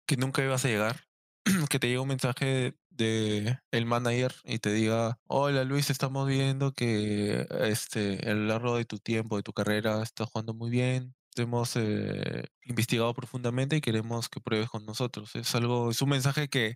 que 0.07 0.17
nunca 0.17 0.43
ibas 0.43 0.65
a 0.65 0.69
llegar 0.69 1.09
que 1.71 1.79
te 1.79 1.87
llegue 1.89 1.99
un 1.99 2.09
mensaje 2.09 2.75
de 2.91 3.59
el 3.71 3.87
manager 3.87 4.35
y 4.45 4.59
te 4.59 4.73
diga, 4.73 5.19
hola 5.27 5.65
Luis, 5.65 5.91
estamos 5.91 6.29
viendo 6.29 6.73
que 6.73 7.47
este, 7.61 8.19
a 8.29 8.35
lo 8.35 8.47
largo 8.47 8.77
de 8.77 8.85
tu 8.85 8.99
tiempo, 8.99 9.37
de 9.37 9.43
tu 9.43 9.53
carrera, 9.53 10.03
estás 10.03 10.29
jugando 10.31 10.55
muy 10.55 10.71
bien. 10.71 11.15
Hemos 11.37 11.77
eh, 11.77 12.45
investigado 12.65 13.15
profundamente 13.15 13.77
y 13.77 13.81
queremos 13.81 14.29
que 14.29 14.41
pruebes 14.41 14.69
con 14.69 14.85
nosotros. 14.85 15.37
Es 15.37 15.55
algo, 15.55 15.91
es 15.91 16.03
un 16.03 16.09
mensaje 16.11 16.49
que 16.49 16.75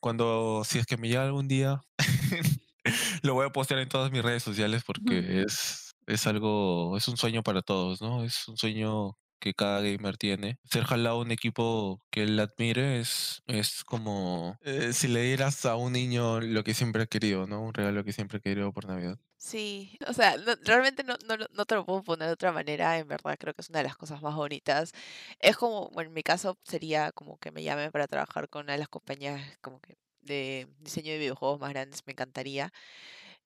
cuando, 0.00 0.62
si 0.64 0.78
es 0.78 0.86
que 0.86 0.96
me 0.96 1.08
llega 1.08 1.24
algún 1.24 1.48
día, 1.48 1.80
lo 3.22 3.34
voy 3.34 3.46
a 3.46 3.50
postear 3.50 3.80
en 3.80 3.88
todas 3.88 4.10
mis 4.12 4.22
redes 4.22 4.42
sociales 4.42 4.82
porque 4.86 5.42
es, 5.42 5.92
es 6.06 6.26
algo, 6.26 6.96
es 6.96 7.08
un 7.08 7.16
sueño 7.16 7.42
para 7.42 7.62
todos, 7.62 8.00
¿no? 8.00 8.24
Es 8.24 8.48
un 8.48 8.56
sueño 8.56 9.18
que 9.40 9.54
cada 9.54 9.80
gamer 9.82 10.16
tiene. 10.16 10.58
Ser 10.64 10.84
jalado 10.84 11.16
a 11.18 11.22
un 11.22 11.30
equipo 11.30 12.00
que 12.10 12.22
él 12.24 12.38
admire 12.40 13.00
es, 13.00 13.42
es 13.46 13.84
como 13.84 14.56
eh, 14.62 14.92
si 14.92 15.08
le 15.08 15.22
dieras 15.22 15.64
a 15.66 15.76
un 15.76 15.92
niño 15.92 16.40
lo 16.40 16.64
que 16.64 16.74
siempre 16.74 17.02
ha 17.02 17.06
querido, 17.06 17.46
¿no? 17.46 17.62
Un 17.62 17.74
regalo 17.74 18.04
que 18.04 18.12
siempre 18.12 18.38
ha 18.38 18.40
querido 18.40 18.72
por 18.72 18.86
Navidad. 18.86 19.18
Sí, 19.38 19.98
o 20.08 20.12
sea, 20.14 20.36
no- 20.38 20.54
realmente 20.62 21.04
no, 21.04 21.14
no, 21.26 21.36
no 21.50 21.64
te 21.66 21.74
lo 21.74 21.84
puedo 21.84 22.02
poner 22.02 22.26
de 22.28 22.32
otra 22.34 22.52
manera, 22.52 22.98
en 22.98 23.06
verdad 23.06 23.36
creo 23.38 23.52
que 23.54 23.60
es 23.60 23.68
una 23.68 23.80
de 23.80 23.84
las 23.84 23.96
cosas 23.96 24.22
más 24.22 24.34
bonitas. 24.34 24.92
Es 25.38 25.56
como, 25.58 25.90
bueno, 25.90 26.08
en 26.08 26.14
mi 26.14 26.22
caso 26.22 26.58
sería 26.64 27.12
como 27.12 27.38
que 27.38 27.50
me 27.52 27.62
llamen 27.62 27.90
para 27.92 28.06
trabajar 28.08 28.48
con 28.48 28.62
una 28.64 28.72
de 28.72 28.78
las 28.78 28.88
compañías 28.88 29.58
como 29.60 29.80
que 29.80 29.98
de 30.26 30.68
diseño 30.80 31.12
de 31.12 31.18
videojuegos 31.18 31.60
más 31.60 31.70
grandes, 31.70 32.02
me 32.06 32.12
encantaría. 32.12 32.72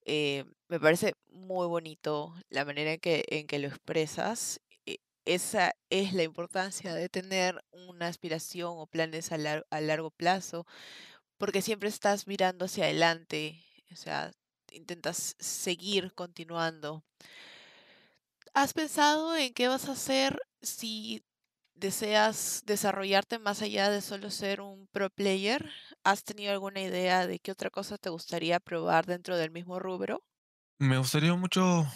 Eh, 0.04 0.44
me 0.68 0.80
parece 0.80 1.14
muy 1.28 1.66
bonito 1.66 2.34
la 2.50 2.64
manera 2.64 2.92
en 2.94 3.00
que, 3.00 3.24
en 3.28 3.46
que 3.46 3.58
lo 3.58 3.68
expresas. 3.68 4.60
e- 4.86 4.98
Esa 5.24 5.74
es 5.90 6.12
la 6.14 6.22
importancia 6.24 6.94
de 6.94 7.08
tener 7.08 7.62
una 7.72 8.08
aspiración 8.08 8.74
o 8.76 8.86
planes 8.86 9.32
a, 9.32 9.36
a 9.70 9.80
largo 9.80 10.10
plazo, 10.10 10.66
porque 11.38 11.62
siempre 11.62 11.88
estás 11.88 12.26
mirando 12.26 12.66
hacia 12.66 12.84
adelante, 12.84 13.62
o 13.92 13.96
sea, 13.96 14.32
intentas 14.72 15.36
seguir 15.40 16.12
continuando. 16.14 17.04
¿Has 18.54 18.72
pensado 18.74 19.36
en 19.36 19.52
qué 19.54 19.68
vas 19.68 19.88
a 19.88 19.92
hacer 19.92 20.40
si 20.62 21.22
deseas 21.80 22.62
desarrollarte 22.66 23.38
más 23.38 23.62
allá 23.62 23.90
de 23.90 24.00
solo 24.02 24.30
ser 24.30 24.60
un 24.60 24.86
pro 24.88 25.10
player? 25.10 25.68
¿Has 26.04 26.24
tenido 26.24 26.52
alguna 26.52 26.80
idea 26.82 27.26
de 27.26 27.38
qué 27.40 27.52
otra 27.52 27.70
cosa 27.70 27.98
te 27.98 28.10
gustaría 28.10 28.60
probar 28.60 29.06
dentro 29.06 29.36
del 29.36 29.50
mismo 29.50 29.78
rubro? 29.80 30.24
Me 30.78 30.96
gustaría 30.98 31.34
mucho, 31.34 31.86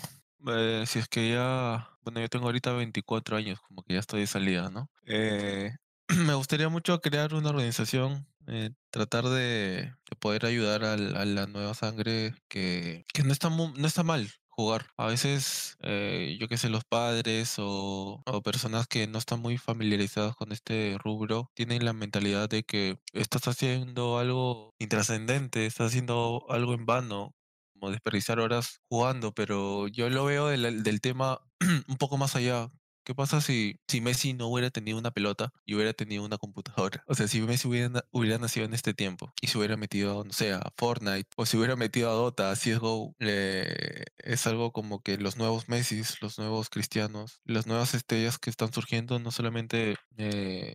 eh, 0.49 0.85
si 0.87 0.99
es 0.99 1.09
que 1.09 1.31
ya, 1.33 1.89
bueno, 2.03 2.21
yo 2.21 2.29
tengo 2.29 2.47
ahorita 2.47 2.73
24 2.75 3.37
años, 3.37 3.61
como 3.67 3.83
que 3.83 3.95
ya 3.95 4.01
estoy 4.01 4.21
de 4.21 4.27
salida, 4.27 4.69
¿no? 4.71 4.91
Eh, 5.07 5.71
me 6.27 6.35
gustaría 6.35 6.69
mucho 6.69 7.01
crear 7.01 7.33
una 7.35 7.49
organización, 7.51 8.27
eh, 8.47 8.71
tratar 8.91 9.25
de, 9.25 9.95
de 10.11 10.17
poder 10.19 10.45
ayudar 10.47 10.85
al- 10.85 11.17
a 11.17 11.25
la 11.25 11.47
nueva 11.47 11.73
sangre 11.75 12.35
que, 12.49 13.05
que 13.15 13.23
no 13.25 13.33
está, 13.33 13.49
mu- 13.49 13.73
no 13.77 13.87
está 13.87 14.03
mal 14.03 14.29
jugar. 14.55 14.87
A 14.97 15.07
veces, 15.07 15.77
eh, 15.81 16.37
yo 16.41 16.49
qué 16.49 16.57
sé, 16.59 16.69
los 16.69 16.85
padres 16.85 17.57
o, 17.59 18.23
personas 18.45 18.87
que 18.87 19.07
no 19.07 19.19
están 19.19 19.41
muy 19.41 19.59
familiarizadas 19.59 20.37
con 20.37 20.53
este 20.53 20.97
rubro 20.99 21.51
tienen 21.55 21.85
la 21.85 21.93
mentalidad 21.93 22.49
de 22.49 22.63
que 22.65 22.99
estás 23.13 23.49
haciendo 23.49 24.19
algo 24.19 24.75
intrascendente, 24.79 25.67
estás 25.67 25.89
haciendo 25.89 26.47
algo 26.51 26.75
en 26.75 26.87
vano 26.87 27.35
como 27.73 27.91
desperdiciar 27.91 28.41
horas 28.41 28.81
jugando, 28.89 29.33
pero 29.33 29.89
yo 29.89 30.09
lo 30.11 30.25
veo 30.25 30.49
del 30.49 31.01
tema 31.01 31.41
un 31.89 31.97
poco 31.97 32.17
más 32.17 32.37
allá. 32.37 32.71
¿Qué 33.05 33.15
pasa 33.15 33.41
si, 33.43 33.77
si 33.87 34.01
Messi 34.01 34.33
no 34.33 34.49
hubiera 34.49 34.71
tenido 34.71 34.99
una 34.99 35.11
pelota 35.11 35.51
y 35.67 35.75
hubiera 35.75 35.93
tenido 35.93 36.25
una 36.25 36.39
computadora? 36.39 37.03
O 37.07 37.15
sea, 37.15 37.29
si 37.29 37.41
Messi 37.43 37.69
hubiera, 37.69 37.89
na- 37.91 38.05
hubiera 38.13 38.39
nacido 38.39 38.65
en 38.67 38.73
este 38.75 38.95
tiempo 38.95 39.31
y 39.43 39.49
se 39.49 39.59
hubiera 39.59 39.77
metido, 39.77 40.25
no 40.25 40.33
sé, 40.33 40.53
a 40.55 40.73
Fortnite 40.79 41.29
o 41.37 41.45
se 41.47 41.59
hubiera 41.59 41.77
metido 41.77 42.11
a 42.11 42.15
Dota, 42.15 42.51
a 42.51 42.57
CSGO, 42.57 43.15
le- 43.19 44.05
es 44.19 44.47
algo 44.47 44.73
como 44.73 45.03
que 45.03 45.19
los 45.19 45.37
nuevos 45.37 45.69
Messis, 45.69 46.17
los 46.23 46.39
nuevos 46.39 46.71
cristianos, 46.71 47.41
las 47.45 47.67
nuevas 47.67 47.95
estrellas 47.95 48.39
que 48.39 48.49
están 48.51 48.73
surgiendo, 48.73 49.19
no 49.19 49.31
solamente 49.31 49.97
eh, 50.17 50.73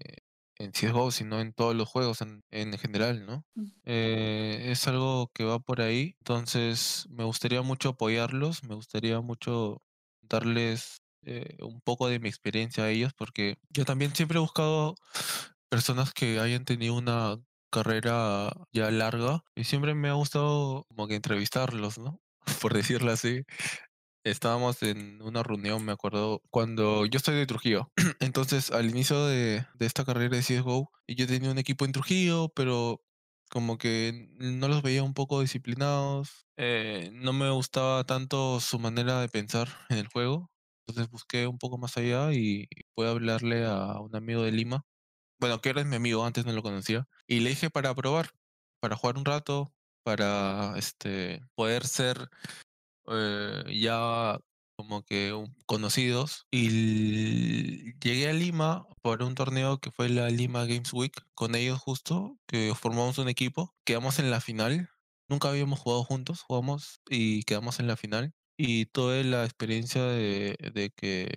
en 0.58 0.72
CSGO, 0.74 1.12
sino 1.12 1.40
en 1.42 1.54
todos 1.54 1.76
los 1.76 1.88
juegos 1.90 2.22
en, 2.22 2.42
en 2.52 2.78
general, 2.78 3.26
¿no? 3.26 3.44
Mm. 3.56 3.70
Eh, 3.86 4.68
es 4.72 4.88
algo 4.88 5.32
que 5.34 5.44
va 5.46 5.60
por 5.60 5.82
ahí, 5.82 6.14
entonces 6.20 7.06
me 7.10 7.24
gustaría 7.24 7.62
mucho 7.64 7.90
apoyarlos, 7.90 8.64
me 8.64 8.76
gustaría 8.76 9.20
mucho 9.22 9.82
darles 10.22 11.02
eh, 11.26 11.58
un 11.62 11.82
poco 11.82 12.08
de 12.10 12.20
mi 12.20 12.30
experiencia 12.30 12.84
a 12.86 12.90
ellos, 12.90 13.14
porque 13.18 13.58
yo 13.70 13.86
también 13.86 14.16
siempre 14.16 14.38
he 14.38 14.42
buscado 14.42 14.96
personas 15.70 16.14
que 16.14 16.40
hayan 16.40 16.66
tenido 16.66 16.96
una 16.96 17.38
carrera 17.72 18.52
ya 18.74 18.90
larga 18.92 19.42
y 19.56 19.64
siempre 19.66 19.94
me 19.96 20.10
ha 20.10 20.14
gustado 20.14 20.86
como 20.90 21.08
que 21.08 21.16
entrevistarlos, 21.16 22.00
¿no? 22.00 22.20
Por 22.62 22.74
decirlo 22.74 23.12
así. 23.12 23.44
Estábamos 24.26 24.84
en 24.84 25.22
una 25.22 25.44
reunión, 25.44 25.84
me 25.86 25.94
acuerdo, 25.94 26.42
cuando 26.52 27.06
yo 27.06 27.18
estoy 27.18 27.36
de 27.36 27.46
Trujillo. 27.48 27.92
Entonces, 28.20 28.70
al 28.72 28.90
inicio 28.90 29.26
de, 29.26 29.66
de 29.76 29.86
esta 29.86 30.04
carrera 30.06 30.36
de 30.36 30.44
CSGO, 30.44 30.92
yo 31.08 31.28
tenía 31.28 31.52
un 31.52 31.58
equipo 31.58 31.86
en 31.86 31.94
Trujillo, 31.94 32.50
pero 32.56 33.02
como 33.50 33.78
que 33.78 34.28
no 34.38 34.68
los 34.68 34.82
veía 34.84 35.04
un 35.04 35.14
poco 35.14 35.42
disciplinados. 35.42 36.48
eh, 36.58 37.10
no 37.14 37.34
me 37.34 37.50
gustaba 37.50 38.04
tanto 38.04 38.60
su 38.60 38.78
manera 38.80 39.22
de 39.22 39.30
pensar 39.30 39.70
en 39.90 39.98
el 39.98 40.08
juego. 40.08 40.52
Entonces 40.90 41.12
busqué 41.12 41.48
un 41.48 41.60
poco 41.60 41.78
más 41.78 41.98
allá 41.98 42.34
y 42.34 42.68
pude 42.96 43.10
hablarle 43.10 43.66
a 43.66 44.00
un 44.00 44.16
amigo 44.16 44.44
de 44.44 44.52
Lima. 44.52 44.86
Bueno, 45.40 45.62
que 45.62 45.70
era 45.70 45.84
mi 45.84 45.96
amigo, 45.96 46.26
antes 46.26 46.46
no 46.46 46.54
lo 46.54 46.64
conocía. 46.64 47.08
Y 47.28 47.42
le 47.42 47.52
dije 47.52 47.70
para 47.70 47.94
probar, 47.96 48.32
para 48.82 48.96
jugar 48.96 49.18
un 49.18 49.26
rato, 49.26 49.72
para 50.04 50.74
este, 50.78 51.42
poder 51.56 51.86
ser 51.86 52.30
eh, 53.08 53.64
ya 53.80 54.40
como 54.78 55.04
que 55.04 55.34
conocidos 55.66 56.48
y 56.52 57.94
llegué 58.00 58.30
a 58.30 58.34
Lima 58.34 58.88
por 59.02 59.24
un 59.24 59.36
torneo 59.36 59.80
que 59.80 59.92
fue 59.92 60.10
la 60.10 60.30
Lima 60.30 60.66
Games 60.66 60.94
Week 60.94 61.14
con 61.36 61.56
ellos 61.56 61.80
justo, 61.80 62.38
que 62.48 62.74
formamos 62.76 63.18
un 63.18 63.30
equipo, 63.30 63.76
quedamos 63.86 64.20
en 64.20 64.32
la 64.32 64.42
final, 64.42 64.90
nunca 65.28 65.50
habíamos 65.50 65.80
jugado 65.80 66.04
juntos, 66.06 66.42
jugamos 66.42 67.02
y 67.10 67.44
quedamos 67.44 67.80
en 67.80 67.88
la 67.88 67.98
final 67.98 68.34
y 68.62 68.88
tuve 68.88 69.24
la 69.24 69.46
experiencia 69.46 70.04
de, 70.04 70.58
de 70.74 70.92
que 70.92 71.30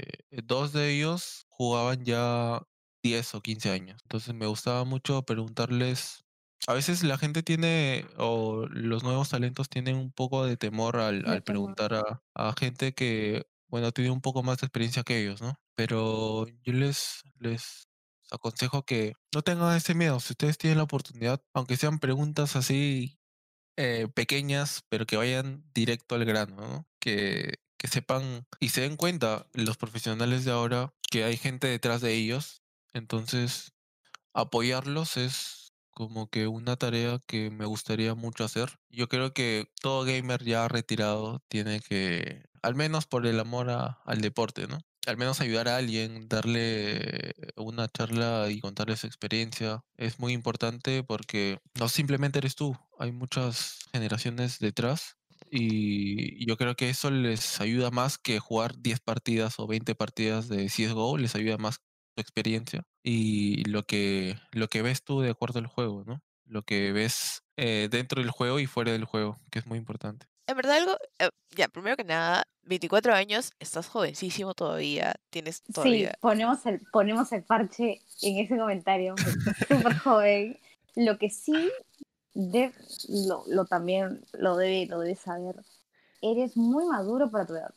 dos 0.45 0.73
de 0.73 0.91
ellos 0.93 1.47
jugaban 1.49 2.05
ya 2.05 2.63
10 3.05 3.35
o 3.37 3.41
15 3.43 3.71
años, 3.71 4.01
entonces 4.05 4.35
me 4.35 4.47
gustaba 4.47 4.85
mucho 4.85 5.23
preguntarles 5.23 6.25
a 6.69 6.75
veces 6.75 7.03
la 7.03 7.19
gente 7.19 7.43
tiene, 7.43 8.07
o 8.19 8.67
los 8.69 9.03
nuevos 9.03 9.31
talentos 9.31 9.69
tienen 9.69 9.97
un 9.97 10.13
poco 10.13 10.47
de 10.47 10.57
temor 10.57 10.97
al, 10.99 11.43
preguntar 11.43 11.95
a, 11.95 12.23
a 12.35 12.55
gente 12.59 12.95
que, 12.95 13.45
bueno, 13.69 13.91
tiene 13.93 14.11
un 14.11 14.21
poco 14.21 14.43
más 14.43 14.59
de 14.59 14.67
experiencia 14.67 15.03
que 15.03 15.21
ellos, 15.21 15.43
¿no? 15.43 15.55
Pero 15.75 16.47
yo 16.63 16.73
les, 16.73 17.23
les 17.41 17.89
aconsejo 18.31 18.85
que 18.85 19.15
no 19.35 19.43
tengan 19.43 19.77
ese 19.77 19.95
miedo. 19.95 20.21
Si 20.21 20.35
ustedes 20.35 20.57
tienen 20.59 20.79
la 20.79 20.85
oportunidad, 20.85 21.43
aunque 21.53 21.77
sean 21.77 21.99
preguntas 21.99 22.55
así 22.57 23.19
eh, 23.77 24.09
pequeñas, 24.15 24.83
pero 24.89 25.07
que 25.07 25.17
vayan 25.17 25.65
directo 25.75 26.15
al 26.15 26.25
grano, 26.25 26.57
¿no? 26.57 26.87
Que, 27.03 27.59
sepan 27.91 28.47
y 28.61 28.69
se 28.69 28.83
den 28.83 28.97
cuenta 28.97 29.49
los 29.55 29.77
profesionales 29.77 30.45
de 30.45 30.53
ahora 30.53 30.95
que 31.11 31.25
hay 31.25 31.37
gente 31.37 31.67
detrás 31.67 32.01
de 32.01 32.15
ellos. 32.15 32.63
Entonces, 32.95 33.73
apoyarlos 34.35 35.17
es 35.17 35.73
como 35.91 36.29
que 36.31 36.47
una 36.47 36.77
tarea 36.77 37.19
que 37.27 37.51
me 37.51 37.67
gustaría 37.67 38.15
mucho 38.15 38.45
hacer. 38.45 38.79
Yo 38.89 39.09
creo 39.09 39.35
que 39.35 39.67
todo 39.81 40.05
gamer 40.05 40.45
ya 40.45 40.69
retirado 40.69 41.41
tiene 41.49 41.81
que, 41.81 42.45
al 42.63 42.77
menos 42.77 43.07
por 43.07 43.27
el 43.27 43.41
amor 43.41 43.69
al 43.69 44.21
deporte, 44.21 44.69
¿no? 44.69 44.79
Al 45.07 45.17
menos 45.17 45.41
ayudar 45.41 45.69
a 45.69 45.77
alguien, 45.79 46.29
darle 46.29 47.35
una 47.57 47.89
charla 47.89 48.49
y 48.49 48.61
contarle 48.61 48.97
su 48.97 49.09
experiencia. 49.09 49.83
Es 49.97 50.21
muy 50.21 50.33
importante 50.33 51.03
porque 51.03 51.59
no 51.75 51.89
simplemente 51.89 52.39
eres 52.39 52.55
tú, 52.55 52.77
hay 52.99 53.11
muchas 53.11 53.81
generaciones 53.93 54.61
detrás. 54.61 55.17
Y 55.55 56.47
yo 56.47 56.57
creo 56.57 56.75
que 56.77 56.89
eso 56.89 57.11
les 57.11 57.61
ayuda 57.61 57.91
más 57.91 58.17
que 58.17 58.39
jugar 58.39 58.73
10 58.79 59.01
partidas 59.01 59.59
o 59.59 59.67
20 59.67 59.95
partidas 59.95 60.49
de 60.49 60.65
CSGO, 60.65 61.19
les 61.19 61.35
ayuda 61.35 61.59
más 61.59 61.83
tu 62.15 62.23
experiencia 62.23 62.85
y 63.03 63.63
lo 63.69 63.83
que, 63.83 64.39
lo 64.53 64.69
que 64.69 64.81
ves 64.81 65.05
tú 65.05 65.21
de 65.21 65.29
acuerdo 65.29 65.59
al 65.59 65.67
juego, 65.67 66.05
¿no? 66.07 66.23
Lo 66.47 66.63
que 66.63 66.93
ves 66.93 67.43
eh, 67.59 67.89
dentro 67.91 68.23
del 68.23 68.31
juego 68.31 68.61
y 68.61 68.67
fuera 68.67 68.93
del 68.93 69.05
juego, 69.05 69.39
que 69.51 69.59
es 69.59 69.67
muy 69.67 69.77
importante. 69.77 70.27
En 70.47 70.57
verdad 70.57 70.77
algo, 70.77 70.97
eh, 71.19 71.29
ya, 71.51 71.69
primero 71.69 71.97
que 71.97 72.05
nada, 72.05 72.45
24 72.63 73.13
años, 73.13 73.53
estás 73.59 73.89
jovencísimo 73.89 74.55
todavía, 74.55 75.15
tienes 75.29 75.57
Sí, 75.67 75.73
todavía... 75.75 76.15
ponemos 76.21 76.65
el, 76.65 76.81
ponemos 76.91 77.31
el 77.33 77.45
parche 77.45 78.01
en 78.23 78.39
ese 78.39 78.57
comentario, 78.57 79.15
súper 79.69 79.99
joven. 79.99 80.59
Lo 80.95 81.19
que 81.19 81.29
sí, 81.29 81.71
de, 82.35 82.73
lo, 83.09 83.45
lo 83.47 83.67
también 83.67 84.25
lo 84.33 84.57
debe, 84.57 84.87
lo 84.87 85.01
debes 85.01 85.21
saber, 85.21 85.57
eres 86.21 86.57
muy 86.57 86.85
maduro 86.87 87.31
para 87.31 87.47
tu 87.47 87.55
edad. 87.55 87.75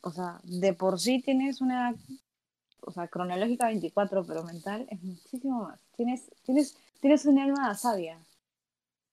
O 0.00 0.12
sea, 0.12 0.40
de 0.44 0.72
por 0.72 1.00
sí 1.00 1.20
tienes 1.22 1.60
una, 1.60 1.94
o 2.80 2.90
sea, 2.90 3.08
cronológica 3.08 3.66
24, 3.66 4.24
pero 4.24 4.44
mental 4.44 4.86
es 4.90 5.02
muchísimo 5.02 5.64
más. 5.64 5.80
Tienes, 5.96 6.30
tienes, 6.44 6.76
tienes 7.00 7.26
un 7.26 7.38
alma 7.38 7.74
sabia, 7.74 8.18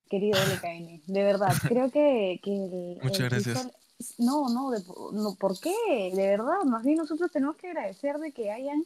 querido 0.10 0.40
LKN. 0.40 1.02
De 1.06 1.24
verdad, 1.24 1.54
creo 1.68 1.92
que, 1.92 2.40
que 2.44 2.56
el, 2.56 3.00
Muchas 3.04 3.20
el 3.22 3.30
gracias. 3.30 3.72
No, 4.18 4.50
no, 4.50 4.72
de, 4.72 4.84
no, 5.14 5.36
¿por 5.36 5.60
qué? 5.60 6.12
De 6.14 6.28
verdad, 6.28 6.64
más 6.66 6.84
bien 6.84 6.98
nosotros 6.98 7.32
tenemos 7.32 7.56
que 7.56 7.68
agradecer 7.68 8.18
de 8.18 8.34
que 8.34 8.52
hayan 8.52 8.84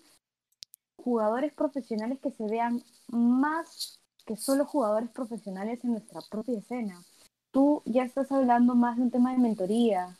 jugadores 0.97 1.53
profesionales 1.53 2.19
que 2.21 2.31
se 2.31 2.43
vean 2.43 2.83
más 3.07 3.98
que 4.29 4.37
solo 4.37 4.63
jugadores 4.63 5.09
profesionales 5.09 5.83
en 5.83 5.93
nuestra 5.93 6.21
propia 6.29 6.59
escena. 6.59 7.03
Tú 7.51 7.81
ya 7.85 8.03
estás 8.03 8.31
hablando 8.31 8.75
más 8.75 8.97
de 8.97 9.01
un 9.01 9.09
tema 9.09 9.31
de 9.31 9.39
mentoría, 9.39 10.15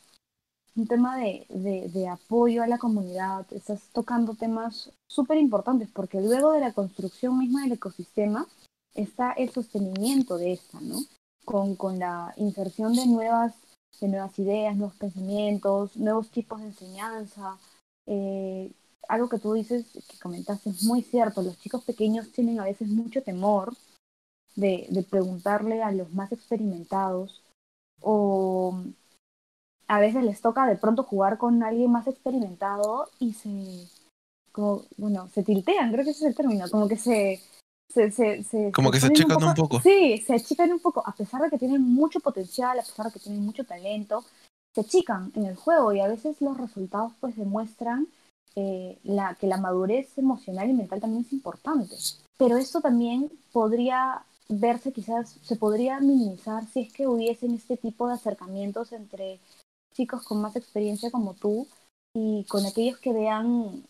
un 0.76 0.88
tema 0.88 1.16
de, 1.18 1.45
de, 1.49 1.89
de 1.89 2.07
apoyo 2.07 2.64
a 2.64 2.68
la 2.68 2.80
comunidad, 2.80 3.45
estás 3.53 3.82
tocando 3.93 4.34
temas 4.34 4.91
súper 5.07 5.38
importantes 5.38 5.89
porque 5.93 6.22
luego 6.22 6.53
de 6.53 6.60
la 6.60 6.74
construcción 6.74 7.38
misma 7.38 7.62
del 7.62 7.74
ecosistema 7.74 8.47
está 8.95 9.32
el 9.34 9.51
sostenimiento 9.51 10.39
de 10.39 10.53
esta, 10.53 10.82
¿no? 10.82 10.97
Con, 11.45 11.76
con 11.76 11.99
la 11.99 12.34
inserción 12.38 12.95
de 12.95 13.05
nuevas, 13.05 13.53
de 14.01 14.07
nuevas 14.07 14.39
ideas, 14.39 14.76
nuevos 14.76 14.95
pensamientos, 14.95 15.95
nuevos 15.97 16.32
tipos 16.32 16.62
de 16.62 16.66
enseñanza. 16.66 17.60
Eh, 18.07 18.72
algo 19.07 19.30
que 19.30 19.38
tú 19.38 19.53
dices, 19.53 19.86
que 19.91 20.18
comentaste, 20.18 20.72
es 20.72 20.84
muy 20.84 21.03
cierto. 21.03 21.43
Los 21.43 21.60
chicos 21.60 21.84
pequeños 21.84 22.32
tienen 22.32 22.60
a 22.60 22.64
veces 22.64 22.88
mucho 22.88 23.22
temor 23.22 23.72
de, 24.60 24.88
de 24.89 25.03
preguntarle 25.03 25.82
a 25.82 25.91
los 25.91 26.14
más 26.14 26.32
experimentados 26.32 27.41
o 28.01 28.82
a 29.88 29.99
veces 29.99 30.24
les 30.24 30.41
toca 30.41 30.68
de 30.68 30.76
pronto 30.76 31.03
jugar 31.03 31.38
con 31.38 31.64
alguien 31.64 31.91
más 31.91 32.07
experimentado 32.07 33.10
y 33.20 33.34
se, 33.34 33.88
como, 34.51 34.84
bueno, 34.97 35.28
se 35.30 35.43
tiltean, 35.43 35.91
creo 35.91 36.05
que 36.05 36.12
ese 36.12 36.26
es 36.26 36.30
el 36.30 36.36
término, 36.36 36.70
como 36.70 36.88
que 36.88 36.97
se... 36.97 37.41
se, 37.91 38.12
se, 38.12 38.43
se 38.43 38.72
Como 38.72 38.91
que 38.91 38.99
se 38.99 39.07
achican 39.07 39.43
un 39.43 39.53
poco. 39.55 39.80
Sí, 39.82 40.18
se 40.26 40.36
achican 40.36 40.72
un 40.72 40.80
poco, 40.80 41.01
a 41.05 41.14
pesar 41.14 41.41
de 41.41 41.49
que 41.49 41.57
tienen 41.57 41.82
mucho 41.82 42.20
potencial, 42.20 42.78
a 42.78 42.84
pesar 42.84 43.07
de 43.07 43.14
que 43.14 43.20
tienen 43.20 43.43
mucho 43.43 43.64
talento, 43.64 44.24
se 44.76 44.82
achican 44.82 45.32
en 45.36 45.45
el 45.45 45.55
juego 45.55 45.91
y 45.93 45.99
a 45.99 46.07
veces 46.07 46.39
los 46.39 46.55
resultados 46.57 47.14
pues 47.20 47.36
demuestran 47.36 48.07
eh, 48.55 48.99
la, 49.03 49.36
que 49.36 49.47
la 49.47 49.57
madurez 49.57 50.16
emocional 50.18 50.70
y 50.70 50.74
mental 50.74 51.01
también 51.01 51.26
es 51.26 51.34
importante. 51.34 51.95
Pero 52.38 52.57
esto 52.57 52.80
también 52.80 53.32
podría 53.51 54.24
verse 54.50 54.91
quizás, 54.91 55.38
se 55.41 55.56
podría 55.56 56.00
minimizar 56.00 56.66
si 56.68 56.82
es 56.82 56.93
que 56.93 57.08
hubiesen 57.08 57.54
este 57.54 57.78
tipo 57.78 58.08
de 58.08 58.16
acercamientos 58.16 58.91
entre 58.91 59.39
chicos 59.93 60.24
con 60.24 60.41
más 60.41 60.56
experiencia 60.56 61.12
como 61.12 61.36
tú 61.36 61.68
y 62.16 62.45
con 62.45 62.66
aquellos 62.66 63.00
que 63.00 63.14
vean 63.14 63.84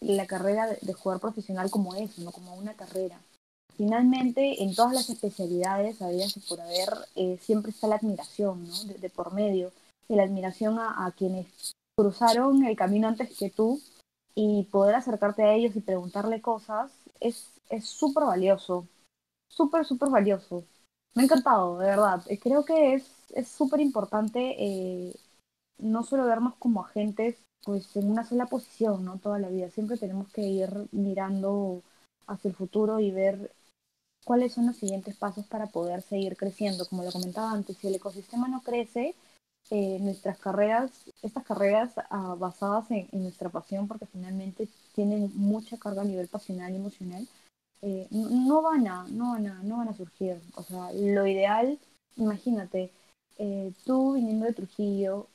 la 0.00 0.26
carrera 0.26 0.66
de, 0.66 0.78
de 0.82 0.92
jugador 0.92 1.20
profesional 1.20 1.70
como 1.70 1.94
eso, 1.94 2.22
no 2.22 2.32
como 2.32 2.54
una 2.56 2.74
carrera. 2.74 3.20
Finalmente, 3.76 4.62
en 4.62 4.74
todas 4.74 4.92
las 4.92 5.10
especialidades, 5.10 6.00
habidas 6.00 6.34
por 6.48 6.60
haber, 6.60 6.88
eh, 7.16 7.38
siempre 7.40 7.70
está 7.70 7.88
la 7.88 7.96
admiración, 7.96 8.68
¿no? 8.68 8.84
De, 8.84 9.10
por 9.10 9.32
medio, 9.32 9.72
y 10.08 10.14
la 10.14 10.22
admiración 10.22 10.78
a, 10.78 11.12
quienes 11.16 11.46
cruzaron 11.96 12.64
el 12.64 12.76
camino 12.76 13.08
antes 13.08 13.36
que 13.36 13.50
tú 13.50 13.80
y 14.34 14.64
poder 14.64 14.94
acercarte 14.94 15.42
a 15.42 15.54
ellos 15.54 15.74
y 15.76 15.80
preguntarle 15.80 16.40
cosas 16.40 16.92
es 17.20 17.54
es 17.70 17.86
súper 17.86 18.24
valioso, 18.24 18.86
súper, 19.48 19.84
súper 19.84 20.10
valioso. 20.10 20.64
Me 21.14 21.22
ha 21.22 21.24
encantado, 21.26 21.78
de 21.78 21.86
verdad. 21.86 22.22
Eh, 22.28 22.38
Creo 22.38 22.64
que 22.64 22.94
es 22.94 23.14
es 23.34 23.48
súper 23.48 23.80
importante 23.80 24.54
eh, 24.58 25.14
no 25.78 26.02
solo 26.04 26.24
vernos 26.24 26.54
como 26.56 26.84
agentes 26.84 27.36
pues 27.62 27.96
en 27.96 28.10
una 28.10 28.24
sola 28.24 28.46
posición, 28.46 29.04
¿no? 29.04 29.18
Toda 29.18 29.38
la 29.38 29.48
vida. 29.48 29.70
Siempre 29.70 29.96
tenemos 29.96 30.30
que 30.32 30.42
ir 30.42 30.70
mirando 30.92 31.82
hacia 32.26 32.50
el 32.50 32.54
futuro 32.54 33.00
y 33.00 33.10
ver 33.10 33.52
cuáles 34.24 34.52
son 34.52 34.66
los 34.66 34.76
siguientes 34.76 35.16
pasos 35.16 35.46
para 35.46 35.66
poder 35.68 36.02
seguir 36.02 36.36
creciendo. 36.36 36.86
Como 36.86 37.04
lo 37.04 37.10
comentaba 37.10 37.52
antes, 37.52 37.78
si 37.78 37.88
el 37.88 37.94
ecosistema 37.94 38.48
no 38.48 38.62
crece, 38.62 39.14
eh, 39.70 39.98
nuestras 40.00 40.38
carreras, 40.38 40.90
estas 41.22 41.44
carreras 41.44 41.94
ah, 42.10 42.36
basadas 42.38 42.90
en, 42.90 43.08
nuestra 43.12 43.48
pasión, 43.48 43.88
porque 43.88 44.06
finalmente 44.06 44.68
tienen 44.94 45.30
mucha 45.34 45.78
carga 45.78 46.02
a 46.02 46.04
nivel 46.04 46.28
pasional 46.28 46.72
y 46.72 46.76
emocional, 46.76 47.26
eh, 47.86 48.08
no 48.10 48.62
van 48.62 48.86
a, 48.88 49.04
no 49.10 49.32
van 49.32 49.46
a, 49.46 49.62
no 49.62 49.76
van 49.76 49.88
a 49.88 49.94
surgir. 49.94 50.40
O 50.54 50.62
sea, 50.62 50.90
lo 50.94 51.26
ideal, 51.26 51.78
imagínate, 52.16 52.90
eh, 53.36 53.72
tú 53.84 54.14
viniendo 54.14 54.46
de 54.46 54.54
Trujillo, 54.54 55.26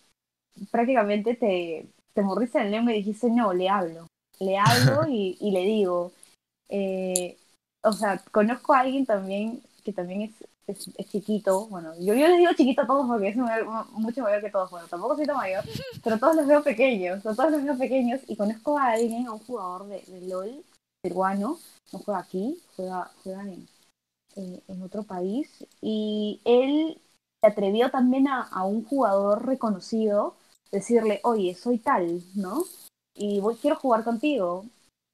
prácticamente 0.72 1.36
te, 1.36 1.86
te 2.14 2.22
morriste 2.24 2.60
el 2.60 2.72
lengua 2.72 2.92
y 2.92 2.98
dijiste, 2.98 3.30
no, 3.30 3.54
le 3.54 3.70
hablo. 3.70 4.08
Le 4.40 4.58
hablo 4.58 5.08
y, 5.10 5.38
y 5.40 5.52
le 5.52 5.62
digo. 5.62 6.12
Eh, 6.70 7.38
o 7.84 7.94
sea, 7.94 8.18
conozco 8.32 8.74
a 8.74 8.80
alguien 8.80 9.06
también 9.06 9.62
que 9.84 9.94
también 9.94 10.24
es, 10.24 10.90
es, 10.98 11.10
chiquito. 11.12 11.68
Bueno, 11.68 11.94
yo, 12.00 12.16
yo 12.16 12.28
les 12.28 12.40
digo 12.40 12.54
chiquito 12.54 12.82
a 12.82 12.88
todos 12.88 13.08
porque 13.08 13.30
es 13.30 13.36
mucho 13.92 14.24
mayor 14.24 14.42
que 14.42 14.50
todos. 14.50 14.72
Bueno, 14.72 14.88
tampoco 14.88 15.16
soy 15.16 15.28
tan 15.28 15.38
mayor, 15.38 15.64
pero 16.04 16.18
todos 16.18 16.36
los 16.36 16.48
veo 16.48 16.64
pequeños. 16.64 17.22
Todos 17.22 17.52
los 17.52 17.64
veo 17.64 17.78
pequeños 17.78 18.22
y 18.28 18.36
conozco 18.36 18.80
a 18.80 18.94
alguien, 18.94 19.28
a 19.28 19.34
un 19.34 19.40
jugador 19.40 19.86
de, 19.88 20.02
de 20.08 20.22
LOL 20.28 20.64
peruano. 21.02 21.60
No 21.92 22.00
juega 22.00 22.20
aquí, 22.20 22.62
juega, 22.76 23.12
juega 23.24 23.44
en, 23.44 23.68
en 24.68 24.82
otro 24.82 25.04
país. 25.04 25.66
Y 25.82 26.42
él 26.46 27.02
se 27.42 27.48
atrevió 27.48 27.90
también 27.90 28.28
a, 28.28 28.44
a 28.44 28.64
un 28.66 28.84
jugador 28.86 29.46
reconocido 29.46 30.36
decirle, 30.72 31.20
oye, 31.24 31.56
soy 31.56 31.80
tal, 31.80 32.22
¿no? 32.36 32.64
Y 33.16 33.40
voy, 33.40 33.56
quiero 33.56 33.76
jugar 33.76 34.04
contigo. 34.04 34.66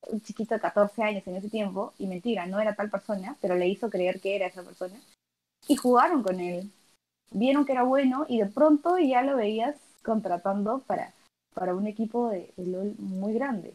Un 0.07 0.21
chiquito 0.21 0.53
de 0.53 0.61
14 0.61 1.01
años 1.01 1.25
en 1.25 1.35
ese 1.35 1.49
tiempo, 1.49 1.93
y 1.97 2.05
mentira, 2.05 2.45
no 2.45 2.59
era 2.59 2.75
tal 2.75 2.91
persona, 2.91 3.37
pero 3.41 3.55
le 3.55 3.67
hizo 3.67 3.89
creer 3.89 4.21
que 4.21 4.35
era 4.35 4.47
esa 4.47 4.63
persona. 4.63 4.99
Y 5.67 5.75
jugaron 5.75 6.21
con 6.21 6.39
él. 6.39 6.71
Vieron 7.31 7.65
que 7.65 7.71
era 7.71 7.83
bueno 7.83 8.25
y 8.29 8.39
de 8.39 8.45
pronto 8.45 8.99
ya 8.99 9.23
lo 9.23 9.35
veías 9.35 9.75
contratando 10.03 10.79
para, 10.79 11.11
para 11.55 11.73
un 11.73 11.87
equipo 11.87 12.29
de, 12.29 12.53
LOL 12.57 12.93
muy 12.99 13.33
grande. 13.33 13.73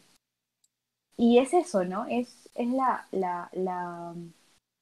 Y 1.17 1.37
es 1.37 1.53
eso, 1.53 1.83
¿no? 1.83 2.05
Es, 2.07 2.49
es 2.55 2.67
la, 2.67 3.07
la, 3.11 3.49
la, 3.53 4.15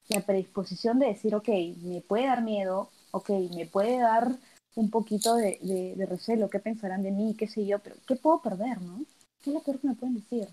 la 0.09 0.21
predisposición 0.21 0.99
de 0.99 1.07
decir, 1.07 1.35
ok, 1.35 1.49
me 1.81 2.01
puede 2.01 2.25
dar 2.25 2.41
miedo, 2.41 2.89
ok, 3.11 3.29
me 3.55 3.65
puede 3.65 3.99
dar 3.99 4.37
un 4.75 4.89
poquito 4.89 5.35
de, 5.35 5.59
de, 5.95 6.05
recelo, 6.05 6.49
qué 6.49 6.59
pensarán 6.59 7.03
de 7.03 7.11
mí, 7.11 7.35
qué 7.37 7.47
sé 7.47 7.65
yo, 7.65 7.79
pero 7.79 7.95
¿qué 8.07 8.15
puedo 8.15 8.41
perder, 8.41 8.81
no? 8.81 9.03
¿Qué 9.41 9.49
es 9.49 9.53
lo 9.53 9.61
peor 9.61 9.79
que 9.79 9.87
me 9.87 9.95
pueden 9.95 10.15
decir? 10.15 10.47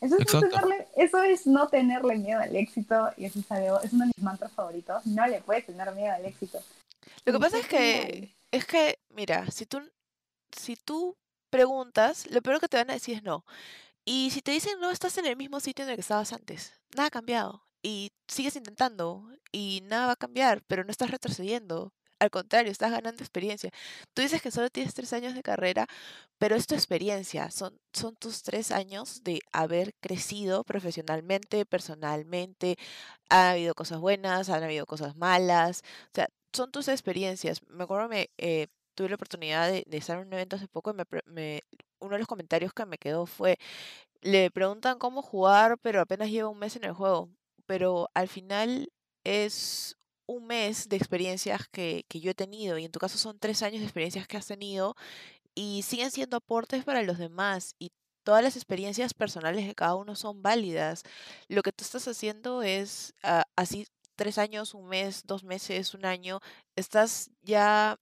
Eso 0.00 0.16
es, 0.18 0.32
no 0.32 0.40
tenerle, 0.40 0.88
eso 0.96 1.22
es 1.22 1.46
no 1.46 1.68
tenerle 1.68 2.16
miedo 2.16 2.40
al 2.40 2.56
éxito 2.56 3.10
y 3.16 3.26
eso 3.26 3.38
es, 3.38 3.52
algo, 3.52 3.80
es 3.80 3.92
uno 3.92 4.04
de 4.04 4.12
mis 4.16 4.24
mantras 4.24 4.52
favoritos. 4.52 5.04
No 5.06 5.26
le 5.26 5.42
puedes 5.42 5.66
tener 5.66 5.94
miedo 5.94 6.14
al 6.14 6.24
éxito. 6.24 6.58
Lo 7.26 7.32
que 7.34 7.38
pasa 7.38 7.58
es 7.58 7.66
que, 7.66 8.34
es 8.50 8.64
que, 8.64 8.98
mira, 9.10 9.50
si 9.50 9.66
tú, 9.66 9.80
si 10.56 10.76
tú 10.76 11.16
preguntas, 11.50 12.30
lo 12.30 12.40
peor 12.40 12.60
que 12.60 12.68
te 12.68 12.78
van 12.78 12.90
a 12.90 12.94
decir 12.94 13.16
es 13.16 13.22
no. 13.22 13.44
Y 14.12 14.30
si 14.32 14.42
te 14.42 14.50
dicen 14.50 14.80
no, 14.80 14.90
estás 14.90 15.16
en 15.18 15.26
el 15.26 15.36
mismo 15.36 15.60
sitio 15.60 15.84
en 15.84 15.90
el 15.90 15.94
que 15.94 16.00
estabas 16.00 16.32
antes. 16.32 16.72
Nada 16.96 17.06
ha 17.06 17.10
cambiado. 17.10 17.62
Y 17.80 18.10
sigues 18.26 18.56
intentando 18.56 19.30
y 19.52 19.82
nada 19.84 20.08
va 20.08 20.12
a 20.14 20.16
cambiar, 20.16 20.64
pero 20.66 20.82
no 20.82 20.90
estás 20.90 21.12
retrocediendo. 21.12 21.94
Al 22.18 22.30
contrario, 22.32 22.72
estás 22.72 22.90
ganando 22.90 23.22
experiencia. 23.22 23.70
Tú 24.12 24.22
dices 24.22 24.42
que 24.42 24.50
solo 24.50 24.68
tienes 24.68 24.94
tres 24.94 25.12
años 25.12 25.36
de 25.36 25.44
carrera, 25.44 25.86
pero 26.38 26.56
es 26.56 26.66
tu 26.66 26.74
experiencia. 26.74 27.52
Son, 27.52 27.78
son 27.92 28.16
tus 28.16 28.42
tres 28.42 28.72
años 28.72 29.22
de 29.22 29.38
haber 29.52 29.92
crecido 30.00 30.64
profesionalmente, 30.64 31.64
personalmente. 31.64 32.78
Ha 33.28 33.50
habido 33.52 33.74
cosas 33.74 34.00
buenas, 34.00 34.48
han 34.50 34.64
habido 34.64 34.86
cosas 34.86 35.14
malas. 35.14 35.82
O 36.06 36.14
sea, 36.14 36.28
son 36.52 36.72
tus 36.72 36.88
experiencias. 36.88 37.62
Me 37.68 37.84
acuerdo 37.84 38.08
que 38.08 38.30
eh, 38.38 38.66
tuve 39.00 39.08
la 39.08 39.14
oportunidad 39.14 39.70
de, 39.70 39.86
estar 39.92 40.18
en 40.18 40.26
un 40.26 40.32
evento 40.34 40.56
hace 40.56 40.68
poco 40.68 40.90
y 40.90 40.94
me, 41.24 41.62
uno 42.00 42.12
de 42.12 42.18
los 42.18 42.28
comentarios 42.28 42.74
que 42.74 42.84
me 42.84 42.98
quedó 42.98 43.24
fue, 43.24 43.56
le 44.20 44.50
preguntan 44.50 44.98
cómo 44.98 45.22
jugar, 45.22 45.78
pero 45.78 46.02
apenas 46.02 46.28
lleva 46.30 46.50
un 46.50 46.58
mes 46.58 46.76
en 46.76 46.84
el 46.84 46.92
juego. 46.92 47.30
Pero 47.64 48.10
al 48.12 48.28
final 48.28 48.92
es 49.24 49.96
un 50.26 50.46
mes 50.46 50.90
de 50.90 50.96
experiencias 50.96 51.66
que, 51.72 52.04
que, 52.08 52.20
yo 52.20 52.32
he 52.32 52.34
tenido 52.34 52.76
y 52.76 52.84
en 52.84 52.92
tu 52.92 52.98
caso 52.98 53.16
son 53.16 53.38
tres 53.38 53.62
años 53.62 53.80
de 53.80 53.86
experiencias 53.86 54.28
que 54.28 54.36
has 54.36 54.46
tenido 54.46 54.96
y 55.54 55.80
siguen 55.82 56.10
siendo 56.10 56.36
aportes 56.36 56.84
para 56.84 57.02
los 57.02 57.16
demás 57.16 57.74
y 57.78 57.92
todas 58.22 58.42
las 58.44 58.56
experiencias 58.56 59.14
personales 59.14 59.66
de 59.66 59.74
cada 59.74 59.94
uno 59.94 60.14
son 60.14 60.42
válidas. 60.42 61.04
Lo 61.48 61.62
que 61.62 61.72
tú 61.72 61.84
estás 61.84 62.06
haciendo 62.06 62.62
es 62.62 63.14
ah, 63.22 63.46
así 63.56 63.86
tres 64.14 64.36
años, 64.36 64.74
un 64.74 64.88
mes, 64.88 65.22
dos 65.24 65.42
meses, 65.42 65.94
un 65.94 66.04
año, 66.04 66.40
estás 66.76 67.30
ya 67.40 67.98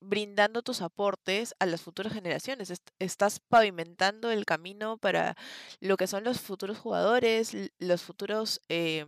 brindando 0.00 0.62
tus 0.62 0.82
aportes 0.82 1.54
a 1.58 1.66
las 1.66 1.82
futuras 1.82 2.12
generaciones. 2.12 2.72
estás 2.98 3.40
pavimentando 3.40 4.30
el 4.30 4.44
camino 4.44 4.98
para 4.98 5.36
lo 5.80 5.96
que 5.96 6.06
son 6.06 6.24
los 6.24 6.40
futuros 6.40 6.78
jugadores, 6.78 7.56
los 7.78 8.02
futuros 8.02 8.60
eh, 8.68 9.06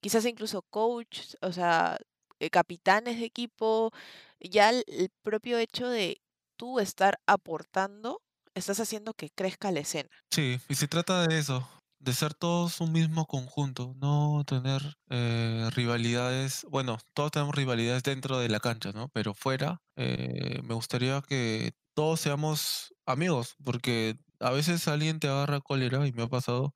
quizás 0.00 0.24
incluso 0.26 0.62
coach, 0.62 1.34
o 1.40 1.52
sea, 1.52 1.98
eh, 2.40 2.50
capitanes 2.50 3.18
de 3.18 3.26
equipo, 3.26 3.92
ya 4.40 4.70
el, 4.70 5.10
propio 5.22 5.58
hecho 5.58 5.88
de 5.88 6.20
tú 6.56 6.80
estar 6.80 7.20
aportando, 7.26 8.20
estás 8.54 8.80
haciendo 8.80 9.14
que 9.14 9.30
crezca 9.30 9.70
la 9.70 9.80
escena. 9.80 10.10
Sí, 10.30 10.60
y 10.68 10.74
se 10.74 10.88
trata 10.88 11.26
de 11.26 11.38
eso, 11.38 11.68
de 12.02 12.12
ser 12.12 12.34
todos 12.34 12.80
un 12.80 12.92
mismo 12.92 13.26
conjunto, 13.26 13.94
no 14.00 14.42
tener 14.44 14.82
eh, 15.08 15.68
rivalidades, 15.72 16.66
bueno, 16.68 16.98
todos 17.14 17.30
tenemos 17.30 17.54
rivalidades 17.54 18.02
dentro 18.02 18.38
de 18.38 18.48
la 18.48 18.58
cancha, 18.60 18.90
¿no? 18.92 19.08
Pero 19.10 19.34
fuera, 19.34 19.80
eh, 19.96 20.60
me 20.64 20.74
gustaría 20.74 21.22
que 21.22 21.74
todos 21.94 22.20
seamos 22.20 22.92
amigos, 23.06 23.56
porque 23.64 24.18
a 24.40 24.50
veces 24.50 24.88
alguien 24.88 25.20
te 25.20 25.28
agarra 25.28 25.60
cólera, 25.60 26.06
y 26.06 26.12
me 26.12 26.24
ha 26.24 26.28
pasado, 26.28 26.74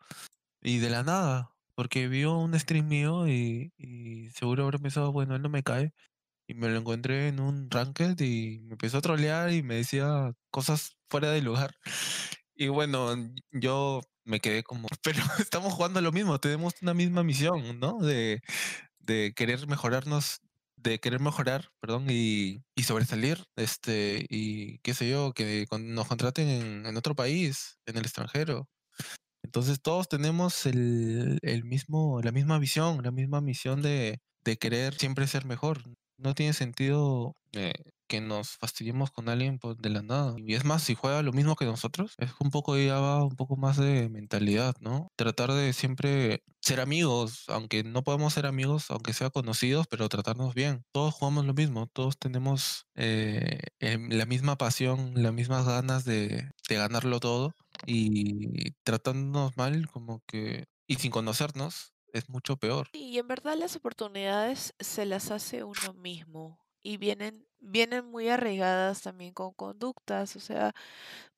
y 0.63 0.79
de 0.79 0.91
la 0.91 1.03
nada, 1.03 1.53
porque 1.75 2.09
vio 2.09 2.39
un 2.39 2.59
stream 2.59 2.89
mío 2.89 3.29
y, 3.29 3.73
seguro 4.35 4.65
habrá 4.65 4.79
pensado, 4.79 5.13
bueno, 5.13 5.37
él 5.37 5.43
no 5.43 5.49
me 5.51 5.63
cae. 5.63 5.93
Y 6.49 6.55
me 6.55 6.69
lo 6.69 6.79
encontré 6.79 7.29
en 7.29 7.41
un 7.41 7.71
ranked 7.71 8.21
y 8.21 8.61
me 8.61 8.73
empezó 8.73 8.99
a 8.99 9.03
trolear 9.03 9.53
y 9.53 9.63
me 9.63 9.77
decía 9.77 10.33
cosas 10.51 10.97
fuera 11.11 11.31
de 11.33 11.43
lugar. 11.43 11.77
Y 12.57 12.69
bueno, 12.69 13.15
yo 13.53 14.03
me 14.27 14.41
quedé 14.41 14.63
como, 14.63 14.89
pero 15.03 15.23
estamos 15.39 15.73
jugando 15.75 16.01
lo 16.03 16.13
mismo, 16.13 16.39
tenemos 16.41 16.75
una 16.83 16.95
misma 16.95 17.23
misión, 17.23 17.81
¿no? 17.81 17.99
De, 17.99 18.43
de 19.01 19.33
querer 19.35 19.67
mejorarnos, 19.69 20.41
de 20.77 21.01
querer 21.01 21.21
mejorar, 21.21 21.71
perdón, 21.81 22.07
y, 22.11 22.63
y 22.75 22.83
sobresalir, 22.85 23.45
este, 23.57 24.27
y 24.29 24.79
qué 24.81 24.95
sé 24.95 25.09
yo, 25.09 25.33
que 25.33 25.67
nos 25.81 26.09
contraten 26.09 26.49
en, 26.49 26.87
en 26.87 26.97
otro 26.97 27.15
país, 27.15 27.79
en 27.87 27.97
el 27.97 28.05
extranjero. 28.05 28.69
Entonces 29.43 29.81
todos 29.81 30.09
tenemos 30.09 30.67
el, 30.67 31.39
el 31.43 31.65
mismo, 31.65 32.21
la 32.23 32.33
misma 32.33 32.59
visión, 32.59 33.03
la 33.03 33.13
misma 33.13 33.41
misión 33.41 33.81
de, 33.83 34.21
de 34.45 34.57
querer 34.59 34.95
siempre 34.95 35.27
ser 35.29 35.45
mejor. 35.47 35.83
No 36.19 36.35
tiene 36.35 36.53
sentido 36.53 37.37
eh, 37.57 37.75
que 38.09 38.21
nos 38.21 38.51
fastidiemos 38.59 39.11
con 39.11 39.29
alguien 39.29 39.59
pues, 39.59 39.77
de 39.79 39.91
la 39.91 40.03
nada. 40.03 40.35
Y 40.39 40.55
es 40.55 40.65
más, 40.65 40.83
si 40.83 40.95
juega 40.95 41.23
lo 41.23 41.33
mismo 41.33 41.57
que 41.57 41.65
nosotros, 41.65 42.15
es 42.19 42.31
un 42.41 42.51
poco 42.51 42.77
ya 42.79 43.01
va 43.01 43.25
un 43.25 43.37
poco 43.37 43.57
más 43.57 43.77
de 43.77 44.09
mentalidad, 44.09 44.75
¿no? 44.81 45.09
Tratar 45.17 45.53
de 45.53 45.73
siempre 45.73 46.43
ser 46.61 46.81
amigos, 46.81 47.45
aunque 47.49 47.85
no 47.85 48.03
podemos 48.05 48.35
ser 48.35 48.47
amigos, 48.47 48.91
aunque 48.91 49.13
sea 49.13 49.31
conocidos, 49.31 49.87
pero 49.89 50.09
tratarnos 50.09 50.55
bien. 50.55 50.85
Todos 50.93 51.15
jugamos 51.15 51.47
lo 51.47 51.55
mismo, 51.55 51.87
todos 51.89 52.19
tenemos 52.19 52.87
eh, 52.95 53.61
em, 53.81 54.11
la 54.11 54.27
misma 54.27 54.57
pasión, 54.57 55.13
las 55.17 55.33
mismas 55.33 55.67
ganas 55.67 56.05
de, 56.05 56.51
de 56.69 56.77
ganarlo 56.77 57.21
todo 57.21 57.53
y 57.87 58.73
tratándonos 58.85 59.57
mal 59.57 59.89
como 59.89 60.23
que 60.27 60.65
y 60.87 60.97
sin 60.97 61.11
conocernos 61.11 61.93
es 62.13 62.29
mucho 62.29 62.57
peor. 62.57 62.89
Y 62.93 63.19
en 63.19 63.29
verdad 63.29 63.57
las 63.59 63.77
oportunidades 63.77 64.75
se 64.79 65.05
las 65.07 65.31
hace 65.31 65.65
uno 65.65 65.93
mismo 65.95 66.66
y 66.87 66.97
vienen 66.99 67.47
vienen 67.61 68.07
muy 68.07 68.29
arraigadas 68.29 69.03
también 69.03 69.33
con 69.35 69.53
conductas, 69.55 70.37
o 70.37 70.41
sea, 70.41 70.73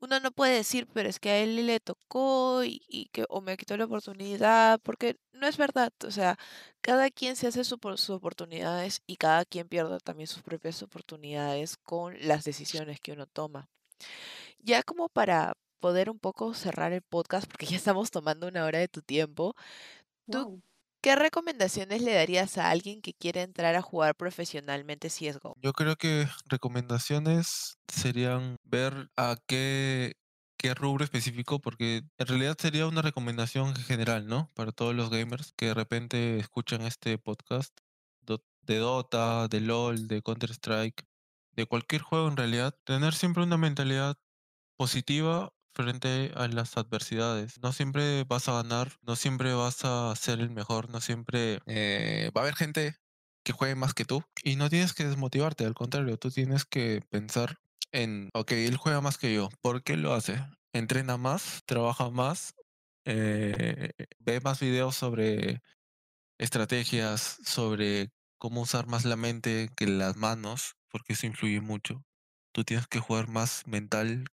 uno 0.01 0.21
no 0.21 0.31
puede 0.33 0.55
decir, 0.57 0.87
pero 0.93 1.09
es 1.09 1.19
que 1.21 1.31
a 1.31 1.39
él 1.39 1.67
le 1.67 1.81
tocó 1.81 2.63
y, 2.65 3.09
que 3.13 3.25
o 3.31 3.41
me 3.41 3.57
quitó 3.57 3.77
la 3.77 3.87
oportunidad, 3.87 4.81
porque 4.83 5.17
no 5.33 5.47
es 5.47 5.57
verdad, 5.57 5.93
o 6.07 6.11
sea, 6.11 6.39
cada 6.83 7.11
quien 7.11 7.37
se 7.37 7.47
hace 7.49 7.65
su, 7.65 7.79
sus 7.97 8.11
oportunidades 8.11 9.03
y 9.07 9.17
cada 9.17 9.45
quien 9.45 9.69
pierde 9.69 9.99
también 10.01 10.27
sus 10.27 10.43
propias 10.43 10.83
oportunidades 10.83 11.77
con 11.79 12.17
las 12.21 12.45
decisiones 12.45 13.01
que 13.01 13.13
uno 13.13 13.27
toma. 13.27 13.69
Ya 14.61 14.83
como 14.83 15.09
para 15.09 15.55
poder 15.81 16.11
un 16.11 16.19
poco 16.19 16.55
cerrar 16.55 16.93
el 16.93 17.03
podcast, 17.03 17.49
porque 17.49 17.67
ya 17.67 17.77
estamos 17.77 18.11
tomando 18.11 18.49
una 18.49 18.65
hora 18.65 18.81
de 18.81 18.89
tu 18.89 19.03
tiempo, 19.03 19.55
¿tú 20.31 20.63
¿Qué 21.01 21.15
recomendaciones 21.17 22.03
le 22.03 22.15
darías 22.15 22.59
a 22.59 22.71
alguien 22.71 23.01
que 23.01 23.15
quiere 23.15 23.43
entrar 23.43 23.75
a 23.77 23.83
jugar 23.83 24.15
profesionalmente 24.17 25.09
CSGO? 25.09 25.55
Yo 25.63 25.73
creo 25.73 25.97
que 25.97 26.27
recomendaciones 26.47 27.79
serían 27.87 28.57
ver 28.65 29.09
a 29.17 29.37
qué, 29.47 30.15
qué 30.59 30.75
rubro 30.75 31.05
específico, 31.05 31.61
porque 31.61 32.03
en 32.19 32.27
realidad 32.27 32.57
sería 32.59 32.87
una 32.87 33.03
recomendación 33.03 33.75
general, 33.77 34.27
¿no? 34.27 34.51
Para 34.55 34.73
todos 34.73 34.95
los 34.95 35.11
gamers 35.11 35.53
que 35.57 35.67
de 35.67 35.75
repente 35.75 36.39
escuchan 36.39 36.83
este 36.83 37.17
podcast 37.19 37.73
de 38.69 38.77
Dota, 38.77 39.49
de 39.49 39.61
LOL, 39.61 40.07
de 40.09 40.23
Counter-Strike, 40.23 41.07
de 41.57 41.67
cualquier 41.67 42.03
juego 42.03 42.29
en 42.29 42.37
realidad, 42.37 42.79
tener 42.85 43.15
siempre 43.15 43.43
una 43.43 43.57
mentalidad 43.57 44.17
positiva 44.77 45.53
frente 45.75 46.33
a 46.35 46.49
las 46.49 46.77
adversidades. 46.77 47.61
No 47.63 47.73
siempre 47.73 48.25
vas 48.25 48.49
a 48.49 48.63
ganar, 48.63 48.93
no 49.03 49.17
siempre 49.17 49.55
vas 49.55 49.85
a 49.85 50.15
ser 50.17 50.41
el 50.41 50.51
mejor, 50.51 50.91
no 50.91 51.01
siempre 51.01 51.61
eh, 51.67 52.31
va 52.37 52.43
a 52.43 52.45
haber 52.45 52.57
gente 52.57 52.97
que 53.45 53.53
juegue 53.53 53.75
más 53.77 53.95
que 53.95 54.05
tú 54.05 54.23
y 54.43 54.57
no 54.57 54.69
tienes 54.69 54.93
que 54.93 55.05
desmotivarte, 55.05 55.65
al 55.65 55.75
contrario, 55.75 56.19
tú 56.19 56.31
tienes 56.31 56.65
que 56.65 57.01
pensar 57.09 57.59
en, 57.93 58.31
ok, 58.35 58.53
él 58.53 58.77
juega 58.77 59.01
más 59.01 59.19
que 59.19 59.33
yo, 59.33 59.49
¿por 59.63 59.83
qué 59.83 59.97
lo 59.97 60.13
hace? 60.13 60.45
Entrena 60.73 61.17
más, 61.17 61.63
trabaja 61.65 62.11
más, 62.11 62.55
eh, 63.07 63.93
ve 64.19 64.41
más 64.41 64.61
videos 64.61 64.97
sobre 64.97 65.63
estrategias, 66.39 67.39
sobre 67.45 68.11
cómo 68.39 68.63
usar 68.63 68.87
más 68.87 69.05
la 69.05 69.17
mente 69.17 69.71
que 69.77 69.87
las 69.87 70.17
manos, 70.17 70.77
porque 70.91 71.15
eso 71.15 71.27
influye 71.27 71.61
mucho. 71.61 72.05
Tú 72.53 72.65
tienes 72.65 72.87
que 72.87 73.01
jugar 73.01 73.29
más 73.29 73.67
mental 73.67 74.27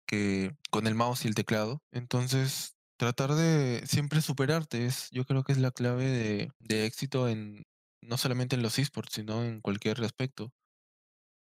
con 0.71 0.87
el 0.87 0.95
mouse 0.95 1.25
y 1.25 1.29
el 1.29 1.35
teclado. 1.35 1.83
Entonces, 1.93 2.77
tratar 2.97 3.35
de 3.35 3.83
siempre 3.87 4.21
superarte 4.21 4.87
es, 4.87 5.09
yo 5.11 5.25
creo 5.25 5.45
que 5.45 5.53
es 5.53 5.59
la 5.59 5.71
clave 5.71 6.51
de, 6.61 6.87
éxito 6.87 7.29
en 7.29 7.65
no 8.03 8.19
solamente 8.19 8.57
en 8.57 8.63
los 8.63 8.79
esports, 8.79 9.15
sino 9.15 9.45
en 9.45 9.61
cualquier 9.61 10.03
aspecto. 10.05 10.53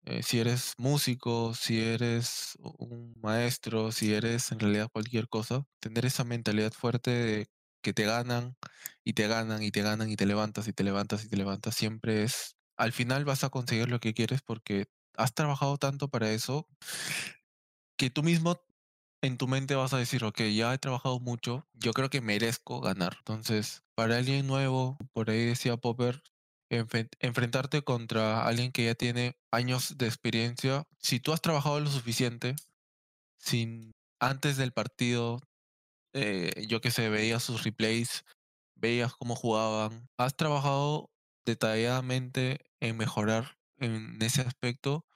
Eh, 0.04 0.22
si 0.22 0.40
eres 0.40 0.74
músico, 0.78 1.54
si 1.54 1.80
eres 1.80 2.56
un 2.60 3.14
maestro, 3.22 3.92
si 3.92 4.14
eres 4.14 4.50
en 4.52 4.60
realidad 4.60 4.88
cualquier 4.92 5.28
cosa, 5.28 5.64
tener 5.80 6.06
esa 6.06 6.24
mentalidad 6.24 6.72
fuerte 6.72 7.10
de 7.10 7.46
que 7.82 7.92
te 7.92 8.04
ganan 8.04 8.56
y 9.04 9.14
te 9.14 9.28
ganan 9.28 9.62
y 9.62 9.70
te 9.70 9.82
ganan 9.82 10.10
y 10.10 10.16
te 10.16 10.26
levantas 10.26 10.68
y 10.68 10.72
te 10.72 10.84
levantas 10.84 11.24
y 11.24 11.28
te 11.28 11.36
levantas, 11.36 11.74
siempre 11.76 12.24
es, 12.24 12.56
al 12.76 12.92
final 12.92 13.24
vas 13.24 13.44
a 13.44 13.50
conseguir 13.50 13.88
lo 13.90 14.00
que 14.00 14.14
quieres 14.14 14.42
porque 14.42 14.86
has 15.16 15.34
trabajado 15.34 15.78
tanto 15.78 16.08
para 16.08 16.30
eso 16.32 16.68
que 18.03 18.11
tú 18.11 18.24
mismo 18.24 18.61
en 19.22 19.38
tu 19.38 19.46
mente 19.46 19.76
vas 19.76 19.92
a 19.92 19.96
decir, 19.96 20.24
ok, 20.24 20.40
ya 20.53 20.74
he 20.74 20.78
trabajado 20.78 21.20
mucho, 21.20 21.68
yo 21.72 21.92
creo 21.92 22.11
que 22.11 22.20
merezco 22.20 22.80
ganar. 22.80 23.14
Entonces, 23.18 23.84
para 23.94 24.16
alguien 24.16 24.48
nuevo, 24.48 24.98
por 25.12 25.30
ahí 25.30 25.46
decía 25.46 25.76
Popper, 25.76 26.20
enfrentarte 26.68 27.82
contra 27.82 28.44
alguien 28.44 28.72
que 28.72 28.86
ya 28.86 28.96
tiene 28.96 29.36
años 29.53 29.98
de 29.98 30.09
experiencia, 30.09 30.82
si 30.98 31.20
tú 31.20 31.32
has 31.32 31.40
trabajado 31.40 31.78
lo 31.78 31.88
suficiente, 31.88 32.57
sin 33.38 33.92
antes 34.18 34.57
del 34.57 34.72
partido, 34.72 35.40
eh, 36.12 36.66
yo 36.66 36.80
que 36.80 36.90
sé, 36.90 37.09
veías 37.09 37.44
sus 37.44 37.62
replays, 37.62 38.24
veías 38.74 39.14
cómo 39.14 39.36
jugaban, 39.36 40.09
has 40.16 40.36
trabajado 40.36 41.09
detalladamente 41.46 42.66
en 42.80 42.96
mejorar 42.96 43.59
en 43.78 44.20
ese 44.20 44.40
aspecto, 44.40 45.07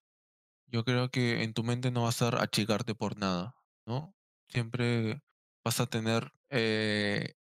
yo 0.67 0.85
creo 0.85 1.11
que 1.11 1.43
en 1.43 1.55
tu 1.55 1.63
mente 1.65 1.91
no 1.91 2.03
va 2.03 2.11
a 2.11 2.43
achicarte 2.43 2.95
por 2.95 3.17
nada, 3.17 3.57
¿no? 3.87 4.15
Siempre 4.49 5.23
vas 5.65 5.81
a 5.81 5.87
tener 5.87 6.33
eh, 6.51 7.35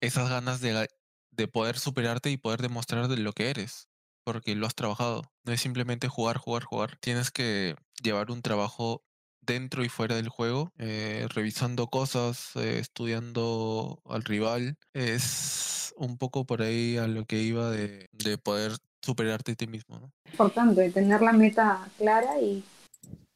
esas 0.00 0.28
ganas 0.30 0.60
de, 0.60 0.88
de 1.30 1.48
poder 1.48 1.78
superarte 1.78 2.30
y 2.30 2.36
poder 2.36 2.62
demostrar 2.62 3.08
de 3.08 3.16
lo 3.18 3.32
que 3.32 3.50
eres, 3.50 3.88
porque 4.24 4.54
lo 4.54 4.66
has 4.66 4.74
trabajado. 4.74 5.32
No 5.44 5.52
es 5.52 5.60
simplemente 5.60 6.08
jugar, 6.08 6.38
jugar, 6.38 6.64
jugar. 6.64 6.98
Tienes 7.00 7.30
que 7.30 7.76
llevar 8.02 8.30
un 8.30 8.42
trabajo 8.42 9.04
dentro 9.40 9.84
y 9.84 9.88
fuera 9.88 10.16
del 10.16 10.28
juego, 10.28 10.72
eh, 10.78 11.26
revisando 11.30 11.88
cosas, 11.88 12.56
eh, 12.56 12.78
estudiando 12.78 14.02
al 14.06 14.24
rival. 14.24 14.78
Es 14.94 15.92
un 15.96 16.18
poco 16.18 16.46
por 16.46 16.62
ahí 16.62 16.96
a 16.96 17.06
lo 17.06 17.26
que 17.26 17.42
iba 17.42 17.70
de, 17.70 18.08
de 18.12 18.38
poder 18.38 18.72
superarte 19.04 19.52
a 19.52 19.54
ti 19.54 19.66
mismo, 19.66 19.98
¿no? 19.98 20.10
Importante 20.30 20.90
tener 20.90 21.20
la 21.20 21.32
meta 21.32 21.88
clara 21.98 22.40
y, 22.40 22.64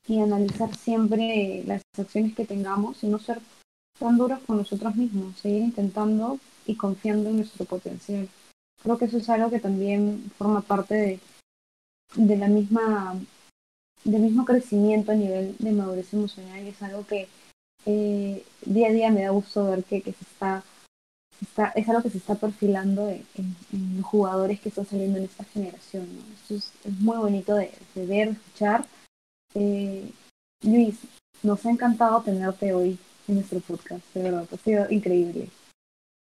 analizar 0.08 0.74
siempre 0.74 1.62
las 1.66 1.82
acciones 1.98 2.34
que 2.34 2.46
tengamos 2.46 3.04
y 3.04 3.08
no 3.08 3.18
ser 3.18 3.40
tan 3.98 4.16
duros 4.16 4.40
con 4.46 4.56
nosotros 4.56 4.96
mismos, 4.96 5.38
seguir 5.38 5.62
intentando 5.62 6.38
y 6.64 6.76
confiando 6.76 7.28
en 7.28 7.36
nuestro 7.36 7.66
potencial. 7.66 8.26
Creo 8.82 8.96
que 8.96 9.04
eso 9.04 9.18
es 9.18 9.28
algo 9.28 9.50
que 9.50 9.60
también 9.60 10.32
forma 10.38 10.62
parte 10.62 11.20
de, 12.14 12.36
la 12.38 12.48
misma 12.48 13.20
del 14.04 14.22
mismo 14.22 14.46
crecimiento 14.46 15.12
a 15.12 15.14
nivel 15.14 15.54
de 15.58 15.72
madurez 15.72 16.14
emocional 16.14 16.64
y 16.64 16.68
es 16.68 16.82
algo 16.82 17.06
que 17.06 17.28
eh, 17.84 18.42
día 18.64 18.88
a 18.88 18.92
día 18.92 19.10
me 19.10 19.22
da 19.22 19.30
gusto 19.30 19.66
ver 19.66 19.84
que, 19.84 20.00
se 20.00 20.10
está, 20.10 20.64
está, 21.45 21.68
es 21.76 21.89
algo 21.89 22.03
que 22.03 22.11
se 22.11 22.18
está 22.18 22.34
perfilando 22.34 23.09
en, 23.09 23.24
en- 23.34 23.57
en 23.72 23.97
los 23.99 24.05
jugadores 24.07 24.61
que 24.61 24.68
están 24.70 24.86
saliendo 24.86 25.18
en 25.18 25.24
esta 25.24 25.45
generación. 25.45 26.09
¿no? 26.14 26.22
Esto 26.34 26.55
es, 26.57 26.72
es 26.84 26.93
muy 27.01 27.16
bonito 27.18 27.55
de, 27.55 27.72
de 27.95 28.07
ver, 28.07 28.28
de 28.28 28.32
escuchar. 28.34 28.86
Eh, 29.55 30.11
Luis, 30.62 30.97
nos 31.43 31.64
ha 31.66 31.70
encantado 31.70 32.20
tenerte 32.22 32.72
hoy 32.72 32.99
en 33.28 33.34
nuestro 33.36 33.61
podcast, 33.61 34.03
de 34.14 34.22
verdad, 34.22 34.49
ha 34.53 34.57
sido 34.59 34.91
increíble. 34.91 35.51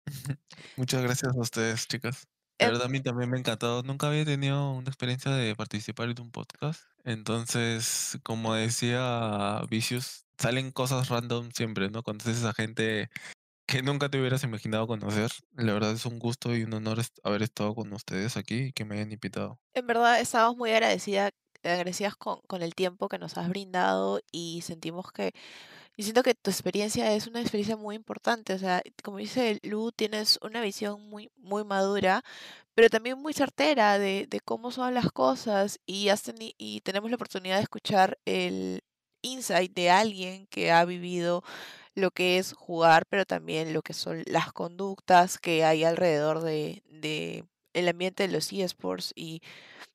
Muchas 0.76 1.02
gracias 1.02 1.34
a 1.34 1.40
ustedes, 1.40 1.86
chicas. 1.86 2.26
De 2.58 2.66
Eh, 2.66 2.68
verdad, 2.70 2.86
a 2.86 2.88
mí 2.88 3.00
también 3.00 3.30
me 3.30 3.36
ha 3.36 3.40
encantado. 3.40 3.82
Nunca 3.82 4.08
había 4.08 4.24
tenido 4.24 4.72
una 4.72 4.88
experiencia 4.88 5.32
de 5.32 5.54
participar 5.56 6.08
en 6.10 6.20
un 6.20 6.30
podcast. 6.30 6.82
Entonces, 7.04 8.18
como 8.22 8.54
decía 8.54 9.62
Vicious, 9.68 10.26
salen 10.38 10.70
cosas 10.70 11.08
random 11.08 11.50
siempre, 11.52 11.90
¿no? 11.90 12.02
Conoces 12.02 12.44
a 12.44 12.52
gente 12.52 13.10
que 13.66 13.82
nunca 13.82 14.08
te 14.08 14.18
hubieras 14.18 14.44
imaginado 14.44 14.86
conocer. 14.86 15.30
La 15.56 15.72
verdad 15.72 15.92
es 15.92 16.06
un 16.06 16.18
gusto 16.18 16.54
y 16.54 16.64
un 16.64 16.74
honor 16.74 17.02
haber 17.22 17.42
estado 17.42 17.74
con 17.74 17.92
ustedes 17.92 18.36
aquí 18.36 18.56
y 18.56 18.72
que 18.72 18.84
me 18.84 18.96
hayan 18.96 19.12
invitado. 19.12 19.58
En 19.74 19.86
verdad 19.86 20.20
estamos 20.20 20.56
muy 20.56 20.70
agradecida, 20.70 21.30
agradecidas 21.62 22.16
con, 22.16 22.40
con 22.46 22.62
el 22.62 22.74
tiempo 22.74 23.08
que 23.08 23.18
nos 23.18 23.38
has 23.38 23.48
brindado 23.48 24.20
y 24.30 24.62
sentimos 24.62 25.12
que, 25.12 25.32
y 25.96 26.02
siento 26.02 26.22
que 26.22 26.34
tu 26.34 26.50
experiencia 26.50 27.12
es 27.14 27.26
una 27.26 27.40
experiencia 27.40 27.76
muy 27.76 27.96
importante. 27.96 28.54
O 28.54 28.58
sea, 28.58 28.82
como 29.02 29.18
dice 29.18 29.58
Lu, 29.62 29.92
tienes 29.92 30.38
una 30.42 30.60
visión 30.60 31.08
muy, 31.08 31.30
muy 31.36 31.64
madura, 31.64 32.22
pero 32.74 32.88
también 32.88 33.18
muy 33.18 33.32
certera 33.32 33.98
de, 33.98 34.26
de 34.28 34.40
cómo 34.40 34.70
son 34.70 34.94
las 34.94 35.10
cosas 35.12 35.78
y, 35.86 36.08
has 36.08 36.22
y 36.58 36.80
tenemos 36.80 37.10
la 37.10 37.16
oportunidad 37.16 37.56
de 37.56 37.62
escuchar 37.62 38.18
el 38.24 38.82
insight 39.22 39.72
de 39.74 39.90
alguien 39.90 40.46
que 40.48 40.72
ha 40.72 40.84
vivido 40.84 41.44
lo 41.94 42.10
que 42.10 42.38
es 42.38 42.52
jugar, 42.54 43.04
pero 43.08 43.24
también 43.24 43.72
lo 43.72 43.82
que 43.82 43.92
son 43.94 44.22
las 44.26 44.52
conductas 44.52 45.38
que 45.38 45.64
hay 45.64 45.84
alrededor 45.84 46.42
de, 46.42 46.82
de 46.86 47.44
el 47.72 47.88
ambiente 47.88 48.26
de 48.26 48.32
los 48.32 48.52
eSports 48.52 49.12
y 49.14 49.42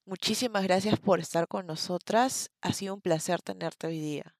Muchísimas 0.08 0.64
gracias 0.64 0.98
por 1.02 1.20
estar 1.20 1.50
con 1.50 1.68
nosotras. 1.68 2.50
Ha 2.62 2.72
sido 2.72 2.94
un 2.94 3.02
placer 3.02 3.42
tenerte 3.42 3.88
hoy 3.88 4.00
día. 4.00 4.37